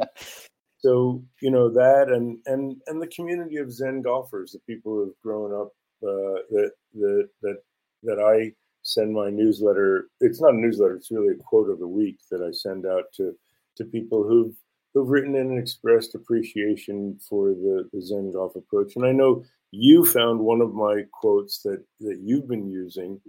so 0.78 1.22
you 1.42 1.50
know 1.50 1.68
that, 1.70 2.08
and 2.08 2.38
and 2.46 2.80
and 2.86 3.02
the 3.02 3.08
community 3.08 3.56
of 3.56 3.72
Zen 3.72 4.00
golfers, 4.00 4.52
the 4.52 4.60
people 4.60 4.92
who 4.92 5.00
have 5.06 5.20
grown 5.22 5.52
up, 5.52 5.72
uh, 6.02 6.42
that 6.50 6.70
that 6.94 7.28
that 7.42 7.56
that 8.04 8.20
I 8.20 8.52
send 8.82 9.12
my 9.12 9.28
newsletter. 9.28 10.08
It's 10.20 10.40
not 10.40 10.54
a 10.54 10.56
newsletter; 10.56 10.94
it's 10.94 11.10
really 11.10 11.34
a 11.34 11.42
quote 11.42 11.68
of 11.68 11.80
the 11.80 11.88
week 11.88 12.18
that 12.30 12.42
I 12.42 12.52
send 12.52 12.86
out 12.86 13.04
to 13.16 13.34
to 13.76 13.84
people 13.84 14.22
who've 14.22 14.54
who've 14.94 15.08
written 15.08 15.34
in 15.34 15.48
and 15.48 15.58
expressed 15.58 16.14
appreciation 16.14 17.18
for 17.28 17.50
the, 17.50 17.88
the 17.92 18.00
Zen 18.00 18.32
golf 18.32 18.56
approach. 18.56 18.96
And 18.96 19.04
I 19.04 19.12
know 19.12 19.44
you 19.70 20.04
found 20.04 20.40
one 20.40 20.60
of 20.60 20.74
my 20.74 21.04
quotes 21.12 21.62
that 21.62 21.84
that 22.00 22.18
you've 22.22 22.48
been 22.48 22.68
using, 22.68 23.20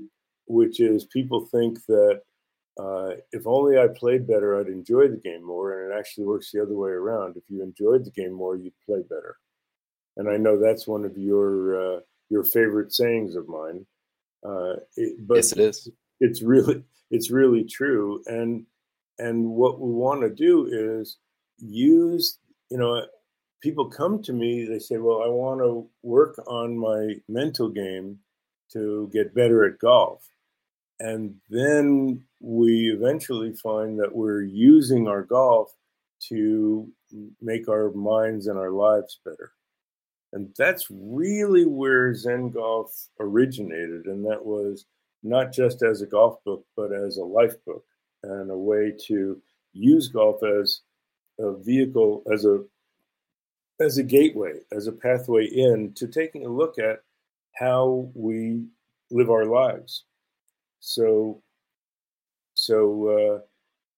which 0.45 0.79
is 0.79 1.05
people 1.05 1.45
think 1.45 1.85
that 1.87 2.21
uh, 2.79 3.09
if 3.33 3.45
only 3.45 3.77
I 3.77 3.87
played 3.87 4.25
better, 4.25 4.57
I'd 4.57 4.67
enjoy 4.67 5.09
the 5.09 5.17
game 5.17 5.43
more. 5.43 5.83
And 5.83 5.91
it 5.91 5.97
actually 5.97 6.25
works 6.25 6.51
the 6.51 6.61
other 6.61 6.75
way 6.75 6.91
around. 6.91 7.35
If 7.35 7.43
you 7.49 7.61
enjoyed 7.61 8.05
the 8.05 8.11
game 8.11 8.31
more, 8.31 8.55
you'd 8.55 8.73
play 8.85 9.01
better. 9.01 9.35
And 10.15 10.29
I 10.29 10.37
know 10.37 10.57
that's 10.57 10.87
one 10.87 11.03
of 11.03 11.17
your 11.17 11.97
uh, 11.97 11.99
your 12.29 12.43
favorite 12.43 12.93
sayings 12.93 13.35
of 13.35 13.47
mine. 13.49 13.85
Uh, 14.45 14.75
it, 14.95 15.27
but 15.27 15.35
yes, 15.35 15.51
it 15.51 15.59
is. 15.59 15.89
It's 16.21 16.41
really 16.41 16.83
it's 17.11 17.31
really 17.31 17.65
true. 17.65 18.23
And 18.27 18.65
and 19.17 19.49
what 19.49 19.79
we 19.79 19.91
want 19.91 20.21
to 20.21 20.29
do 20.29 20.67
is 21.01 21.17
use 21.59 22.39
you 22.69 22.77
know 22.77 23.05
people 23.61 23.89
come 23.89 24.21
to 24.21 24.33
me 24.33 24.65
they 24.65 24.79
say 24.79 24.97
well 24.97 25.21
i 25.23 25.27
want 25.27 25.59
to 25.59 25.87
work 26.03 26.35
on 26.47 26.77
my 26.77 27.13
mental 27.27 27.69
game 27.69 28.17
to 28.71 29.09
get 29.13 29.33
better 29.33 29.65
at 29.65 29.79
golf 29.79 30.29
and 30.99 31.35
then 31.49 32.23
we 32.41 32.91
eventually 32.91 33.53
find 33.53 33.99
that 33.99 34.13
we're 34.13 34.43
using 34.43 35.07
our 35.07 35.23
golf 35.23 35.73
to 36.27 36.87
make 37.41 37.69
our 37.69 37.91
minds 37.91 38.47
and 38.47 38.57
our 38.57 38.71
lives 38.71 39.19
better. 39.23 39.53
And 40.33 40.53
that's 40.57 40.87
really 40.91 41.65
where 41.65 42.13
Zen 42.13 42.51
Golf 42.51 42.91
originated. 43.19 44.05
And 44.05 44.25
that 44.25 44.45
was 44.45 44.85
not 45.23 45.51
just 45.53 45.81
as 45.81 46.01
a 46.01 46.07
golf 46.07 46.43
book, 46.43 46.65
but 46.75 46.91
as 46.93 47.17
a 47.17 47.23
life 47.23 47.55
book 47.65 47.83
and 48.23 48.51
a 48.51 48.57
way 48.57 48.93
to 49.07 49.41
use 49.73 50.09
golf 50.09 50.43
as 50.43 50.81
a 51.39 51.53
vehicle, 51.53 52.23
as 52.31 52.45
a 52.45 52.63
as 53.81 53.97
a 53.97 54.03
gateway, 54.03 54.59
as 54.71 54.87
a 54.87 54.91
pathway 54.91 55.45
in 55.45 55.93
to 55.93 56.07
taking 56.07 56.45
a 56.45 56.49
look 56.49 56.77
at 56.77 57.01
how 57.53 58.09
we 58.13 58.65
live 59.09 59.29
our 59.29 59.45
lives. 59.45 60.03
So, 60.81 61.41
so 62.53 63.43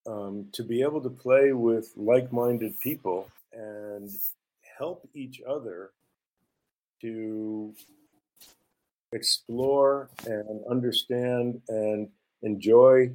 uh, 0.08 0.12
um, 0.12 0.48
to 0.54 0.64
be 0.64 0.82
able 0.82 1.02
to 1.02 1.10
play 1.10 1.54
with 1.54 1.92
like-minded 1.96 2.80
people 2.80 3.30
and 3.54 4.10
help 4.78 5.08
each 5.14 5.42
other 5.48 5.92
to 7.02 7.74
explore 9.14 10.10
and 10.26 10.64
understand 10.70 11.62
and 11.68 12.10
enjoy 12.44 13.12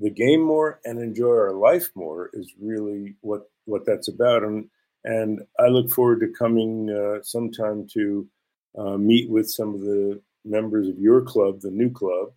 the 0.00 0.10
game 0.10 0.40
more 0.40 0.80
and 0.84 1.00
enjoy 1.00 1.30
our 1.30 1.52
life 1.52 1.90
more 1.94 2.30
is 2.32 2.52
really 2.60 3.14
what 3.20 3.50
what 3.68 3.86
that's 3.86 4.08
about 4.08 4.42
and 4.42 4.68
and 5.04 5.40
I 5.58 5.68
look 5.68 5.90
forward 5.90 6.20
to 6.20 6.32
coming 6.38 6.90
uh, 6.90 7.22
sometime 7.22 7.86
to 7.94 8.28
uh, 8.76 8.96
meet 8.96 9.30
with 9.30 9.48
some 9.48 9.74
of 9.74 9.80
the 9.80 10.20
members 10.44 10.88
of 10.88 10.98
your 10.98 11.22
club, 11.22 11.60
the 11.60 11.70
new 11.70 11.90
club, 11.90 12.32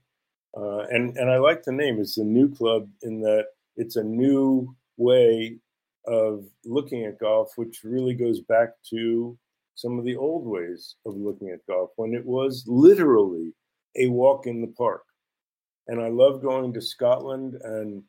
uh, 0.56 0.86
and 0.90 1.18
and 1.18 1.30
I 1.30 1.38
like 1.38 1.64
the 1.64 1.72
name. 1.72 2.00
It's 2.00 2.18
a 2.18 2.24
new 2.24 2.54
club 2.54 2.88
in 3.02 3.22
that 3.22 3.48
it's 3.76 3.96
a 3.96 4.04
new 4.04 4.76
way 4.98 5.58
of 6.06 6.46
looking 6.66 7.06
at 7.06 7.20
golf, 7.20 7.54
which 7.56 7.82
really 7.84 8.14
goes 8.14 8.42
back 8.42 8.70
to 8.90 9.38
some 9.76 9.98
of 9.98 10.06
the 10.06 10.16
old 10.16 10.46
ways 10.46 10.96
of 11.06 11.16
looking 11.16 11.50
at 11.50 11.66
golf 11.68 11.92
when 11.96 12.14
it 12.14 12.26
was 12.26 12.64
literally 12.68 13.54
a 13.98 14.08
walk 14.08 14.48
in 14.48 14.62
the 14.62 14.74
park. 14.78 15.04
And 15.88 16.02
I 16.02 16.10
love 16.10 16.42
going 16.42 16.74
to 16.74 16.82
Scotland 16.82 17.56
and 17.64 18.04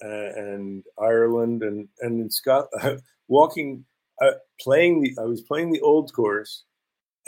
and 0.00 0.84
Ireland 0.98 1.62
and 1.62 1.88
and 2.00 2.20
in 2.20 2.30
Scotland, 2.30 3.02
walking 3.28 3.84
uh, 4.22 4.32
playing 4.60 5.02
the 5.02 5.14
I 5.20 5.24
was 5.24 5.42
playing 5.42 5.72
the 5.72 5.80
old 5.80 6.12
course 6.12 6.64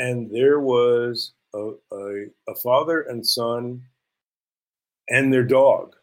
and 0.00 0.30
there 0.30 0.60
was 0.60 1.34
a, 1.54 1.72
a, 1.92 2.24
a 2.48 2.54
father 2.62 3.02
and 3.02 3.24
son 3.24 3.82
and 5.10 5.32
their 5.32 5.44
dog 5.44 5.94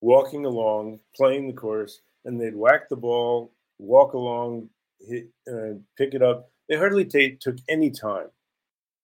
walking 0.00 0.46
along, 0.46 1.00
playing 1.14 1.46
the 1.46 1.52
course, 1.52 2.00
and 2.24 2.40
they'd 2.40 2.56
whack 2.56 2.88
the 2.88 2.96
ball, 2.96 3.52
walk 3.78 4.14
along, 4.14 4.70
hit, 5.00 5.28
uh, 5.52 5.74
pick 5.98 6.14
it 6.14 6.22
up. 6.22 6.50
They 6.68 6.76
hardly 6.76 7.04
t- 7.04 7.36
took 7.38 7.56
any 7.68 7.90
time. 7.90 8.28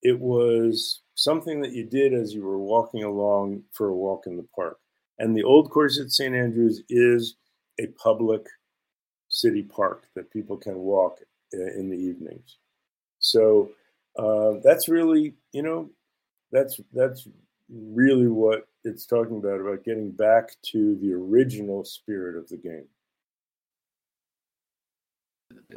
It 0.01 0.19
was 0.19 1.01
something 1.13 1.61
that 1.61 1.73
you 1.73 1.85
did 1.85 2.13
as 2.13 2.33
you 2.33 2.43
were 2.43 2.59
walking 2.59 3.03
along 3.03 3.63
for 3.73 3.89
a 3.89 3.95
walk 3.95 4.23
in 4.25 4.37
the 4.37 4.47
park. 4.55 4.79
And 5.19 5.35
the 5.35 5.43
old 5.43 5.69
course 5.71 5.99
at 5.99 6.11
St. 6.11 6.35
Andrews 6.35 6.83
is 6.89 7.35
a 7.79 7.87
public 7.87 8.45
city 9.29 9.63
park 9.63 10.05
that 10.15 10.31
people 10.31 10.57
can 10.57 10.75
walk 10.75 11.19
in 11.51 11.89
the 11.89 11.97
evenings. 11.97 12.57
So 13.19 13.71
uh, 14.17 14.53
that's 14.63 14.89
really, 14.89 15.33
you 15.51 15.61
know, 15.61 15.89
that's 16.51 16.79
that's 16.93 17.27
really 17.69 18.27
what 18.27 18.67
it's 18.83 19.05
talking 19.05 19.37
about 19.37 19.59
about 19.59 19.83
getting 19.83 20.11
back 20.11 20.55
to 20.71 20.97
the 21.01 21.11
original 21.13 21.83
spirit 21.83 22.37
of 22.37 22.47
the 22.49 22.57
game. 22.57 22.85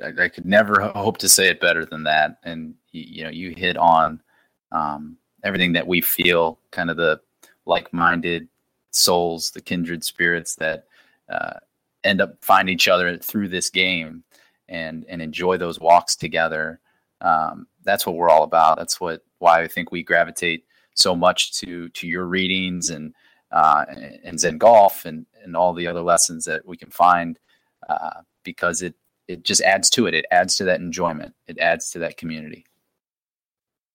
I, 0.03 0.25
I 0.25 0.29
could 0.29 0.45
never 0.45 0.81
hope 0.95 1.19
to 1.19 1.29
say 1.29 1.49
it 1.49 1.61
better 1.61 1.85
than 1.85 2.05
that. 2.05 2.39
And 2.45 2.75
you 2.93 3.25
know, 3.25 3.31
you 3.31 3.55
hit 3.57 3.77
on 3.77 4.21
um, 4.73 5.17
everything 5.45 5.73
that 5.73 5.87
we 5.87 6.01
feel, 6.01 6.59
kind 6.71 6.91
of 6.91 6.97
the 6.97 7.21
like-minded 7.67 8.49
souls, 8.91 9.51
the 9.51 9.61
kindred 9.61 10.05
spirits 10.05 10.55
that 10.57 10.85
uh, 11.29 11.55
end 12.05 12.21
up 12.21 12.37
finding 12.43 12.75
each 12.75 12.89
other 12.89 13.17
through 13.19 13.49
this 13.49 13.71
game 13.71 14.25
and 14.69 15.05
and 15.09 15.23
enjoy 15.23 15.57
those 15.57 15.81
walks 15.81 16.17
together. 16.17 16.81
Um, 17.21 17.67
that's 17.85 18.07
what 18.07 18.17
we're 18.17 18.31
all 18.31 18.45
about. 18.45 18.79
That's 18.79 19.01
what 19.01 19.23
why 19.39 19.63
I 19.63 19.69
think 19.69 19.91
we 19.91 20.03
gravitate 20.03 20.65
so 20.95 21.15
much 21.15 21.53
to 21.61 21.89
to 21.91 22.07
your 22.07 22.27
readings 22.27 22.91
and 22.91 23.15
uh, 23.51 23.85
and 24.25 24.39
Zen 24.39 24.59
golf 24.59 25.05
and 25.05 25.27
and 25.43 25.57
all 25.57 25.73
the 25.73 25.87
other 25.87 26.03
lessons 26.03 26.45
that 26.45 26.67
we 26.67 26.77
can 26.77 26.91
find 26.91 27.39
uh, 27.89 28.21
because 28.45 28.83
it 28.83 28.95
it 29.27 29.43
just 29.43 29.63
adds 29.63 29.91
to 29.91 30.07
it. 30.07 30.15
It 30.15 30.27
adds 30.31 30.57
to 30.57 30.65
that 30.65 30.81
enjoyment. 30.81 31.35
It 31.47 31.59
adds 31.59 31.91
to 31.91 31.99
that 32.01 32.17
community. 32.17 32.65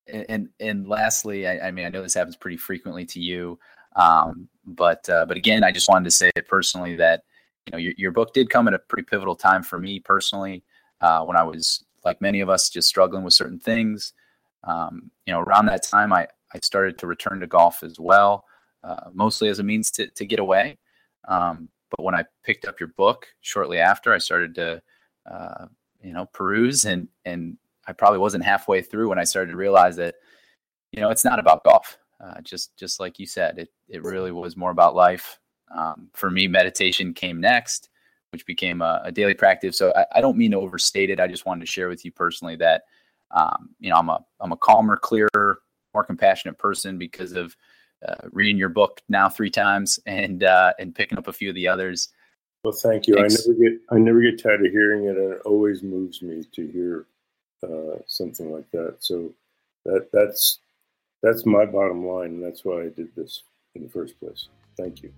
And 0.07 0.25
and, 0.29 0.49
and 0.59 0.87
lastly, 0.87 1.47
I, 1.47 1.67
I 1.67 1.71
mean, 1.71 1.85
I 1.85 1.89
know 1.89 2.01
this 2.01 2.13
happens 2.13 2.35
pretty 2.35 2.57
frequently 2.57 3.05
to 3.07 3.19
you, 3.19 3.59
um, 3.95 4.49
but 4.66 5.07
uh, 5.09 5.26
but 5.26 5.38
again, 5.38 5.64
I 5.64 5.72
just 5.72 5.89
wanted 5.89 6.05
to 6.05 6.11
say 6.11 6.32
it 6.36 6.47
personally 6.47 6.95
that 6.97 7.24
you 7.66 7.72
know 7.72 7.78
your, 7.78 7.93
your 7.97 8.11
book 8.11 8.34
did 8.34 8.49
come 8.49 8.68
at 8.68 8.74
a 8.74 8.80
pretty 8.80 9.03
pivotal 9.03 9.36
time 9.36 9.64
for 9.64 9.80
me 9.80 9.99
personally 9.99 10.64
uh, 11.01 11.24
when 11.24 11.38
I 11.38 11.43
was 11.43 11.84
like 12.05 12.22
many 12.22 12.41
of 12.41 12.49
us 12.49 12.70
just 12.70 12.88
struggling 12.88 13.24
with 13.24 13.34
certain 13.34 13.59
things. 13.59 14.14
Um, 14.66 15.11
you 15.26 15.34
know, 15.34 15.41
around 15.41 15.66
that 15.68 15.84
time, 15.84 16.14
I 16.14 16.28
I 16.53 16.59
started 16.61 16.97
to 16.99 17.07
return 17.07 17.39
to 17.39 17.47
golf 17.47 17.84
as 17.84 17.99
well, 17.99 18.45
uh, 18.84 19.09
mostly 19.14 19.49
as 19.49 19.59
a 19.59 19.64
means 19.64 19.91
to, 19.91 20.07
to 20.07 20.26
get 20.26 20.39
away. 20.39 20.78
Um, 21.28 21.70
but 21.89 22.03
when 22.03 22.16
I 22.16 22.26
picked 22.43 22.66
up 22.66 22.80
your 22.80 22.89
book 22.89 23.28
shortly 23.41 23.80
after, 23.80 24.14
I 24.14 24.18
started 24.18 24.55
to, 24.55 24.82
uh, 25.30 25.66
you 26.01 26.14
know, 26.14 26.26
peruse 26.28 26.86
and, 26.86 27.07
and 27.26 27.57
I 27.88 27.93
probably 27.93 28.20
wasn't 28.20 28.43
halfway 28.43 28.82
through 28.82 29.09
when 29.09 29.20
I 29.20 29.24
started 29.24 29.51
to 29.51 29.57
realize 29.57 29.95
that, 29.97 30.16
you 30.91 31.01
know, 31.01 31.09
it's 31.09 31.26
not 31.26 31.39
about 31.39 31.64
golf. 31.64 31.97
Uh, 32.22 32.41
just, 32.41 32.76
just 32.78 32.99
like 32.99 33.20
you 33.20 33.26
said, 33.26 33.59
it, 33.59 33.70
it 33.89 34.03
really 34.03 34.32
was 34.32 34.57
more 34.57 34.72
about 34.72 34.95
life. 34.95 35.39
Um, 35.76 36.09
for 36.14 36.30
me, 36.30 36.47
meditation 36.47 37.14
came 37.14 37.41
next, 37.41 37.89
which 38.32 38.45
became 38.45 38.82
a, 38.82 39.01
a 39.05 39.11
daily 39.11 39.34
practice. 39.34 39.78
So 39.78 39.93
I, 39.95 40.05
I, 40.16 40.22
don't 40.22 40.38
mean 40.38 40.51
to 40.51 40.57
overstate 40.57 41.09
it. 41.09 41.20
I 41.20 41.28
just 41.28 41.45
wanted 41.45 41.61
to 41.61 41.72
share 41.72 41.89
with 41.89 42.05
you 42.05 42.11
personally 42.11 42.55
that, 42.57 42.84
um, 43.32 43.70
you 43.80 43.89
know, 43.89 43.97
I'm 43.97 44.09
a, 44.09 44.24
I'm 44.39 44.51
a 44.51 44.57
calmer, 44.57 44.95
clearer, 44.95 45.59
more 45.93 46.03
compassionate 46.03 46.57
person 46.57 46.97
because 46.97 47.34
of 47.34 47.55
uh, 48.07 48.28
reading 48.32 48.57
your 48.57 48.70
book 48.70 49.01
now 49.09 49.30
three 49.30 49.49
times 49.49 49.99
and 50.05 50.43
uh, 50.43 50.74
and 50.80 50.93
picking 50.95 51.18
up 51.18 51.28
a 51.28 51.34
few 51.34 51.49
of 51.49 51.55
the 51.55 51.68
others. 51.68 52.09
Well, 52.64 52.74
thank 52.74 53.07
you. 53.07 53.16
Thanks. 53.16 53.45
I 53.47 53.51
never 53.51 53.59
get 53.59 53.80
I 53.91 53.97
never 53.97 54.22
get 54.22 54.41
tired 54.41 54.66
of 54.66 54.72
hearing 54.72 55.05
it, 55.05 55.18
and 55.18 55.34
it 55.34 55.41
always 55.45 55.84
moves 55.84 56.22
me 56.22 56.45
to 56.53 56.68
hear 56.68 57.05
uh, 57.64 57.99
something 58.07 58.51
like 58.51 58.70
that. 58.72 58.97
So 58.99 59.34
that 59.86 60.09
that's 60.14 60.59
that's 61.24 61.45
my 61.45 61.65
bottom 61.65 62.05
line, 62.05 62.32
and 62.32 62.43
that's 62.43 62.63
why 62.63 62.82
I 62.82 62.89
did 62.89 63.15
this 63.15 63.43
in 63.74 63.82
the 63.82 63.89
first 63.89 64.19
place. 64.19 64.49
Thank 64.78 65.01
you. 65.01 65.11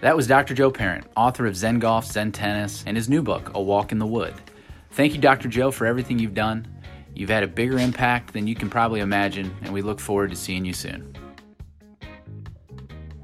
That 0.00 0.16
was 0.16 0.26
Dr. 0.26 0.54
Joe 0.54 0.70
Parent, 0.70 1.06
author 1.16 1.46
of 1.46 1.54
Zen 1.54 1.78
Golf, 1.78 2.06
Zen 2.06 2.32
Tennis, 2.32 2.82
and 2.86 2.96
his 2.96 3.08
new 3.08 3.22
book, 3.22 3.52
A 3.54 3.62
Walk 3.62 3.92
in 3.92 3.98
the 3.98 4.06
Wood. 4.06 4.34
Thank 4.92 5.14
you, 5.14 5.20
Dr. 5.20 5.48
Joe, 5.48 5.70
for 5.70 5.86
everything 5.86 6.18
you've 6.18 6.34
done. 6.34 6.66
You've 7.14 7.30
had 7.30 7.42
a 7.42 7.46
bigger 7.46 7.78
impact 7.78 8.32
than 8.32 8.46
you 8.46 8.54
can 8.54 8.68
probably 8.68 9.00
imagine, 9.00 9.54
and 9.62 9.72
we 9.72 9.82
look 9.82 10.00
forward 10.00 10.30
to 10.30 10.36
seeing 10.36 10.64
you 10.64 10.72
soon. 10.72 11.14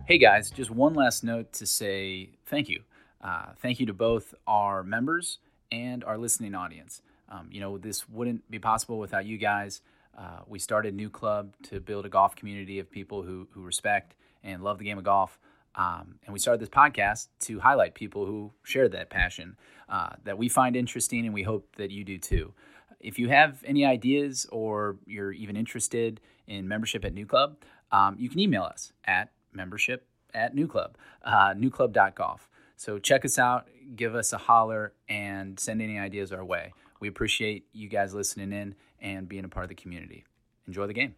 Hey 0.06 0.18
guys, 0.18 0.50
just 0.50 0.70
one 0.70 0.94
last 0.94 1.24
note 1.24 1.52
to 1.54 1.66
say 1.66 2.30
thank 2.44 2.68
you. 2.68 2.82
Uh, 3.20 3.46
thank 3.56 3.80
you 3.80 3.86
to 3.86 3.92
both 3.92 4.34
our 4.46 4.84
members 4.84 5.38
and 5.72 6.04
our 6.04 6.16
listening 6.16 6.54
audience. 6.54 7.02
Um, 7.28 7.48
you 7.50 7.60
know, 7.60 7.76
this 7.76 8.08
wouldn't 8.08 8.48
be 8.50 8.60
possible 8.60 8.98
without 8.98 9.26
you 9.26 9.36
guys. 9.36 9.80
Uh, 10.16 10.40
we 10.46 10.58
started 10.58 10.94
New 10.94 11.10
Club 11.10 11.54
to 11.64 11.80
build 11.80 12.06
a 12.06 12.08
golf 12.08 12.34
community 12.34 12.78
of 12.78 12.90
people 12.90 13.22
who, 13.22 13.48
who 13.52 13.62
respect 13.62 14.14
and 14.42 14.62
love 14.62 14.78
the 14.78 14.84
game 14.84 14.98
of 14.98 15.04
golf. 15.04 15.38
Um, 15.74 16.18
and 16.24 16.32
we 16.32 16.38
started 16.38 16.60
this 16.60 16.70
podcast 16.70 17.28
to 17.40 17.60
highlight 17.60 17.94
people 17.94 18.24
who 18.24 18.52
share 18.62 18.88
that 18.88 19.10
passion 19.10 19.56
uh, 19.88 20.10
that 20.24 20.38
we 20.38 20.48
find 20.48 20.74
interesting, 20.74 21.26
and 21.26 21.34
we 21.34 21.42
hope 21.42 21.76
that 21.76 21.90
you 21.90 22.02
do 22.02 22.16
too. 22.16 22.54
If 22.98 23.18
you 23.18 23.28
have 23.28 23.62
any 23.64 23.84
ideas 23.84 24.46
or 24.50 24.96
you're 25.06 25.32
even 25.32 25.56
interested 25.56 26.20
in 26.46 26.66
membership 26.66 27.04
at 27.04 27.12
New 27.12 27.26
Club, 27.26 27.58
um, 27.92 28.16
you 28.18 28.30
can 28.30 28.38
email 28.40 28.62
us 28.62 28.92
at 29.04 29.32
membership 29.52 30.06
at 30.32 30.54
New 30.54 30.66
Club, 30.66 30.96
uh, 31.24 31.52
newclub.golf. 31.52 32.48
So 32.76 32.98
check 32.98 33.24
us 33.24 33.38
out, 33.38 33.68
give 33.94 34.14
us 34.14 34.32
a 34.32 34.38
holler, 34.38 34.94
and 35.08 35.60
send 35.60 35.82
any 35.82 35.98
ideas 35.98 36.32
our 36.32 36.44
way. 36.44 36.72
We 37.00 37.08
appreciate 37.08 37.66
you 37.72 37.88
guys 37.88 38.14
listening 38.14 38.52
in 38.52 38.74
and 39.00 39.28
being 39.28 39.44
a 39.44 39.48
part 39.48 39.64
of 39.64 39.68
the 39.68 39.74
community. 39.74 40.24
Enjoy 40.66 40.86
the 40.86 40.92
game. 40.92 41.14